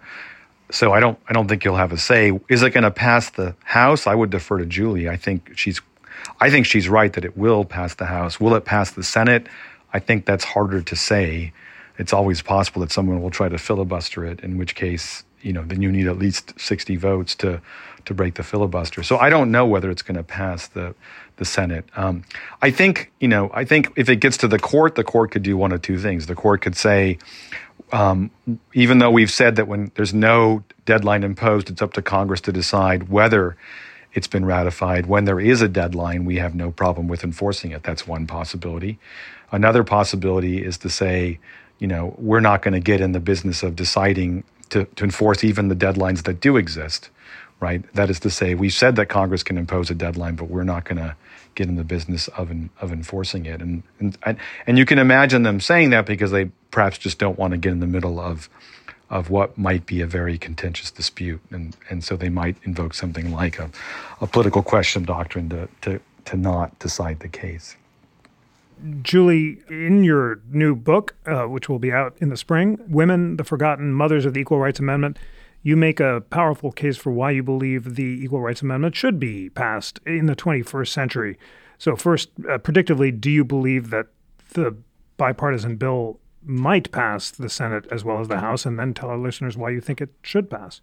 so 0.70 0.92
I 0.92 1.00
don't 1.00 1.18
I 1.28 1.32
don't 1.32 1.48
think 1.48 1.64
you'll 1.64 1.76
have 1.76 1.92
a 1.92 1.98
say. 1.98 2.38
Is 2.48 2.62
it 2.62 2.70
going 2.70 2.84
to 2.84 2.92
pass 2.92 3.30
the 3.30 3.56
House? 3.64 4.06
I 4.06 4.14
would 4.14 4.30
defer 4.30 4.58
to 4.58 4.66
Julie. 4.66 5.08
I 5.08 5.16
think 5.16 5.52
she's 5.56 5.80
I 6.40 6.48
think 6.48 6.66
she's 6.66 6.88
right 6.88 7.12
that 7.12 7.24
it 7.24 7.36
will 7.36 7.64
pass 7.64 7.96
the 7.96 8.06
House. 8.06 8.40
Will 8.40 8.54
it 8.54 8.64
pass 8.64 8.92
the 8.92 9.02
Senate? 9.02 9.48
I 9.92 9.98
think 9.98 10.26
that's 10.26 10.44
harder 10.44 10.80
to 10.80 10.96
say 10.96 11.52
it's 12.02 12.12
always 12.12 12.42
possible 12.42 12.80
that 12.80 12.90
someone 12.90 13.22
will 13.22 13.30
try 13.30 13.48
to 13.48 13.58
filibuster 13.58 14.26
it, 14.26 14.40
in 14.40 14.58
which 14.58 14.74
case, 14.74 15.22
you 15.40 15.52
know, 15.52 15.62
then 15.64 15.80
you 15.80 15.90
need 15.92 16.08
at 16.08 16.18
least 16.18 16.58
60 16.60 16.96
votes 16.96 17.34
to 17.36 17.62
to 18.04 18.14
break 18.14 18.34
the 18.34 18.42
filibuster. 18.42 19.04
So 19.04 19.16
I 19.18 19.30
don't 19.30 19.52
know 19.52 19.64
whether 19.64 19.88
it's 19.88 20.02
going 20.02 20.16
to 20.16 20.24
pass 20.24 20.66
the 20.66 20.96
the 21.36 21.44
Senate. 21.44 21.84
Um, 21.96 22.24
I 22.60 22.72
think, 22.72 23.12
you 23.20 23.28
know, 23.28 23.50
I 23.54 23.64
think 23.64 23.92
if 23.96 24.08
it 24.08 24.16
gets 24.16 24.36
to 24.38 24.48
the 24.48 24.58
court, 24.58 24.96
the 24.96 25.04
court 25.04 25.30
could 25.30 25.44
do 25.44 25.56
one 25.56 25.70
of 25.70 25.80
two 25.80 25.98
things. 25.98 26.26
The 26.26 26.34
court 26.34 26.60
could 26.60 26.76
say, 26.76 27.18
um, 27.92 28.30
even 28.74 28.98
though 28.98 29.10
we've 29.10 29.30
said 29.30 29.54
that 29.56 29.68
when 29.68 29.92
there's 29.94 30.12
no 30.12 30.64
deadline 30.84 31.22
imposed, 31.22 31.70
it's 31.70 31.80
up 31.80 31.92
to 31.94 32.02
Congress 32.02 32.40
to 32.42 32.52
decide 32.52 33.08
whether 33.08 33.56
it's 34.14 34.26
been 34.26 34.44
ratified. 34.44 35.06
When 35.06 35.24
there 35.24 35.40
is 35.40 35.62
a 35.62 35.68
deadline, 35.68 36.24
we 36.24 36.36
have 36.36 36.54
no 36.54 36.72
problem 36.72 37.06
with 37.08 37.22
enforcing 37.22 37.70
it. 37.70 37.84
That's 37.84 38.06
one 38.06 38.26
possibility. 38.26 38.98
Another 39.52 39.84
possibility 39.84 40.64
is 40.64 40.78
to 40.78 40.90
say, 40.90 41.38
you 41.82 41.88
know, 41.88 42.14
we're 42.16 42.38
not 42.38 42.62
going 42.62 42.74
to 42.74 42.80
get 42.80 43.00
in 43.00 43.10
the 43.10 43.18
business 43.18 43.64
of 43.64 43.74
deciding 43.74 44.44
to, 44.70 44.84
to 44.84 45.02
enforce 45.02 45.42
even 45.42 45.66
the 45.66 45.74
deadlines 45.74 46.22
that 46.22 46.40
do 46.40 46.56
exist, 46.56 47.10
right? 47.58 47.82
That 47.94 48.08
is 48.08 48.20
to 48.20 48.30
say, 48.30 48.54
we've 48.54 48.72
said 48.72 48.94
that 48.94 49.06
Congress 49.06 49.42
can 49.42 49.58
impose 49.58 49.90
a 49.90 49.94
deadline, 49.96 50.36
but 50.36 50.44
we're 50.44 50.62
not 50.62 50.84
going 50.84 50.98
to 50.98 51.16
get 51.56 51.68
in 51.68 51.74
the 51.74 51.82
business 51.82 52.28
of 52.28 52.52
of 52.80 52.92
enforcing 52.92 53.46
it. 53.46 53.60
And, 53.60 53.82
and 53.98 54.38
and 54.64 54.78
you 54.78 54.86
can 54.86 55.00
imagine 55.00 55.42
them 55.42 55.58
saying 55.58 55.90
that 55.90 56.06
because 56.06 56.30
they 56.30 56.52
perhaps 56.70 56.98
just 56.98 57.18
don't 57.18 57.36
want 57.36 57.50
to 57.50 57.58
get 57.58 57.72
in 57.72 57.80
the 57.80 57.88
middle 57.88 58.20
of 58.20 58.48
of 59.10 59.28
what 59.28 59.58
might 59.58 59.84
be 59.84 60.00
a 60.00 60.06
very 60.06 60.38
contentious 60.38 60.92
dispute, 60.92 61.40
and 61.50 61.76
and 61.90 62.04
so 62.04 62.16
they 62.16 62.28
might 62.28 62.56
invoke 62.62 62.94
something 62.94 63.32
like 63.32 63.58
a, 63.58 63.68
a 64.20 64.28
political 64.28 64.62
question 64.62 65.04
doctrine 65.04 65.48
to 65.48 65.68
to 65.80 66.00
to 66.26 66.36
not 66.36 66.78
decide 66.78 67.18
the 67.18 67.28
case. 67.28 67.76
Julie, 69.02 69.62
in 69.68 70.04
your 70.04 70.40
new 70.50 70.74
book, 70.74 71.14
uh, 71.26 71.44
which 71.44 71.68
will 71.68 71.78
be 71.78 71.92
out 71.92 72.16
in 72.18 72.28
the 72.28 72.36
spring, 72.36 72.78
Women, 72.88 73.36
the 73.36 73.44
Forgotten 73.44 73.92
Mothers 73.92 74.24
of 74.24 74.34
the 74.34 74.40
Equal 74.40 74.58
Rights 74.58 74.80
Amendment, 74.80 75.18
you 75.62 75.76
make 75.76 76.00
a 76.00 76.22
powerful 76.30 76.72
case 76.72 76.96
for 76.96 77.12
why 77.12 77.30
you 77.30 77.42
believe 77.42 77.94
the 77.94 78.24
Equal 78.24 78.40
Rights 78.40 78.62
Amendment 78.62 78.96
should 78.96 79.20
be 79.20 79.50
passed 79.50 80.00
in 80.04 80.26
the 80.26 80.34
21st 80.34 80.88
century. 80.88 81.38
So, 81.78 81.96
first, 81.96 82.30
uh, 82.48 82.58
predictively, 82.58 83.18
do 83.18 83.30
you 83.30 83.44
believe 83.44 83.90
that 83.90 84.06
the 84.54 84.76
bipartisan 85.16 85.76
bill 85.76 86.18
might 86.44 86.90
pass 86.90 87.30
the 87.30 87.48
Senate 87.48 87.86
as 87.90 88.04
well 88.04 88.20
as 88.20 88.28
the 88.28 88.40
House? 88.40 88.66
And 88.66 88.78
then 88.78 88.94
tell 88.94 89.10
our 89.10 89.18
listeners 89.18 89.56
why 89.56 89.70
you 89.70 89.80
think 89.80 90.00
it 90.00 90.10
should 90.22 90.50
pass. 90.50 90.80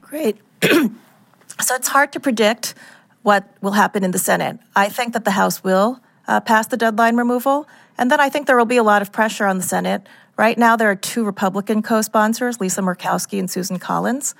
Great. 0.00 0.38
so, 0.62 1.74
it's 1.74 1.88
hard 1.88 2.12
to 2.12 2.20
predict 2.20 2.74
what 3.22 3.48
will 3.60 3.72
happen 3.72 4.04
in 4.04 4.10
the 4.10 4.18
Senate. 4.18 4.58
I 4.74 4.88
think 4.88 5.12
that 5.12 5.24
the 5.24 5.32
House 5.32 5.62
will 5.62 6.00
uh, 6.28 6.40
pass 6.40 6.66
the 6.66 6.76
deadline 6.76 7.16
removal. 7.16 7.68
And 7.98 8.10
then 8.10 8.20
I 8.20 8.28
think 8.28 8.46
there 8.46 8.56
will 8.56 8.64
be 8.64 8.76
a 8.76 8.82
lot 8.82 9.02
of 9.02 9.12
pressure 9.12 9.46
on 9.46 9.58
the 9.58 9.62
Senate. 9.62 10.06
Right 10.36 10.58
now, 10.58 10.76
there 10.76 10.90
are 10.90 10.96
two 10.96 11.24
Republican 11.24 11.82
co 11.82 12.02
sponsors, 12.02 12.60
Lisa 12.60 12.82
Murkowski 12.82 13.38
and 13.38 13.50
Susan 13.50 13.78
Collins. 13.78 14.34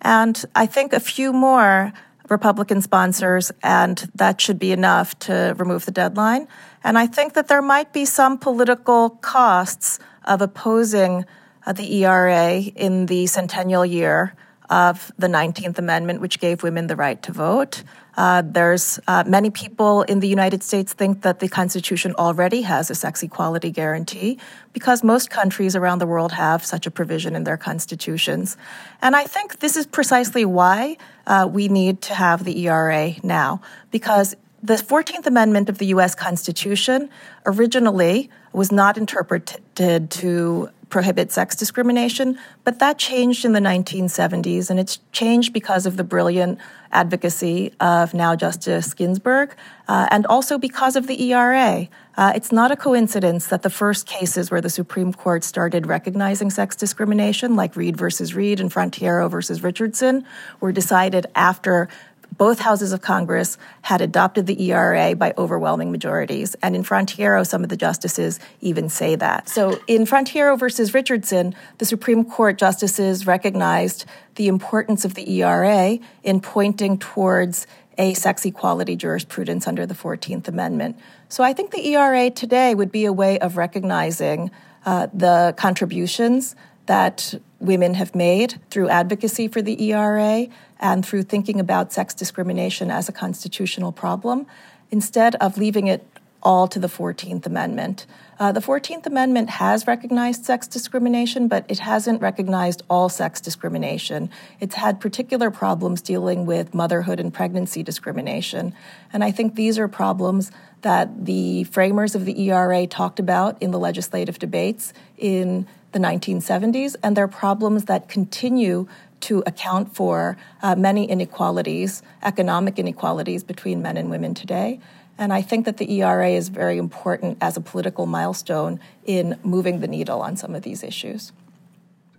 And 0.00 0.42
I 0.54 0.66
think 0.66 0.92
a 0.92 1.00
few 1.00 1.32
more 1.32 1.92
Republican 2.28 2.80
sponsors, 2.80 3.52
and 3.62 4.10
that 4.14 4.40
should 4.40 4.58
be 4.58 4.72
enough 4.72 5.18
to 5.20 5.54
remove 5.58 5.84
the 5.84 5.92
deadline. 5.92 6.48
And 6.82 6.98
I 6.98 7.06
think 7.06 7.34
that 7.34 7.48
there 7.48 7.62
might 7.62 7.92
be 7.92 8.04
some 8.04 8.38
political 8.38 9.10
costs 9.10 9.98
of 10.24 10.40
opposing 10.40 11.24
uh, 11.66 11.72
the 11.72 12.04
ERA 12.04 12.54
in 12.54 13.06
the 13.06 13.26
centennial 13.26 13.84
year 13.84 14.34
of 14.72 15.12
the 15.18 15.26
19th 15.26 15.78
Amendment, 15.78 16.22
which 16.22 16.40
gave 16.40 16.62
women 16.62 16.86
the 16.86 16.96
right 16.96 17.22
to 17.22 17.30
vote. 17.30 17.82
Uh, 18.16 18.42
there's 18.42 18.98
uh, 19.06 19.22
many 19.26 19.50
people 19.50 20.00
in 20.02 20.20
the 20.20 20.28
United 20.28 20.62
States 20.62 20.94
think 20.94 21.20
that 21.22 21.40
the 21.40 21.48
Constitution 21.48 22.14
already 22.16 22.62
has 22.62 22.90
a 22.90 22.94
sex 22.94 23.22
equality 23.22 23.70
guarantee 23.70 24.38
because 24.72 25.04
most 25.04 25.28
countries 25.28 25.76
around 25.76 25.98
the 25.98 26.06
world 26.06 26.32
have 26.32 26.64
such 26.64 26.86
a 26.86 26.90
provision 26.90 27.36
in 27.36 27.44
their 27.44 27.58
constitutions. 27.58 28.56
And 29.02 29.14
I 29.14 29.24
think 29.24 29.60
this 29.60 29.76
is 29.76 29.86
precisely 29.86 30.46
why 30.46 30.96
uh, 31.26 31.46
we 31.50 31.68
need 31.68 32.00
to 32.02 32.14
have 32.14 32.44
the 32.44 32.66
ERA 32.66 33.12
now, 33.22 33.60
because 33.90 34.34
the 34.62 34.74
14th 34.74 35.26
Amendment 35.26 35.68
of 35.68 35.76
the 35.78 35.86
U.S. 35.86 36.14
Constitution 36.14 37.10
originally 37.44 38.30
was 38.52 38.72
not 38.72 38.96
interpreted 38.96 40.10
to 40.10 40.70
prohibit 40.92 41.32
sex 41.32 41.56
discrimination, 41.56 42.38
but 42.64 42.78
that 42.78 42.98
changed 42.98 43.46
in 43.46 43.52
the 43.54 43.60
1970s, 43.60 44.68
and 44.68 44.78
it's 44.78 45.00
changed 45.10 45.52
because 45.52 45.86
of 45.86 45.96
the 45.96 46.04
brilliant 46.04 46.58
advocacy 46.92 47.72
of 47.80 48.12
now 48.12 48.36
Justice 48.36 48.92
Ginsburg, 48.92 49.56
uh, 49.88 50.06
and 50.10 50.26
also 50.26 50.58
because 50.58 50.94
of 50.94 51.06
the 51.06 51.32
ERA. 51.32 51.88
Uh, 52.14 52.32
it's 52.36 52.52
not 52.52 52.70
a 52.70 52.76
coincidence 52.76 53.46
that 53.46 53.62
the 53.62 53.70
first 53.70 54.06
cases 54.06 54.50
where 54.50 54.60
the 54.60 54.68
Supreme 54.68 55.14
Court 55.14 55.42
started 55.44 55.86
recognizing 55.86 56.50
sex 56.50 56.76
discrimination, 56.76 57.56
like 57.56 57.74
Reed 57.74 57.96
versus 57.96 58.34
Reed 58.34 58.60
and 58.60 58.70
Frontiero 58.70 59.30
versus 59.30 59.62
Richardson, 59.62 60.26
were 60.60 60.72
decided 60.72 61.26
after 61.34 61.88
both 62.36 62.58
houses 62.58 62.92
of 62.92 63.02
Congress 63.02 63.58
had 63.82 64.00
adopted 64.00 64.46
the 64.46 64.70
ERA 64.70 65.14
by 65.14 65.34
overwhelming 65.36 65.92
majorities. 65.92 66.54
And 66.62 66.74
in 66.74 66.82
Frontiero, 66.82 67.46
some 67.46 67.62
of 67.62 67.68
the 67.68 67.76
justices 67.76 68.40
even 68.60 68.88
say 68.88 69.16
that. 69.16 69.48
So 69.48 69.80
in 69.86 70.06
Frontiero 70.06 70.56
versus 70.58 70.94
Richardson, 70.94 71.54
the 71.78 71.84
Supreme 71.84 72.24
Court 72.24 72.58
justices 72.58 73.26
recognized 73.26 74.06
the 74.36 74.48
importance 74.48 75.04
of 75.04 75.14
the 75.14 75.42
ERA 75.42 75.98
in 76.22 76.40
pointing 76.40 76.98
towards 76.98 77.66
a 77.98 78.14
sex 78.14 78.46
equality 78.46 78.96
jurisprudence 78.96 79.68
under 79.68 79.84
the 79.84 79.94
14th 79.94 80.48
Amendment. 80.48 80.98
So 81.28 81.44
I 81.44 81.52
think 81.52 81.70
the 81.70 81.86
ERA 81.88 82.30
today 82.30 82.74
would 82.74 82.90
be 82.90 83.04
a 83.04 83.12
way 83.12 83.38
of 83.38 83.58
recognizing 83.58 84.50
uh, 84.86 85.08
the 85.12 85.54
contributions 85.56 86.56
that 86.86 87.34
women 87.62 87.94
have 87.94 88.14
made 88.14 88.60
through 88.70 88.88
advocacy 88.88 89.48
for 89.48 89.62
the 89.62 89.90
ERA 89.90 90.46
and 90.80 91.06
through 91.06 91.22
thinking 91.22 91.60
about 91.60 91.92
sex 91.92 92.12
discrimination 92.12 92.90
as 92.90 93.08
a 93.08 93.12
constitutional 93.12 93.92
problem 93.92 94.46
instead 94.90 95.34
of 95.36 95.56
leaving 95.56 95.86
it 95.86 96.06
all 96.42 96.66
to 96.66 96.78
the 96.78 96.88
14th 96.88 97.46
Amendment. 97.46 98.04
Uh, 98.38 98.50
the 98.50 98.60
14th 98.60 99.06
Amendment 99.06 99.48
has 99.48 99.86
recognized 99.86 100.44
sex 100.44 100.66
discrimination, 100.66 101.46
but 101.46 101.64
it 101.68 101.78
hasn't 101.78 102.20
recognized 102.20 102.82
all 102.90 103.08
sex 103.08 103.40
discrimination. 103.40 104.28
It's 104.58 104.74
had 104.74 105.00
particular 105.00 105.50
problems 105.52 106.02
dealing 106.02 106.44
with 106.44 106.74
motherhood 106.74 107.20
and 107.20 107.32
pregnancy 107.32 107.84
discrimination. 107.84 108.74
And 109.12 109.22
I 109.22 109.30
think 109.30 109.54
these 109.54 109.78
are 109.78 109.86
problems 109.86 110.50
that 110.80 111.26
the 111.26 111.62
framers 111.64 112.16
of 112.16 112.24
the 112.24 112.48
ERA 112.50 112.88
talked 112.88 113.20
about 113.20 113.62
in 113.62 113.70
the 113.70 113.78
legislative 113.78 114.40
debates 114.40 114.92
in 115.16 115.68
the 115.92 115.98
1970s, 115.98 116.96
and 117.02 117.16
they're 117.16 117.28
problems 117.28 117.84
that 117.84 118.08
continue 118.08 118.86
to 119.20 119.42
account 119.46 119.94
for 119.94 120.36
uh, 120.62 120.74
many 120.74 121.08
inequalities, 121.08 122.02
economic 122.22 122.78
inequalities 122.78 123.44
between 123.44 123.80
men 123.80 123.96
and 123.96 124.10
women 124.10 124.34
today. 124.34 124.80
And 125.18 125.32
I 125.32 125.42
think 125.42 125.66
that 125.66 125.76
the 125.76 126.00
ERA 126.00 126.30
is 126.30 126.48
very 126.48 126.78
important 126.78 127.38
as 127.40 127.56
a 127.56 127.60
political 127.60 128.06
milestone 128.06 128.80
in 129.04 129.38
moving 129.44 129.80
the 129.80 129.86
needle 129.86 130.20
on 130.20 130.36
some 130.36 130.54
of 130.54 130.62
these 130.62 130.82
issues. 130.82 131.32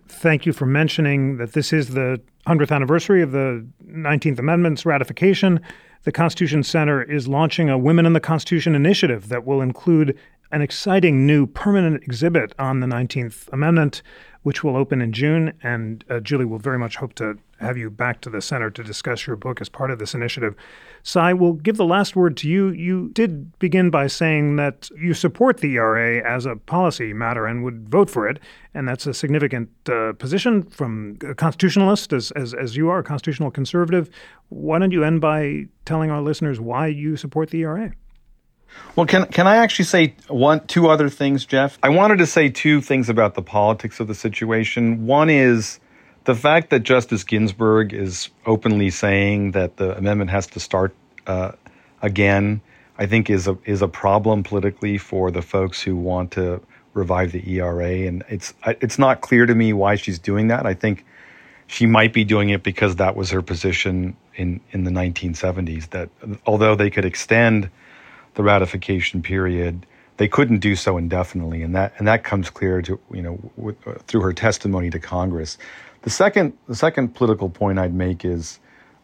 Thank 0.08 0.46
you 0.46 0.52
for 0.52 0.64
mentioning 0.64 1.36
that 1.38 1.52
this 1.52 1.72
is 1.72 1.90
the 1.90 2.20
100th 2.46 2.70
anniversary 2.70 3.20
of 3.20 3.32
the 3.32 3.66
19th 3.86 4.38
Amendment's 4.38 4.86
ratification. 4.86 5.60
The 6.04 6.12
Constitution 6.12 6.62
Center 6.62 7.02
is 7.02 7.26
launching 7.26 7.68
a 7.68 7.76
Women 7.76 8.06
in 8.06 8.12
the 8.12 8.20
Constitution 8.20 8.74
initiative 8.74 9.28
that 9.28 9.44
will 9.44 9.60
include 9.60 10.18
an 10.54 10.62
exciting 10.62 11.26
new 11.26 11.46
permanent 11.46 12.04
exhibit 12.04 12.54
on 12.60 12.78
the 12.78 12.86
19th 12.86 13.52
Amendment 13.52 14.02
which 14.44 14.62
will 14.62 14.76
open 14.76 15.00
in 15.00 15.12
June. 15.12 15.52
And 15.62 16.04
uh, 16.08 16.20
Julie 16.20 16.44
will 16.44 16.58
very 16.58 16.78
much 16.78 16.96
hope 16.96 17.14
to 17.14 17.36
have 17.60 17.78
you 17.78 17.88
back 17.90 18.20
to 18.20 18.30
the 18.30 18.42
center 18.42 18.70
to 18.70 18.84
discuss 18.84 19.26
your 19.26 19.36
book 19.36 19.60
as 19.60 19.70
part 19.70 19.90
of 19.90 19.98
this 19.98 20.14
initiative. 20.14 20.54
Sai, 21.02 21.32
we'll 21.32 21.54
give 21.54 21.78
the 21.78 21.84
last 21.84 22.14
word 22.14 22.36
to 22.38 22.48
you. 22.48 22.68
You 22.68 23.08
did 23.14 23.58
begin 23.58 23.88
by 23.88 24.06
saying 24.06 24.56
that 24.56 24.90
you 25.00 25.14
support 25.14 25.58
the 25.58 25.74
ERA 25.76 26.22
as 26.30 26.44
a 26.44 26.56
policy 26.56 27.14
matter 27.14 27.46
and 27.46 27.64
would 27.64 27.88
vote 27.88 28.10
for 28.10 28.28
it. 28.28 28.38
And 28.74 28.86
that's 28.86 29.06
a 29.06 29.14
significant 29.14 29.70
uh, 29.88 30.12
position 30.12 30.62
from 30.62 31.18
a 31.26 31.34
constitutionalist, 31.34 32.12
as, 32.12 32.30
as, 32.32 32.52
as 32.52 32.76
you 32.76 32.90
are, 32.90 32.98
a 32.98 33.04
constitutional 33.04 33.50
conservative. 33.50 34.10
Why 34.50 34.78
don't 34.78 34.92
you 34.92 35.04
end 35.04 35.22
by 35.22 35.68
telling 35.86 36.10
our 36.10 36.20
listeners 36.20 36.60
why 36.60 36.88
you 36.88 37.16
support 37.16 37.48
the 37.48 37.62
ERA? 37.62 37.94
Well, 38.96 39.06
can 39.06 39.26
can 39.26 39.46
I 39.46 39.56
actually 39.56 39.86
say 39.86 40.14
one 40.28 40.66
two 40.66 40.88
other 40.88 41.08
things, 41.08 41.44
Jeff? 41.44 41.78
I 41.82 41.88
wanted 41.88 42.18
to 42.18 42.26
say 42.26 42.48
two 42.48 42.80
things 42.80 43.08
about 43.08 43.34
the 43.34 43.42
politics 43.42 43.98
of 44.00 44.06
the 44.06 44.14
situation. 44.14 45.06
One 45.06 45.30
is 45.30 45.80
the 46.24 46.34
fact 46.34 46.70
that 46.70 46.80
Justice 46.80 47.24
Ginsburg 47.24 47.92
is 47.92 48.30
openly 48.46 48.90
saying 48.90 49.52
that 49.52 49.76
the 49.76 49.96
amendment 49.96 50.30
has 50.30 50.46
to 50.48 50.60
start 50.60 50.94
uh, 51.26 51.52
again. 52.02 52.60
I 52.96 53.06
think 53.06 53.28
is 53.28 53.48
a 53.48 53.58
is 53.64 53.82
a 53.82 53.88
problem 53.88 54.44
politically 54.44 54.98
for 54.98 55.30
the 55.30 55.42
folks 55.42 55.82
who 55.82 55.96
want 55.96 56.30
to 56.32 56.60
revive 56.94 57.32
the 57.32 57.42
ERA, 57.56 58.06
and 58.06 58.24
it's 58.28 58.54
it's 58.64 58.98
not 58.98 59.20
clear 59.20 59.46
to 59.46 59.54
me 59.54 59.72
why 59.72 59.96
she's 59.96 60.18
doing 60.18 60.48
that. 60.48 60.64
I 60.66 60.74
think 60.74 61.04
she 61.66 61.86
might 61.86 62.12
be 62.12 62.24
doing 62.24 62.50
it 62.50 62.62
because 62.62 62.96
that 62.96 63.16
was 63.16 63.30
her 63.30 63.42
position 63.42 64.16
in 64.36 64.60
in 64.70 64.84
the 64.84 64.90
1970s. 64.92 65.90
That 65.90 66.08
although 66.46 66.76
they 66.76 66.90
could 66.90 67.04
extend 67.04 67.70
the 68.34 68.42
ratification 68.42 69.22
period. 69.22 69.86
They 70.16 70.28
couldn't 70.28 70.58
do 70.58 70.76
so 70.76 70.96
indefinitely, 70.96 71.62
and 71.62 71.74
that 71.74 71.94
and 71.98 72.06
that 72.06 72.22
comes 72.24 72.50
clear 72.50 72.82
to 72.82 73.00
you 73.12 73.22
know 73.22 73.74
through 74.06 74.20
her 74.20 74.32
testimony 74.32 74.90
to 74.90 75.00
Congress. 75.00 75.58
The 76.02 76.10
second 76.10 76.52
the 76.68 76.76
second 76.76 77.14
political 77.14 77.48
point 77.48 77.78
I'd 77.78 77.94
make 77.94 78.24
is 78.24 78.60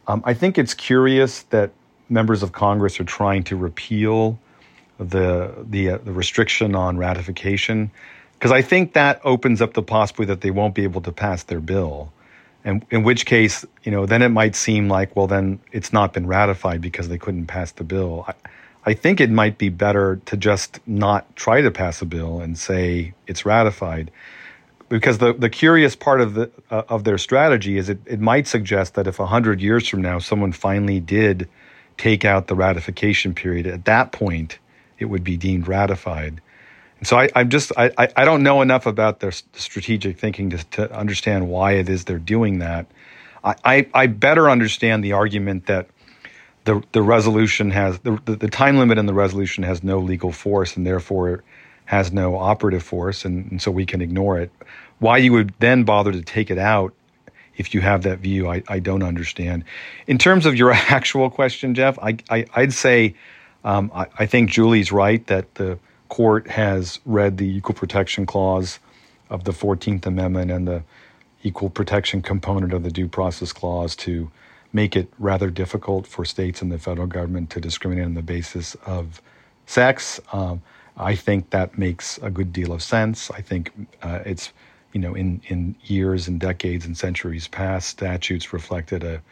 um, 0.07 0.23
I 0.25 0.35
think 0.35 0.59
it's 0.59 0.75
curious 0.75 1.43
that 1.45 1.73
members 2.09 2.43
of 2.43 2.53
Congress 2.53 3.01
are 3.01 3.05
trying 3.05 3.45
to 3.45 3.57
repeal 3.57 4.39
the 4.99 5.53
the, 5.69 5.91
uh, 5.91 5.99
the 5.99 6.13
restriction 6.13 6.75
on 6.75 6.99
ratification 6.99 7.91
because 8.35 8.53
I 8.53 8.63
think 8.63 8.95
that 8.95 9.21
opens 9.25 9.61
up 9.61 9.75
the 9.75 9.83
possibility 9.83 10.33
that 10.33 10.41
they 10.41 10.51
won't 10.51 10.75
be 10.75 10.85
able 10.85 11.03
to 11.03 11.13
pass 11.13 11.43
their 11.43 11.61
bill. 11.61 12.13
And 12.65 12.85
in 12.91 13.03
which 13.03 13.27
case, 13.27 13.65
you 13.85 13.93
know, 13.93 14.07
then 14.07 14.23
it 14.23 14.31
might 14.31 14.55
seem 14.55 14.89
like, 14.89 15.15
well, 15.15 15.27
then 15.27 15.61
it's 15.73 15.93
not 15.93 16.13
been 16.13 16.27
ratified 16.27 16.81
because 16.81 17.09
they 17.09 17.19
couldn't 17.19 17.47
pass 17.47 17.73
the 17.73 17.85
bill. 17.85 18.25
I, 18.29 18.35
I 18.91 18.95
think 18.95 19.21
it 19.21 19.31
might 19.31 19.57
be 19.57 19.69
better 19.69 20.21
to 20.27 20.37
just 20.37 20.81
not 20.85 21.37
try 21.37 21.61
to 21.61 21.71
pass 21.71 22.03
a 22.03 22.05
bill 22.05 22.41
and 22.41 22.59
say 22.59 23.15
it's 23.29 23.47
ratified. 23.47 24.11
Because 24.89 25.19
the, 25.19 25.33
the 25.33 25.49
curious 25.49 25.95
part 25.95 26.21
of 26.21 26.35
the 26.35 26.51
uh, 26.73 26.83
of 26.89 27.05
their 27.05 27.17
strategy 27.17 27.79
is 27.79 27.89
it, 27.89 28.01
it 28.05 28.19
might 28.19 28.49
suggest 28.49 28.97
that 28.97 29.07
if 29.07 29.19
hundred 29.19 29.61
years 29.61 29.87
from 29.87 30.03
now 30.03 30.19
someone 30.19 30.51
finally 30.51 30.99
did 30.99 31.49
take 31.99 32.25
out 32.25 32.49
the 32.49 32.57
ratification 32.57 33.33
period, 33.33 33.69
at 33.69 33.85
that 33.85 34.11
point 34.11 34.59
it 34.99 35.05
would 35.05 35.23
be 35.23 35.37
deemed 35.37 35.69
ratified. 35.69 36.41
And 36.99 37.07
so 37.07 37.17
I, 37.17 37.29
I'm 37.37 37.49
just 37.49 37.71
I, 37.77 37.93
I 37.97 38.25
don't 38.25 38.43
know 38.43 38.61
enough 38.61 38.87
about 38.87 39.21
their 39.21 39.31
strategic 39.31 40.19
thinking 40.19 40.51
to, 40.51 40.65
to 40.71 40.93
understand 40.93 41.49
why 41.49 41.75
it 41.75 41.89
is 41.89 42.07
they're 42.07 42.19
doing 42.19 42.59
that. 42.59 42.87
I, 43.45 43.55
I, 43.65 43.87
I 43.95 44.07
better 44.09 44.51
understand 44.51 45.05
the 45.05 45.13
argument 45.13 45.67
that 45.67 45.87
the 46.71 46.83
the 46.93 47.03
resolution 47.03 47.73
has 47.73 47.99
the, 48.01 48.21
the 48.25 48.49
time 48.49 48.79
limit 48.79 48.97
in 48.97 49.07
the 49.07 49.15
resolution 49.15 49.65
has 49.65 49.83
no 49.83 49.99
legal 49.99 50.31
force 50.31 50.77
and 50.77 50.87
therefore 50.87 51.43
has 51.87 52.13
no 52.13 52.37
operative 52.37 52.83
force 52.83 53.25
and, 53.25 53.51
and, 53.51 53.61
so 53.61 53.73
we 53.73 53.85
can 53.85 54.01
ignore 54.01 54.39
it. 54.39 54.53
Why 55.01 55.17
you 55.19 55.33
would 55.33 55.53
then 55.59 55.83
bother 55.83 56.13
to 56.13 56.23
take 56.23 56.49
it 56.49 56.59
out 56.59 56.95
if 57.57 57.75
you 57.75 57.81
have 57.81 58.05
that 58.05 58.21
view, 58.21 58.49
I, 58.49 58.63
I 58.69 58.79
don't 58.79 59.03
understand. 59.03 59.65
In 60.07 60.17
terms 60.17 60.47
of 60.47 60.55
your 60.55 60.71
actual 60.99 61.29
question, 61.29 61.75
Jeff, 61.75 61.99
I, 61.99 62.17
I 62.31 62.47
would 62.57 62.73
say 62.73 63.17
um, 63.65 63.91
I, 63.93 64.07
I 64.21 64.27
think 64.27 64.51
Julie's 64.51 64.93
right 64.93 65.27
that 65.27 65.57
the 65.57 65.77
court 66.09 66.49
has 66.49 67.01
read 67.05 67.39
the 67.39 67.49
equal 67.49 67.75
protection 67.75 68.25
clause 68.25 68.79
of 69.29 69.43
the 69.43 69.53
14th 69.53 70.07
Amendment 70.07 70.53
and 70.53 70.69
the 70.69 70.85
equal 71.43 71.69
protection 71.69 72.23
component 72.23 72.73
of 72.73 72.85
the 72.85 72.91
due 72.91 73.09
process 73.09 73.53
clause 73.53 73.97
to 73.97 74.31
make 74.73 74.97
it 74.97 75.13
rather 75.19 75.51
difficult 75.51 76.07
for 76.07 76.25
states 76.25 76.63
and 76.63 76.71
the 76.71 76.79
federal 76.79 77.07
government 77.07 77.51
to 77.51 77.61
discriminate 77.61 78.05
on 78.05 78.15
the 78.15 78.23
basis 78.23 78.77
of 78.87 79.21
sex. 79.67 80.21
Um, 80.33 80.63
I 80.97 81.15
think 81.15 81.51
that 81.51 81.79
makes 81.79 82.19
a 82.19 82.31
good 82.31 82.53
deal 82.53 82.73
of 82.73 82.83
sense. 82.83 83.31
I 83.31 83.41
think 83.41 83.73
uh, 84.03 84.21
it's, 84.27 84.53
you 84.93 85.01
know, 85.01 85.15
in, 85.15 85.41
in 85.49 85.75
years 85.85 86.29
and 86.29 86.39
decades 86.39 86.85
and 86.87 86.97
centuries 86.97 87.49
past, 87.49 87.89
statutes 87.89 88.53
reflected 88.53 89.03
a, 89.05 89.23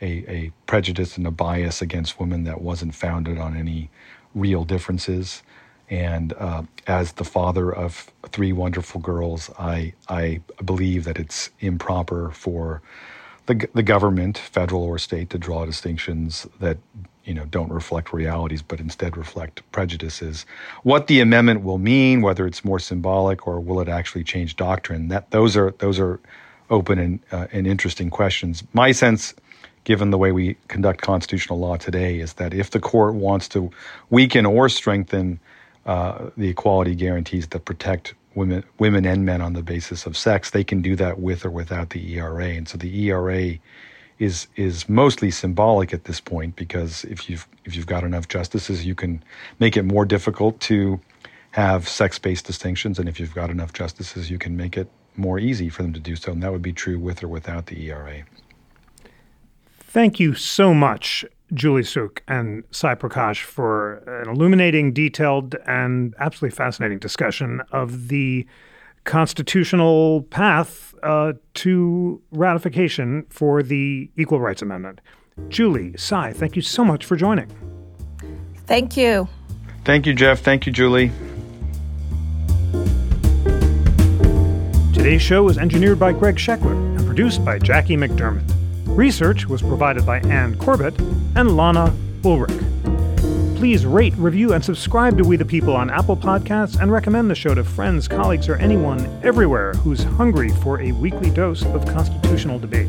a, 0.00 0.24
a 0.28 0.52
prejudice 0.66 1.16
and 1.16 1.26
a 1.26 1.30
bias 1.30 1.80
against 1.82 2.18
women 2.18 2.44
that 2.44 2.60
wasn't 2.60 2.94
founded 2.94 3.38
on 3.38 3.56
any 3.56 3.90
real 4.34 4.64
differences. 4.64 5.42
And 5.90 6.32
uh, 6.38 6.62
as 6.86 7.12
the 7.12 7.24
father 7.24 7.70
of 7.70 8.10
three 8.28 8.52
wonderful 8.52 9.00
girls, 9.00 9.50
I 9.58 9.92
I 10.08 10.40
believe 10.64 11.04
that 11.04 11.18
it's 11.18 11.50
improper 11.60 12.30
for 12.30 12.80
the, 13.46 13.68
the 13.74 13.82
government, 13.82 14.38
federal 14.38 14.82
or 14.82 14.98
state, 14.98 15.30
to 15.30 15.38
draw 15.38 15.64
distinctions 15.66 16.46
that 16.60 16.78
you 17.24 17.34
know 17.34 17.44
don't 17.46 17.70
reflect 17.72 18.12
realities 18.12 18.62
but 18.62 18.80
instead 18.80 19.16
reflect 19.16 19.62
prejudices. 19.72 20.44
What 20.82 21.06
the 21.06 21.20
amendment 21.20 21.62
will 21.62 21.78
mean 21.78 22.20
whether 22.22 22.46
it's 22.46 22.64
more 22.64 22.78
symbolic 22.78 23.46
or 23.46 23.60
will 23.60 23.80
it 23.80 23.88
actually 23.88 24.24
change 24.24 24.56
doctrine 24.56 25.08
that 25.08 25.30
those 25.30 25.56
are 25.56 25.72
those 25.78 25.98
are 25.98 26.20
open 26.70 26.98
and, 26.98 27.20
uh, 27.30 27.46
and 27.52 27.66
interesting 27.66 28.10
questions. 28.10 28.64
My 28.72 28.92
sense 28.92 29.34
given 29.84 30.10
the 30.10 30.18
way 30.18 30.32
we 30.32 30.56
conduct 30.68 31.02
constitutional 31.02 31.58
law 31.58 31.76
today 31.76 32.20
is 32.20 32.34
that 32.34 32.54
if 32.54 32.70
the 32.70 32.80
court 32.80 33.14
wants 33.14 33.48
to 33.48 33.70
weaken 34.10 34.46
or 34.46 34.68
strengthen 34.68 35.40
uh, 35.86 36.30
the 36.36 36.48
equality 36.48 36.94
guarantees 36.94 37.48
that 37.48 37.64
protect 37.64 38.14
women 38.34 38.64
women 38.78 39.04
and 39.04 39.24
men 39.24 39.40
on 39.40 39.52
the 39.52 39.62
basis 39.62 40.06
of 40.06 40.16
sex 40.16 40.50
they 40.50 40.64
can 40.64 40.80
do 40.80 40.96
that 40.96 41.18
with 41.18 41.44
or 41.44 41.50
without 41.50 41.90
the 41.90 42.14
ERA 42.14 42.48
and 42.48 42.68
so 42.68 42.78
the 42.78 43.08
ERA 43.08 43.58
is 44.22 44.46
is 44.56 44.88
mostly 44.88 45.30
symbolic 45.30 45.92
at 45.92 46.04
this 46.04 46.20
point 46.20 46.54
because 46.54 47.04
if 47.04 47.28
you've 47.28 47.46
if 47.64 47.74
you've 47.74 47.86
got 47.86 48.04
enough 48.04 48.28
justices, 48.28 48.84
you 48.86 48.94
can 48.94 49.22
make 49.58 49.76
it 49.76 49.82
more 49.82 50.04
difficult 50.04 50.58
to 50.60 51.00
have 51.50 51.88
sex-based 51.88 52.46
distinctions, 52.46 52.98
and 52.98 53.08
if 53.08 53.20
you've 53.20 53.34
got 53.34 53.50
enough 53.50 53.72
justices, 53.72 54.30
you 54.30 54.38
can 54.38 54.56
make 54.56 54.76
it 54.76 54.88
more 55.16 55.38
easy 55.38 55.68
for 55.68 55.82
them 55.82 55.92
to 55.92 56.00
do 56.00 56.16
so, 56.16 56.32
and 56.32 56.42
that 56.42 56.50
would 56.50 56.62
be 56.62 56.72
true 56.72 56.98
with 56.98 57.22
or 57.22 57.28
without 57.28 57.66
the 57.66 57.90
ERA. 57.90 58.22
Thank 59.80 60.18
you 60.18 60.34
so 60.34 60.72
much, 60.72 61.24
Julie 61.54 61.84
Suk 61.84 62.22
and 62.28 62.64
Sai 62.70 62.94
Prakash, 62.94 63.42
for 63.42 63.98
an 64.22 64.28
illuminating, 64.28 64.92
detailed, 64.92 65.54
and 65.66 66.14
absolutely 66.18 66.54
fascinating 66.56 66.98
discussion 66.98 67.60
of 67.72 68.08
the 68.08 68.46
constitutional 69.04 70.22
path 70.30 70.94
uh, 71.02 71.32
to 71.54 72.20
ratification 72.30 73.26
for 73.28 73.62
the 73.62 74.10
Equal 74.16 74.40
Rights 74.40 74.62
Amendment. 74.62 75.00
Julie, 75.48 75.94
Sai, 75.96 76.32
thank 76.32 76.56
you 76.56 76.62
so 76.62 76.84
much 76.84 77.04
for 77.04 77.16
joining. 77.16 77.50
Thank 78.66 78.96
you. 78.96 79.28
Thank 79.84 80.06
you, 80.06 80.14
Jeff. 80.14 80.40
Thank 80.40 80.66
you, 80.66 80.72
Julie. 80.72 81.10
Today's 84.94 85.20
show 85.20 85.42
was 85.42 85.58
engineered 85.58 85.98
by 85.98 86.12
Greg 86.12 86.36
Scheckler 86.36 86.72
and 86.96 87.04
produced 87.04 87.44
by 87.44 87.58
Jackie 87.58 87.96
McDermott. 87.96 88.61
Research 88.96 89.46
was 89.46 89.62
provided 89.62 90.04
by 90.04 90.18
Ann 90.20 90.54
Corbett 90.58 90.98
and 91.34 91.56
Lana 91.56 91.96
Ulrich. 92.26 92.52
Please 93.56 93.86
rate, 93.86 94.12
review, 94.16 94.52
and 94.52 94.62
subscribe 94.62 95.16
to 95.16 95.24
We 95.24 95.36
the 95.36 95.46
People 95.46 95.74
on 95.74 95.88
Apple 95.88 96.14
Podcasts 96.14 96.78
and 96.78 96.92
recommend 96.92 97.30
the 97.30 97.34
show 97.34 97.54
to 97.54 97.64
friends, 97.64 98.06
colleagues, 98.06 98.50
or 98.50 98.56
anyone 98.56 99.00
everywhere 99.24 99.72
who's 99.76 100.02
hungry 100.02 100.50
for 100.50 100.78
a 100.82 100.92
weekly 100.92 101.30
dose 101.30 101.64
of 101.64 101.86
constitutional 101.86 102.58
debate. 102.58 102.88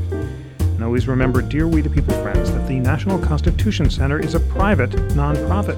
And 0.60 0.84
always 0.84 1.08
remember, 1.08 1.41
dear 1.41 1.70
We 1.70 1.80
the 1.80 1.89
People 1.89 2.22
friends, 2.22 2.51
that 2.51 2.68
the 2.68 2.80
National 2.80 3.18
Constitution 3.18 3.89
Center 3.89 4.20
is 4.20 4.36
a 4.36 4.41
private 4.41 4.91
nonprofit. 5.16 5.78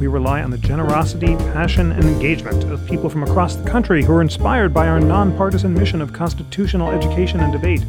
We 0.00 0.08
rely 0.08 0.42
on 0.42 0.50
the 0.50 0.58
generosity, 0.58 1.36
passion, 1.36 1.92
and 1.92 2.04
engagement 2.04 2.64
of 2.64 2.84
people 2.88 3.08
from 3.08 3.22
across 3.22 3.54
the 3.54 3.70
country 3.70 4.02
who 4.02 4.14
are 4.14 4.22
inspired 4.22 4.74
by 4.74 4.88
our 4.88 4.98
nonpartisan 4.98 5.74
mission 5.74 6.02
of 6.02 6.12
constitutional 6.12 6.90
education 6.90 7.38
and 7.38 7.52
debate. 7.52 7.84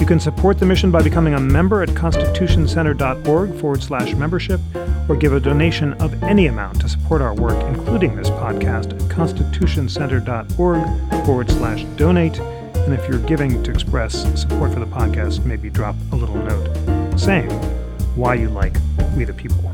You 0.00 0.06
can 0.06 0.20
support 0.20 0.58
the 0.58 0.66
mission 0.66 0.90
by 0.90 1.02
becoming 1.02 1.34
a 1.34 1.40
member 1.40 1.82
at 1.82 1.88
constitutioncenter.org 1.90 3.60
forward 3.60 3.82
slash 3.82 4.14
membership 4.14 4.60
or 5.08 5.16
give 5.16 5.32
a 5.32 5.40
donation 5.40 5.94
of 5.94 6.22
any 6.22 6.46
amount 6.46 6.80
to 6.82 6.88
support 6.88 7.20
our 7.20 7.34
work, 7.34 7.60
including 7.64 8.14
this 8.14 8.30
podcast, 8.30 8.92
at 8.92 9.10
constitutioncenter.org 9.10 11.26
forward 11.26 11.50
slash 11.50 11.84
donate. 11.96 12.38
And 12.38 12.94
if 12.94 13.08
you're 13.08 13.18
giving 13.18 13.62
to 13.62 13.70
express 13.70 14.22
support 14.40 14.72
for 14.72 14.80
the 14.80 14.86
podcast, 14.86 15.44
maybe 15.44 15.68
drop 15.68 15.96
a 16.12 16.16
little 16.16 16.36
note 16.36 17.18
saying 17.18 17.50
why 18.14 18.34
you 18.34 18.48
like 18.50 18.76
We 19.16 19.24
the 19.24 19.32
People. 19.32 19.72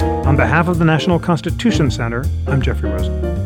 On 0.00 0.36
behalf 0.36 0.68
of 0.68 0.78
the 0.78 0.84
National 0.84 1.18
Constitution 1.18 1.90
Center, 1.90 2.24
I'm 2.46 2.60
Jeffrey 2.60 2.90
Rosen. 2.90 3.41